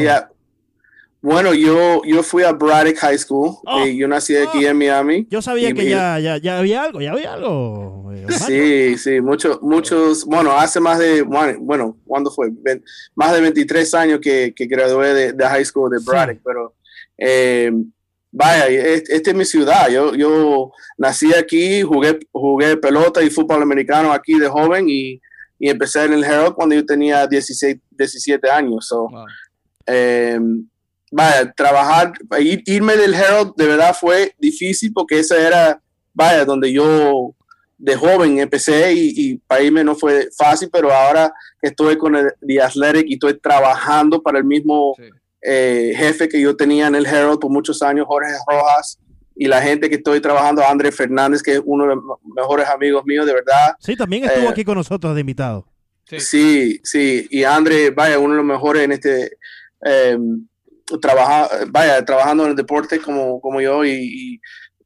Bueno, 1.21 1.53
yo, 1.53 2.03
yo 2.05 2.23
fui 2.23 2.45
a 2.45 2.53
Braddock 2.53 2.97
High 2.99 3.19
School. 3.19 3.57
Oh, 3.67 3.85
y 3.85 3.99
yo 3.99 4.07
nací 4.07 4.37
aquí 4.37 4.65
oh. 4.65 4.69
en 4.69 4.79
Miami. 4.79 5.27
Yo 5.31 5.43
sabía 5.43 5.73
que 5.73 5.89
ya, 5.89 6.19
ya, 6.21 6.37
ya, 6.37 6.59
había 6.59 6.85
algo, 6.85 7.01
ya 7.01 7.13
había 7.13 7.33
algo. 7.35 8.13
Eh, 8.13 8.27
sí, 8.31 8.99
sí, 8.99 9.21
muchos, 9.21 9.61
muchos, 9.61 10.25
bueno, 10.25 10.53
hace 10.53 10.79
más 10.79 10.99
de, 10.99 11.23
bueno, 11.23 11.97
¿cuándo 12.07 12.31
fue? 12.31 12.51
Más 13.17 13.33
de 13.33 13.41
23 13.41 13.95
años 13.95 14.21
que, 14.21 14.53
que 14.55 14.67
gradué 14.67 15.13
de, 15.13 15.33
de, 15.33 15.47
high 15.47 15.65
school 15.65 15.91
de 15.91 15.99
Braddock, 16.05 16.39
pero 16.45 16.75
eh, 17.17 17.73
vaya, 18.31 18.69
esta 18.69 19.31
es 19.31 19.37
mi 19.37 19.45
ciudad. 19.45 19.89
Yo, 19.89 20.15
yo 20.15 20.71
nací 20.97 21.35
aquí, 21.35 21.83
jugué, 21.83 22.19
jugué 22.31 22.77
pelota 22.77 23.23
y 23.23 23.31
fútbol 23.31 23.63
americano 23.63 24.13
aquí 24.13 24.39
de 24.39 24.49
joven 24.49 24.87
y, 24.89 25.21
y 25.59 25.69
empecé 25.69 26.05
en 26.05 26.13
el 26.13 26.25
Herald 26.25 26.55
cuando 26.55 26.77
yo 26.77 26.87
tenía 26.87 27.27
16, 27.27 27.77
17 27.91 28.51
años. 28.51 28.87
So, 28.87 29.09
vaya, 31.11 31.53
trabajar, 31.53 32.13
irme 32.67 32.97
del 32.97 33.15
Herald 33.15 33.53
de 33.57 33.67
verdad 33.67 33.97
fue 33.99 34.35
difícil 34.39 34.93
porque 34.93 35.19
esa 35.21 35.37
era, 35.37 35.81
vaya, 36.13 36.45
donde 36.45 36.73
yo 36.73 37.35
de 37.79 37.95
joven 37.95 38.39
empecé 38.39 38.93
y, 38.93 39.37
para 39.47 39.63
irme 39.63 39.85
no 39.85 39.95
fue 39.95 40.29
fácil, 40.37 40.69
pero 40.71 40.93
ahora 40.93 41.33
que 41.61 41.69
estoy 41.69 41.97
con 41.97 42.17
el 42.17 42.33
The 42.47 42.61
Athletic 42.61 43.07
y 43.09 43.15
estoy 43.15 43.39
trabajando 43.39 44.21
para 44.21 44.39
el 44.39 44.45
mismo 44.45 44.95
eh, 45.41 45.93
jefe 45.97 46.29
que 46.29 46.41
yo 46.41 46.57
tenía 46.57 46.89
en 46.89 46.97
el 46.97 47.07
Herald 47.07 47.39
por 47.39 47.51
muchos 47.51 47.81
años, 47.83 48.07
Jorge 48.09 48.33
Rojas, 48.49 48.99
y 49.37 49.47
la 49.47 49.63
gente 49.63 49.89
que 49.89 49.95
estoy 49.95 50.21
trabajando, 50.21 50.65
André 50.67 50.91
Fernández, 50.91 51.41
que 51.41 51.53
es 51.53 51.63
uno 51.65 51.85
de 51.85 51.95
los 51.95 52.05
mejores 52.35 52.67
amigos 52.69 53.05
míos, 53.07 53.25
de 53.25 53.35
verdad. 53.35 53.77
Sí, 53.79 53.97
también 53.97 54.25
estuvo 54.25 54.47
eh, 54.47 54.49
aquí 54.49 54.65
con 54.65 54.75
nosotros 54.75 55.15
de 55.15 55.21
invitado. 55.21 55.65
Sí. 56.05 56.81
sí, 56.83 57.29
y 57.31 57.45
André, 57.45 57.91
vaya, 57.91 58.19
uno 58.19 58.31
de 58.31 58.39
los 58.39 58.47
mejores 58.47 58.83
en 58.83 58.93
este... 58.93 59.37
Eh, 59.85 60.19
trabaja, 61.01 61.49
vaya, 61.71 62.05
trabajando 62.05 62.45
en 62.45 62.51
el 62.51 62.57
deporte 62.57 63.01
como, 63.01 63.41
como 63.41 63.61
yo 63.61 63.85
y, 63.85 64.41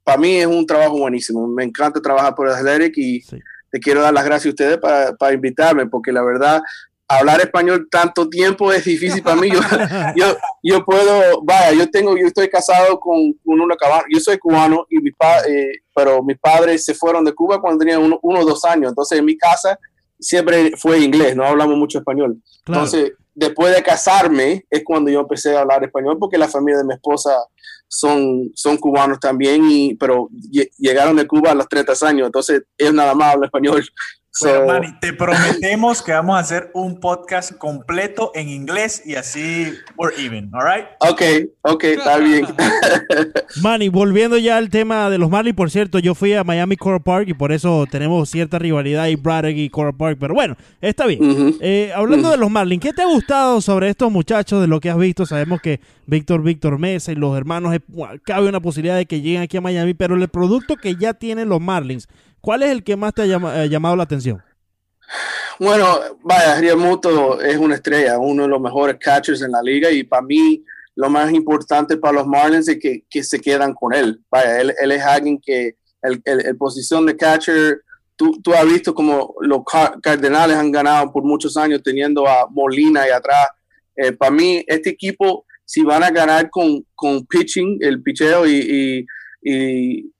para 0.04 0.18
mí 0.18 0.38
es 0.38 0.46
un 0.46 0.66
trabajo 0.66 0.98
buenísimo. 0.98 1.46
Me 1.46 1.62
encanta 1.62 2.00
trabajar 2.00 2.34
por 2.34 2.48
el 2.48 2.54
Athletic 2.54 2.92
y 2.96 3.20
te 3.70 3.78
quiero 3.78 4.02
dar 4.02 4.12
las 4.12 4.24
gracias 4.24 4.46
a 4.46 4.48
ustedes 4.48 4.78
para, 4.78 5.14
para 5.14 5.32
invitarme, 5.32 5.86
porque 5.86 6.10
la 6.10 6.24
verdad, 6.24 6.60
hablar 7.18 7.40
español 7.40 7.88
tanto 7.90 8.28
tiempo 8.28 8.72
es 8.72 8.84
difícil 8.84 9.22
para 9.22 9.36
mí. 9.36 9.50
Yo, 9.50 9.60
yo, 10.62 10.84
puedo, 10.84 11.42
vaya, 11.42 11.72
yo 11.72 11.90
tengo, 11.90 12.16
yo 12.16 12.26
estoy 12.26 12.48
casado 12.48 12.98
con, 12.98 13.32
con 13.44 13.60
una 13.60 13.76
cabana, 13.76 14.04
yo 14.12 14.20
soy 14.20 14.38
cubano, 14.38 14.86
y 14.88 14.98
mi 14.98 15.10
pa, 15.12 15.40
eh, 15.48 15.82
pero 15.94 16.22
mis 16.22 16.38
padres 16.38 16.84
se 16.84 16.94
fueron 16.94 17.24
de 17.24 17.34
Cuba 17.34 17.60
cuando 17.60 17.78
tenían 17.78 18.02
uno, 18.02 18.18
o 18.22 18.44
dos 18.44 18.64
años, 18.64 18.90
entonces 18.90 19.18
en 19.18 19.24
mi 19.24 19.36
casa 19.36 19.78
siempre 20.18 20.72
fue 20.76 21.00
inglés, 21.00 21.36
no 21.36 21.44
hablamos 21.44 21.76
mucho 21.76 21.98
español. 21.98 22.40
Entonces, 22.66 23.12
después 23.34 23.74
de 23.74 23.82
casarme 23.82 24.64
es 24.70 24.82
cuando 24.84 25.10
yo 25.10 25.20
empecé 25.20 25.56
a 25.56 25.60
hablar 25.60 25.84
español, 25.84 26.16
porque 26.18 26.38
la 26.38 26.48
familia 26.48 26.78
de 26.78 26.84
mi 26.84 26.94
esposa 26.94 27.32
son, 27.88 28.50
son 28.54 28.78
cubanos 28.78 29.20
también, 29.20 29.68
y, 29.68 29.94
pero 29.94 30.28
llegaron 30.78 31.16
de 31.16 31.26
Cuba 31.26 31.50
a 31.50 31.54
los 31.54 31.68
30 31.68 31.92
años, 32.06 32.26
entonces 32.26 32.62
él 32.78 32.94
nada 32.94 33.14
más 33.14 33.34
habla 33.34 33.46
español. 33.46 33.84
Bueno, 34.40 34.66
Manny, 34.66 34.94
te 34.98 35.12
prometemos 35.12 36.00
que 36.00 36.10
vamos 36.12 36.36
a 36.36 36.38
hacer 36.38 36.70
un 36.72 36.98
podcast 37.00 37.52
completo 37.58 38.32
en 38.34 38.48
inglés 38.48 39.02
y 39.04 39.14
así 39.16 39.74
we're 39.98 40.14
even, 40.18 40.50
all 40.54 40.64
right? 40.64 40.86
Ok, 41.00 41.22
ok, 41.60 41.84
está 41.84 42.16
bien. 42.16 42.46
Manny, 43.62 43.90
volviendo 43.90 44.38
ya 44.38 44.56
al 44.56 44.70
tema 44.70 45.10
de 45.10 45.18
los 45.18 45.28
Marlins, 45.28 45.54
por 45.54 45.70
cierto, 45.70 45.98
yo 45.98 46.14
fui 46.14 46.32
a 46.32 46.44
Miami 46.44 46.76
Coral 46.76 47.02
Park 47.02 47.28
y 47.28 47.34
por 47.34 47.52
eso 47.52 47.84
tenemos 47.90 48.30
cierta 48.30 48.58
rivalidad 48.58 49.08
y 49.08 49.16
Braddock 49.16 49.54
y 49.54 49.68
Coral 49.68 49.94
Park, 49.94 50.16
pero 50.18 50.32
bueno, 50.32 50.56
está 50.80 51.06
bien. 51.06 51.58
Eh, 51.60 51.92
hablando 51.94 52.30
de 52.30 52.38
los 52.38 52.50
Marlins, 52.50 52.82
¿qué 52.82 52.94
te 52.94 53.02
ha 53.02 53.06
gustado 53.06 53.60
sobre 53.60 53.90
estos 53.90 54.10
muchachos 54.10 54.62
de 54.62 54.66
lo 54.66 54.80
que 54.80 54.88
has 54.88 54.96
visto? 54.96 55.26
Sabemos 55.26 55.60
que 55.60 55.80
Víctor 56.06 56.42
Víctor 56.42 56.78
Mesa 56.78 57.12
y 57.12 57.16
los 57.16 57.36
hermanos, 57.36 57.76
cabe 58.24 58.48
una 58.48 58.60
posibilidad 58.60 58.96
de 58.96 59.04
que 59.04 59.20
lleguen 59.20 59.42
aquí 59.42 59.58
a 59.58 59.60
Miami, 59.60 59.92
pero 59.92 60.14
el 60.14 60.26
producto 60.28 60.76
que 60.76 60.96
ya 60.96 61.12
tienen 61.12 61.50
los 61.50 61.60
Marlins, 61.60 62.08
¿Cuál 62.42 62.64
es 62.64 62.70
el 62.70 62.82
que 62.82 62.96
más 62.96 63.14
te 63.14 63.22
ha 63.22 63.24
eh, 63.24 63.68
llamado 63.68 63.94
la 63.94 64.02
atención? 64.02 64.42
Bueno, 65.60 65.86
vaya, 66.24 66.60
Riamuto 66.60 67.40
es 67.40 67.56
una 67.56 67.76
estrella, 67.76 68.18
uno 68.18 68.42
de 68.42 68.48
los 68.48 68.60
mejores 68.60 68.96
catchers 68.98 69.42
en 69.42 69.52
la 69.52 69.62
liga 69.62 69.90
y 69.92 70.02
para 70.02 70.22
mí 70.22 70.64
lo 70.96 71.08
más 71.08 71.32
importante 71.32 71.96
para 71.96 72.14
los 72.14 72.26
Marlins 72.26 72.68
es 72.68 72.80
que, 72.80 73.04
que 73.08 73.22
se 73.22 73.40
quedan 73.40 73.72
con 73.72 73.94
él. 73.94 74.20
Vaya, 74.28 74.60
él, 74.60 74.74
él 74.80 74.90
es 74.90 75.02
alguien 75.02 75.40
que 75.40 75.76
el, 76.02 76.20
el, 76.24 76.56
posición 76.56 77.06
de 77.06 77.16
catcher, 77.16 77.80
tú, 78.16 78.40
tú, 78.42 78.52
has 78.52 78.66
visto 78.66 78.92
como 78.92 79.36
los 79.40 79.60
Cardenales 80.02 80.56
han 80.56 80.72
ganado 80.72 81.12
por 81.12 81.22
muchos 81.22 81.56
años 81.56 81.80
teniendo 81.84 82.26
a 82.26 82.48
Molina 82.50 83.06
y 83.06 83.10
atrás. 83.10 83.46
Eh, 83.94 84.10
para 84.10 84.32
mí, 84.32 84.64
este 84.66 84.90
equipo, 84.90 85.46
si 85.64 85.84
van 85.84 86.02
a 86.02 86.10
ganar 86.10 86.50
con, 86.50 86.84
con 86.96 87.24
pitching, 87.24 87.78
el 87.80 88.02
picheo 88.02 88.48
y, 88.48 89.06
y 89.42 90.12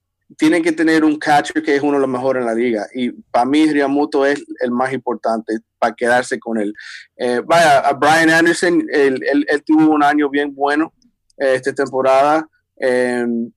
tienen 0.43 0.64
que 0.64 0.72
tener 0.72 1.05
un 1.05 1.20
catcher 1.20 1.62
que 1.62 1.76
es 1.76 1.82
uno 1.82 1.93
de 1.93 2.01
los 2.01 2.09
mejores 2.09 2.40
en 2.40 2.47
la 2.47 2.55
liga. 2.55 2.88
Y 2.93 3.12
para 3.12 3.45
mí, 3.45 3.64
Riamuto 3.70 4.26
es 4.26 4.45
el 4.59 4.72
más 4.72 4.93
importante 4.93 5.57
para 5.78 5.95
quedarse 5.95 6.40
con 6.40 6.59
él. 6.59 6.74
Eh, 7.16 7.40
vaya, 7.47 7.78
a 7.78 7.93
Brian 7.93 8.28
Anderson, 8.28 8.84
él, 8.93 9.62
tuvo 9.64 9.93
un 9.95 10.03
año 10.03 10.28
bien 10.28 10.53
bueno 10.53 10.93
eh, 11.38 11.55
esta 11.55 11.72
temporada. 11.72 12.45
Em, 12.76 13.53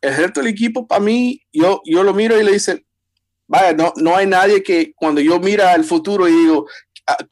el 0.00 0.16
resto 0.16 0.40
del 0.40 0.48
equipo, 0.48 0.86
para 0.86 1.02
mí, 1.02 1.38
yo, 1.52 1.82
yo 1.84 2.02
lo 2.02 2.14
miro 2.14 2.40
y 2.40 2.44
le 2.44 2.52
dice, 2.52 2.82
vaya, 3.46 3.74
no, 3.74 3.92
no 3.96 4.16
hay 4.16 4.26
nadie 4.26 4.62
que 4.62 4.94
cuando 4.96 5.20
yo 5.20 5.38
mira 5.38 5.74
el 5.74 5.84
futuro 5.84 6.26
y 6.26 6.32
digo, 6.32 6.66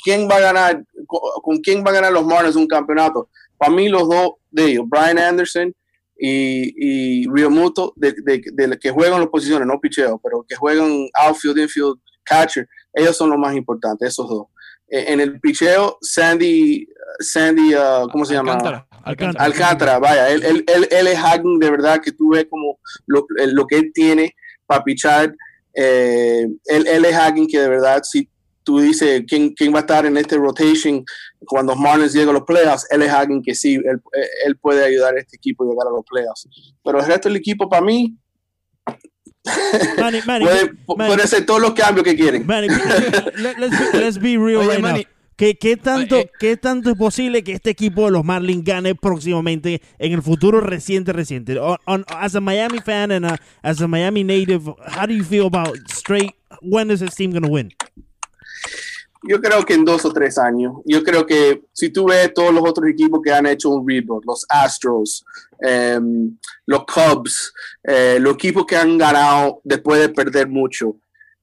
¿quién 0.04 0.28
va 0.28 0.36
a 0.36 0.40
ganar, 0.40 0.84
con, 1.06 1.56
quién 1.62 1.82
va 1.82 1.88
a 1.88 1.94
ganar 1.94 2.12
los 2.12 2.26
Marlins 2.26 2.54
un 2.54 2.66
campeonato? 2.66 3.30
Para 3.56 3.72
mí, 3.72 3.88
los 3.88 4.06
dos 4.06 4.32
de 4.50 4.72
ellos, 4.72 4.84
Brian 4.86 5.18
Anderson 5.18 5.74
y, 6.22 7.22
y 7.22 7.26
Ryomuto, 7.26 7.94
de, 7.96 8.14
de, 8.22 8.78
que 8.78 8.90
juegan 8.90 9.20
las 9.20 9.30
posiciones, 9.30 9.66
no 9.66 9.80
picheo, 9.80 10.20
pero 10.22 10.44
que 10.46 10.54
juegan 10.54 11.08
outfield, 11.14 11.58
infield, 11.58 11.98
catcher, 12.24 12.68
ellos 12.92 13.16
son 13.16 13.30
los 13.30 13.38
más 13.38 13.54
importantes, 13.56 14.08
esos 14.08 14.28
dos. 14.28 14.46
E, 14.86 15.12
en 15.12 15.20
el 15.20 15.40
picheo, 15.40 15.96
Sandy, 16.02 16.86
Sandy, 17.20 17.74
uh, 17.74 18.06
¿cómo 18.12 18.26
se 18.26 18.34
llama? 18.34 18.52
Alcántara. 18.52 19.44
Alcántara. 19.44 19.98
vaya, 19.98 20.28
él, 20.28 20.44
él, 20.44 20.88
él, 20.90 21.06
es 21.06 21.18
alguien 21.18 21.58
de 21.58 21.70
verdad 21.70 22.02
que 22.02 22.12
tú 22.12 22.32
ves 22.34 22.46
como 22.50 22.78
lo, 23.06 23.26
lo 23.52 23.66
que 23.66 23.78
él 23.78 23.90
tiene 23.94 24.34
para 24.66 24.84
pichar. 24.84 25.34
Eh, 25.72 26.46
él, 26.66 26.86
él, 26.86 27.04
es 27.06 27.16
alguien 27.16 27.46
que 27.46 27.60
de 27.60 27.68
verdad, 27.68 28.02
si 28.02 28.28
tú 28.62 28.80
dices 28.80 29.24
quién, 29.26 29.54
quién 29.54 29.72
va 29.72 29.78
a 29.78 29.80
estar 29.80 30.06
en 30.06 30.16
este 30.16 30.36
rotation 30.36 31.04
cuando 31.46 31.74
Marlins 31.74 32.12
llega 32.12 32.30
a 32.30 32.34
los 32.34 32.44
playoffs, 32.44 32.86
él 32.90 33.02
es 33.02 33.10
alguien 33.10 33.42
que 33.42 33.54
sí, 33.54 33.74
él, 33.74 34.00
él 34.44 34.56
puede 34.56 34.84
ayudar 34.84 35.14
a 35.14 35.20
este 35.20 35.36
equipo 35.36 35.64
a 35.64 35.68
llegar 35.68 35.86
a 35.86 35.90
los 35.90 36.04
playoffs. 36.04 36.48
Pero 36.84 37.00
el 37.00 37.06
resto 37.06 37.28
del 37.28 37.36
equipo, 37.36 37.68
para 37.68 37.84
mí, 37.84 38.16
Manny, 39.98 40.20
Manny, 40.26 40.44
puede, 40.44 40.64
Manny, 40.64 40.76
puede, 40.86 41.22
hacer 41.22 41.46
todos 41.46 41.60
los 41.60 41.72
cambios 41.72 42.04
que 42.04 42.14
quieren. 42.14 42.46
let's, 42.48 43.92
be, 43.92 43.98
let's, 43.98 44.18
be, 44.18 44.36
real 44.36 44.66
right 44.66 44.80
now. 44.80 44.96
¿Qué, 45.36 45.56
qué, 45.56 45.78
tanto, 45.78 46.18
eh, 46.18 46.30
¿Qué 46.38 46.58
tanto 46.58 46.90
es 46.90 46.98
posible 46.98 47.42
que 47.42 47.52
este 47.52 47.70
equipo 47.70 48.04
de 48.04 48.10
los 48.10 48.26
Marlins 48.26 48.62
gane 48.62 48.94
próximamente 48.94 49.80
en 49.98 50.12
el 50.12 50.20
futuro 50.20 50.60
reciente, 50.60 51.14
reciente? 51.14 51.58
On, 51.58 51.78
on, 51.86 52.04
as 52.08 52.34
a 52.34 52.42
Miami 52.42 52.78
fan 52.80 53.10
and 53.10 53.24
a, 53.24 53.38
as 53.62 53.80
a 53.80 53.88
Miami 53.88 54.22
native, 54.22 54.66
how 54.86 55.06
do 55.06 55.14
you 55.14 55.24
feel 55.24 55.46
about 55.46 55.74
straight, 55.88 56.34
when 56.60 56.90
is 56.90 57.00
this 57.00 57.14
team 57.14 57.30
going 57.30 57.42
to 57.42 57.48
win? 57.48 57.72
Yo 59.28 59.40
creo 59.40 59.64
que 59.64 59.74
en 59.74 59.84
dos 59.84 60.04
o 60.04 60.12
tres 60.12 60.38
años. 60.38 60.74
Yo 60.84 61.02
creo 61.04 61.26
que 61.26 61.62
si 61.72 61.90
tú 61.90 62.06
ves 62.06 62.32
todos 62.32 62.54
los 62.54 62.68
otros 62.68 62.88
equipos 62.88 63.20
que 63.22 63.32
han 63.32 63.46
hecho 63.46 63.70
un 63.70 63.86
rebuild, 63.86 64.24
los 64.26 64.46
Astros, 64.48 65.24
em, 65.60 66.38
los 66.66 66.84
Cubs, 66.84 67.52
eh, 67.84 68.18
los 68.18 68.34
equipos 68.34 68.64
que 68.64 68.76
han 68.76 68.96
ganado 68.96 69.60
después 69.62 70.00
de 70.00 70.08
perder 70.08 70.48
mucho, 70.48 70.96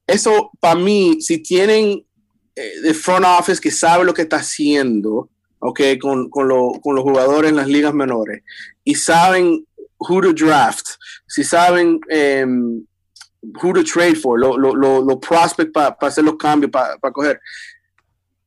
eso 0.07 0.51
para 0.59 0.75
mí, 0.75 1.21
si 1.21 1.43
tienen 1.43 2.03
el 2.55 2.85
eh, 2.85 2.93
front 2.93 3.25
office 3.25 3.61
que 3.61 3.71
sabe 3.71 4.05
lo 4.05 4.13
que 4.13 4.23
está 4.23 4.37
haciendo, 4.37 5.29
okay, 5.59 5.99
con, 5.99 6.29
con, 6.29 6.47
con 6.81 6.95
los 6.95 7.03
jugadores 7.03 7.49
en 7.49 7.57
las 7.57 7.67
ligas 7.67 7.93
menores 7.93 8.43
y 8.83 8.95
saben 8.95 9.65
who 9.99 10.21
to 10.21 10.33
draft, 10.33 10.87
si 11.27 11.43
saben 11.43 11.99
um, 12.43 12.85
who 13.41 13.73
to 13.73 13.83
trade 13.83 14.15
for, 14.15 14.39
los 14.39 14.57
lo, 14.57 14.75
lo, 14.75 15.01
lo 15.01 15.19
prospects 15.19 15.71
para 15.71 15.95
hacer 16.01 16.23
los 16.23 16.37
cambios, 16.37 16.71
para 16.71 16.97
coger. 17.11 17.39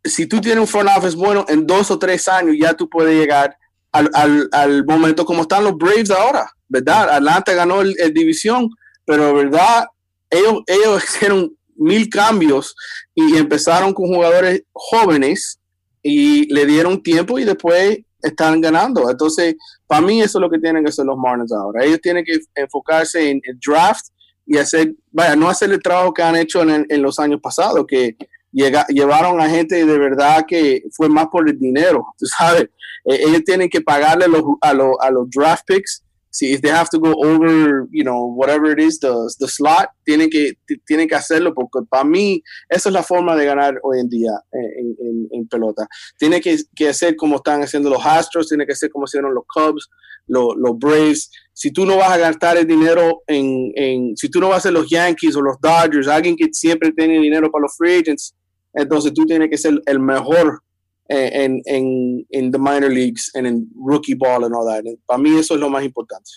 Si 0.05 0.27
tú 0.27 0.41
tienes 0.41 0.61
un 0.61 0.67
front 0.67 0.91
office 0.97 1.17
bueno, 1.17 1.45
en 1.49 1.67
dos 1.67 1.91
o 1.91 1.99
tres 1.99 2.27
años 2.29 2.57
ya 2.59 2.75
tú 2.75 2.89
puedes 2.89 3.15
llegar 3.15 3.57
al, 3.93 4.11
al, 4.15 4.49
al 4.53 4.85
momento 4.85 5.25
como 5.25 5.43
están 5.43 5.65
los 5.65 5.77
Braves 5.77 6.11
ahora, 6.11 6.51
¿verdad? 6.69 7.11
Atlanta 7.11 7.53
ganó 7.53 7.81
el, 7.83 8.15
división, 8.15 8.71
pero 9.05 9.35
verdad, 9.35 9.87
ellos, 10.31 10.63
ellos 10.67 11.05
hicieron 11.09 11.57
mil 11.77 12.09
cambios 12.09 12.75
y 13.15 13.37
empezaron 13.37 13.93
con 13.93 14.07
jugadores 14.07 14.63
jóvenes 14.73 15.59
y 16.03 16.53
le 16.53 16.67
dieron 16.67 17.03
tiempo 17.03 17.39
y 17.39 17.45
después 17.45 17.99
están 18.23 18.61
ganando. 18.61 19.11
Entonces, 19.11 19.57
para 19.87 20.03
mí 20.03 20.21
eso 20.21 20.39
es 20.39 20.43
lo 20.43 20.51
que 20.51 20.59
tienen 20.59 20.85
que 20.85 20.91
hacer 20.91 21.07
los 21.07 21.19
Marlins 21.19 21.53
ahora. 21.53 21.85
Ellos 21.85 22.01
tienen 22.01 22.25
que 22.25 22.39
enfocarse 22.55 23.31
en 23.31 23.41
el 23.45 23.59
draft 23.59 24.07
y 24.51 24.59
hacer, 24.59 24.97
vaya, 25.13 25.37
no 25.37 25.49
hacer 25.49 25.71
el 25.71 25.81
trabajo 25.81 26.13
que 26.13 26.25
han 26.25 26.35
hecho 26.35 26.61
en, 26.63 26.85
en 26.89 27.03
los 27.03 27.21
años 27.21 27.41
pasados, 27.41 27.87
que 27.87 28.17
llega, 28.51 28.85
llevaron 28.89 29.41
a 29.41 29.49
gente 29.49 29.87
de 29.87 29.97
verdad 29.97 30.45
que 30.45 30.83
fue 30.91 31.09
más 31.09 31.29
por 31.29 31.49
el 31.49 31.57
dinero, 31.57 32.05
tú 32.19 32.27
sabes. 32.27 32.65
Eh, 33.05 33.21
ellos 33.29 33.45
tienen 33.45 33.69
que 33.69 33.81
pagarle 33.81 34.27
los, 34.27 34.43
a, 34.61 34.75
los, 34.75 34.97
a 35.01 35.11
los 35.13 35.31
draft 35.31 35.63
picks. 35.69 36.03
Si 36.33 36.59
they 36.59 36.71
have 36.71 36.89
to 36.91 36.99
go 36.99 37.13
over, 37.25 37.87
you 37.93 38.03
know, 38.03 38.35
whatever 38.35 38.73
it 38.73 38.81
is, 38.81 38.99
the, 38.99 39.13
the 39.39 39.47
slot, 39.47 39.89
tienen 40.05 40.29
que, 40.29 40.55
tienen 40.85 41.07
que 41.09 41.15
hacerlo 41.15 41.55
porque 41.55 41.87
para 41.89 42.03
mí 42.03 42.43
esa 42.69 42.89
es 42.89 42.93
la 42.93 43.05
forma 43.05 43.37
de 43.37 43.47
ganar 43.47 43.79
hoy 43.85 44.01
en 44.01 44.09
día 44.09 44.33
en, 44.51 44.97
en, 44.99 45.29
en 45.31 45.49
pelota. 45.49 45.87
Tiene 46.19 46.41
que, 46.41 46.57
que 46.75 46.89
hacer 46.89 47.15
como 47.15 47.37
están 47.37 47.63
haciendo 47.63 47.89
los 47.89 48.05
Astros, 48.05 48.49
tiene 48.49 48.67
que 48.67 48.73
hacer 48.73 48.91
como 48.91 49.05
hicieron 49.05 49.33
los 49.33 49.45
Cubs, 49.47 49.89
los, 50.31 50.57
los 50.57 50.79
Braves 50.79 51.31
si 51.61 51.71
tú 51.71 51.85
no 51.85 51.99
vas 51.99 52.13
a 52.13 52.17
gastar 52.17 52.57
el 52.57 52.67
dinero 52.67 53.23
en, 53.27 53.71
en, 53.75 54.17
si 54.17 54.31
tú 54.31 54.41
no 54.41 54.49
vas 54.49 54.59
a 54.59 54.61
ser 54.63 54.73
los 54.73 54.89
Yankees 54.89 55.37
o 55.37 55.43
los 55.43 55.61
Dodgers, 55.61 56.09
alguien 56.09 56.35
que 56.35 56.49
siempre 56.53 56.91
tiene 56.91 57.19
dinero 57.19 57.51
para 57.51 57.65
los 57.65 57.77
free 57.77 57.99
agents, 57.99 58.35
entonces 58.73 59.13
tú 59.13 59.27
tienes 59.27 59.51
que 59.51 59.59
ser 59.59 59.79
el 59.85 60.01
mejor 60.01 60.63
eh, 61.11 61.31
en, 61.35 61.61
en, 61.67 62.27
en 62.31 62.51
the 62.51 62.59
minor 62.59 62.91
leagues, 62.91 63.31
en 63.35 63.69
rookie 63.77 64.15
ball 64.15 64.45
and 64.45 64.55
all 64.55 64.67
that. 64.67 64.85
Para 65.05 65.19
mí 65.19 65.39
eso 65.39 65.53
es 65.53 65.61
lo 65.61 65.69
más 65.69 65.85
importante. 65.85 66.31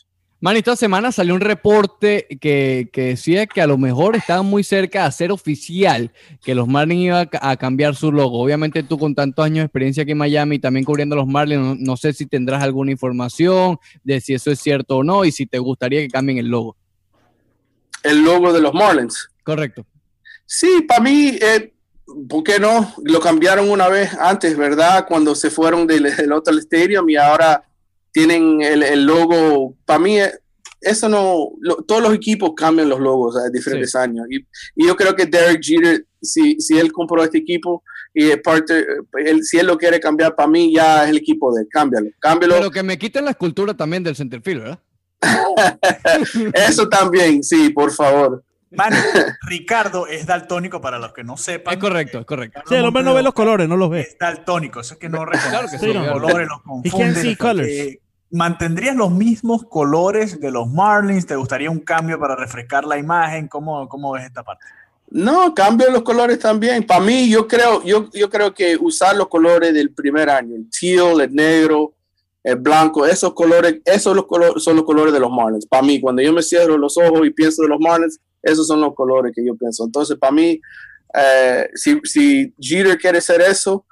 Man, 0.44 0.58
esta 0.58 0.76
semana 0.76 1.14
salió 1.14 1.36
un 1.36 1.40
reporte 1.40 2.28
que, 2.42 2.90
que, 2.92 3.04
decía 3.04 3.48
que 3.48 3.62
a 3.62 3.66
lo 3.66 3.78
mejor 3.78 4.18
estaban 4.18 4.46
muy 4.46 4.62
cerca 4.66 5.00
de 5.00 5.06
hacer 5.06 5.32
oficial 5.32 6.12
que 6.44 6.54
los 6.54 6.68
Marlins 6.68 7.02
iban 7.02 7.30
a, 7.32 7.56
cambiar 7.56 7.96
su 7.96 8.12
logo. 8.12 8.42
Obviamente 8.42 8.84
tú 8.84 9.00
con 9.00 9.16
tantos 9.16 9.46
años 9.46 9.60
de 9.60 9.68
experiencia 9.68 10.04
aquí 10.04 10.12
en 10.12 10.18
Miami, 10.18 10.60
también 10.60 10.84
cubriendo 10.84 11.16
los 11.16 11.28
Marlins, 11.28 11.80
no, 11.80 11.96
sé 11.96 12.12
si 12.12 12.26
tendrás 12.26 12.62
alguna 12.62 12.92
información 12.92 13.78
de 14.04 14.20
si 14.20 14.34
eso 14.34 14.52
es 14.52 14.60
cierto 14.60 14.98
o 14.98 15.04
no 15.06 15.24
y 15.24 15.32
si 15.32 15.46
te 15.46 15.60
gustaría 15.60 16.02
que 16.02 16.10
cambien 16.10 16.40
el 16.40 16.48
logo. 16.48 16.76
El 18.04 18.26
logo 18.26 18.52
de 18.52 18.60
los 18.60 18.74
Marlins. 18.74 19.30
Correcto. 19.46 19.86
Sí, 20.46 20.84
para 20.86 21.00
mí, 21.00 21.38
eh, 21.42 21.72
¿por 22.28 22.44
qué 22.44 22.60
no? 22.60 22.94
Lo 23.06 23.22
cambiaron 23.22 23.70
una 23.70 23.88
vez 23.88 24.14
antes, 24.16 24.58
¿verdad? 24.58 25.06
Cuando 25.08 25.36
se 25.36 25.50
fueron 25.50 25.88
del, 25.88 26.04
del 26.04 26.34
Hotel 26.34 26.58
Stadium 26.58 27.10
y 27.10 27.16
ahora 27.16 27.64
tienen 28.14 28.62
el, 28.62 29.06
logo, 29.06 29.76
para 29.86 30.00
mí, 30.00 30.20
eh, 30.20 30.32
eso 30.80 31.10
no, 31.10 31.50
todos 31.88 32.02
los 32.02 32.14
equipos 32.14 32.52
cambian 32.56 32.90
los 32.90 33.00
logos 33.00 33.36
a 33.38 33.50
diferentes 33.50 33.96
años. 33.96 34.28
Y, 34.30 34.46
yo 34.86 34.96
creo 34.96 35.16
que 35.16 35.26
Derek 35.26 35.62
Jeter, 35.62 36.06
si, 36.22 36.60
si 36.60 36.78
él 36.78 36.92
compró 36.92 37.24
este 37.24 37.40
equipo 37.40 37.84
y 38.14 38.30
es 38.30 38.38
parte, 38.42 38.86
él, 39.26 39.44
si 39.44 39.58
él 39.58 39.68
lo 39.68 39.78
quiere 39.78 40.00
cambiar 40.00 40.36
para 40.36 40.48
mí, 40.48 40.74
ya 40.74 41.04
es 41.04 41.10
el 41.10 41.18
equipo 41.18 41.54
de 41.54 41.64
él. 41.64 41.68
Cámbialo, 41.72 42.10
cámbialo. 42.20 42.56
Pero 42.56 42.72
que 42.72 42.84
me 42.84 42.98
quiten 42.98 43.26
la 43.26 43.32
escultura 43.32 43.74
también 43.74 44.04
del 44.04 44.16
centerfield, 44.16 44.62
¿verdad? 44.62 44.80
eso 46.54 46.88
también, 46.88 47.44
sí, 47.44 47.70
por 47.70 47.92
favor. 47.92 48.44
Ricardo 49.48 50.08
es 50.08 50.26
daltónico 50.26 50.82
para 50.82 51.00
los 51.00 51.14
que 51.14 51.24
no 51.24 51.38
sepan. 51.38 51.74
Es 51.76 51.80
correcto, 51.80 52.20
es 52.20 52.26
correcto. 52.26 52.62
Sí, 52.68 52.76
el 52.76 52.86
hombre 52.86 53.04
no 53.04 53.14
ve 53.14 53.24
los 53.24 53.34
colores, 53.34 53.68
no 53.70 53.78
los 53.78 53.90
ve. 53.90 54.02
Es 54.02 54.18
daltónico, 54.18 54.80
eso 54.82 54.96
es 54.96 55.00
que 55.00 55.10
no 55.10 55.26
reconoce 55.26 55.80
que 55.80 55.94
los 55.94 56.08
colores, 56.08 56.48
los 56.48 56.62
confunde. 56.62 58.02
¿Mantendrías 58.34 58.96
los 58.96 59.12
mismos 59.12 59.64
colores 59.64 60.40
de 60.40 60.50
los 60.50 60.68
Marlins? 60.68 61.28
¿Te 61.28 61.36
gustaría 61.36 61.70
un 61.70 61.80
cambio 61.80 62.20
para 62.20 62.36
refrescar 62.36 62.84
la 62.84 62.98
imagen? 62.98 63.48
¿Cómo, 63.48 63.88
cómo 63.88 64.12
ves 64.14 64.26
esta 64.26 64.42
parte? 64.42 64.66
No, 65.12 65.54
cambio 65.54 65.92
los 65.92 66.02
colores 66.02 66.40
también. 66.40 66.84
Para 66.84 67.00
mí, 67.00 67.30
yo 67.30 67.48
creo, 67.48 67.84
yo, 67.84 68.10
yo 68.12 68.32
creo 68.32 68.52
que 68.52 68.76
usar 68.76 69.16
los 69.16 69.28
colores 69.28 69.72
del 69.72 69.94
primer 69.94 70.32
año, 70.32 70.56
el 70.56 70.68
teal, 70.68 71.22
el 71.22 71.32
negro, 71.32 71.94
el 72.44 72.56
blanco, 72.56 73.06
esos 73.06 73.36
colores, 73.36 73.82
esos 73.86 74.16
los 74.16 74.26
colores, 74.26 74.64
son 74.64 74.78
los 74.78 74.86
colores 74.86 75.14
de 75.14 75.20
los 75.20 75.30
Marlins. 75.30 75.68
Para 75.68 75.84
mí, 75.84 76.02
cuando 76.02 76.24
yo 76.24 76.34
me 76.34 76.42
cierro 76.42 76.76
los 76.76 76.98
ojos 76.98 77.28
y 77.28 77.30
pienso 77.30 77.62
de 77.62 77.68
los 77.68 77.80
Marlins, 77.80 78.20
esos 78.42 78.66
son 78.66 78.82
los 78.82 78.96
colores 78.96 79.32
que 79.36 79.46
yo 79.46 79.56
pienso. 79.56 79.86
Entonces, 79.86 80.18
para 80.18 80.32
mí, 80.32 80.60
eh, 81.14 81.70
si, 81.76 82.02
si 82.04 82.52
Jeter 82.60 82.98
quiere 82.98 83.20
hacer 83.20 83.42
eso, 83.42 83.86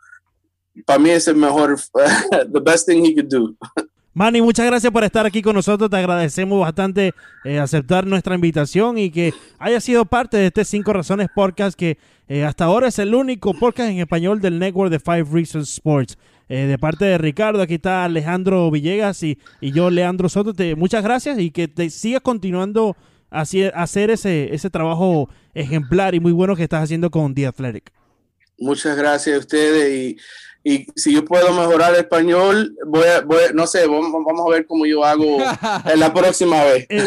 para 0.83 0.97
mí 0.97 1.11
es 1.11 1.27
el 1.27 1.35
mejor, 1.35 1.79
the 2.51 2.59
best 2.59 2.87
thing 2.87 3.05
he 3.05 3.13
could 3.13 3.29
do. 3.29 3.55
Manny, 4.13 4.41
muchas 4.41 4.65
gracias 4.65 4.91
por 4.91 5.05
estar 5.05 5.25
aquí 5.25 5.41
con 5.41 5.55
nosotros. 5.55 5.89
Te 5.89 5.95
agradecemos 5.95 6.59
bastante 6.59 7.13
eh, 7.45 7.59
aceptar 7.59 8.05
nuestra 8.05 8.35
invitación 8.35 8.97
y 8.97 9.09
que 9.09 9.33
haya 9.57 9.79
sido 9.79 10.03
parte 10.03 10.35
de 10.35 10.47
este 10.47 10.65
Cinco 10.65 10.91
Razones 10.91 11.29
Podcast, 11.33 11.79
que 11.79 11.97
eh, 12.27 12.43
hasta 12.43 12.65
ahora 12.65 12.89
es 12.89 12.99
el 12.99 13.15
único 13.15 13.53
podcast 13.53 13.89
en 13.89 13.99
español 13.99 14.41
del 14.41 14.59
network 14.59 14.91
de 14.91 14.99
Five 14.99 15.27
Reasons 15.31 15.71
Sports. 15.71 16.17
Eh, 16.49 16.65
de 16.65 16.77
parte 16.77 17.05
de 17.05 17.17
Ricardo, 17.17 17.61
aquí 17.61 17.75
está 17.75 18.03
Alejandro 18.03 18.69
Villegas 18.69 19.23
y, 19.23 19.39
y 19.61 19.71
yo, 19.71 19.89
Leandro 19.89 20.27
Soto. 20.27 20.53
Te, 20.53 20.75
muchas 20.75 21.03
gracias 21.05 21.39
y 21.39 21.49
que 21.49 21.69
te 21.69 21.89
sigas 21.89 22.21
continuando 22.21 22.97
a 23.29 23.41
hacer 23.43 24.09
ese, 24.09 24.53
ese 24.53 24.69
trabajo 24.69 25.29
ejemplar 25.53 26.15
y 26.15 26.19
muy 26.19 26.33
bueno 26.33 26.57
que 26.57 26.63
estás 26.63 26.83
haciendo 26.83 27.09
con 27.09 27.33
The 27.33 27.47
Athletic. 27.47 27.93
Muchas 28.59 28.97
gracias 28.97 29.37
a 29.37 29.39
ustedes 29.39 30.17
y 30.17 30.17
y 30.63 30.85
si 30.95 31.13
yo 31.13 31.25
puedo 31.25 31.51
mejorar 31.53 31.93
el 31.93 32.01
español, 32.01 32.75
voy 32.85 33.03
a, 33.07 33.21
voy 33.21 33.39
no 33.55 33.65
sé, 33.65 33.87
vamos, 33.87 34.13
a 34.13 34.49
ver 34.49 34.67
cómo 34.67 34.85
yo 34.85 35.03
hago 35.03 35.39
en 35.85 35.99
la 35.99 36.13
próxima 36.13 36.63
vez. 36.63 36.85
Eh, 36.89 37.03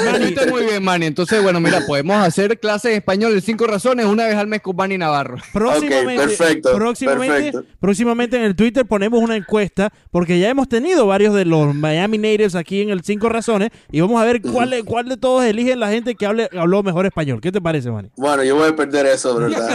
muy 0.51 0.65
bien, 0.65 0.83
Manny. 0.83 1.07
Entonces, 1.07 1.41
bueno, 1.41 1.61
mira, 1.61 1.81
podemos 1.87 2.17
hacer 2.17 2.59
clases 2.59 2.91
de 2.91 2.97
español 2.97 3.33
de 3.33 3.41
cinco 3.41 3.67
razones 3.67 4.07
una 4.07 4.27
vez 4.27 4.35
al 4.35 4.49
mes 4.49 4.61
con 4.61 4.75
Manny 4.75 4.99
Navarro. 4.99 5.37
Próximamente, 5.53 6.27
perfecto, 6.27 6.75
próximamente, 6.75 7.61
próximamente 7.79 8.37
en 8.37 8.43
el 8.43 8.57
Twitter 8.57 8.85
ponemos 8.87 9.21
una 9.21 9.37
encuesta, 9.37 9.93
porque 10.11 10.39
ya 10.41 10.49
hemos 10.49 10.69
tenido 10.69 11.07
varios 11.07 11.35
de 11.35 11.45
los 11.45 11.75
Miami 11.75 12.19
Natives 12.19 12.57
aquí 12.57 12.83
en 12.83 12.91
el 12.91 13.05
cinco 13.05 13.29
razones, 13.29 13.71
y 13.91 14.01
vamos 14.01 14.21
a 14.21 14.25
ver 14.25 14.43
cuál, 14.43 14.75
cuál 14.85 15.09
de 15.09 15.17
todos 15.17 15.45
eligen 15.45 15.79
la 15.79 15.91
gente 15.91 16.17
que 16.17 16.27
hable, 16.27 16.49
habló 16.59 16.83
mejor 16.83 17.07
español. 17.07 17.41
¿Qué 17.41 17.53
te 17.53 17.61
parece, 17.61 17.91
Manny? 17.91 18.11
Bueno, 18.17 18.43
yo 18.43 18.57
voy 18.57 18.69
a 18.69 18.77
perder 18.77 19.07
eso, 19.07 19.37
¿verdad? 19.37 19.69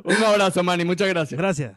Un 0.04 0.24
abrazo, 0.24 0.62
Manny. 0.62 0.84
Muchas 0.84 1.08
gracias. 1.08 1.38
Gracias. 1.38 1.72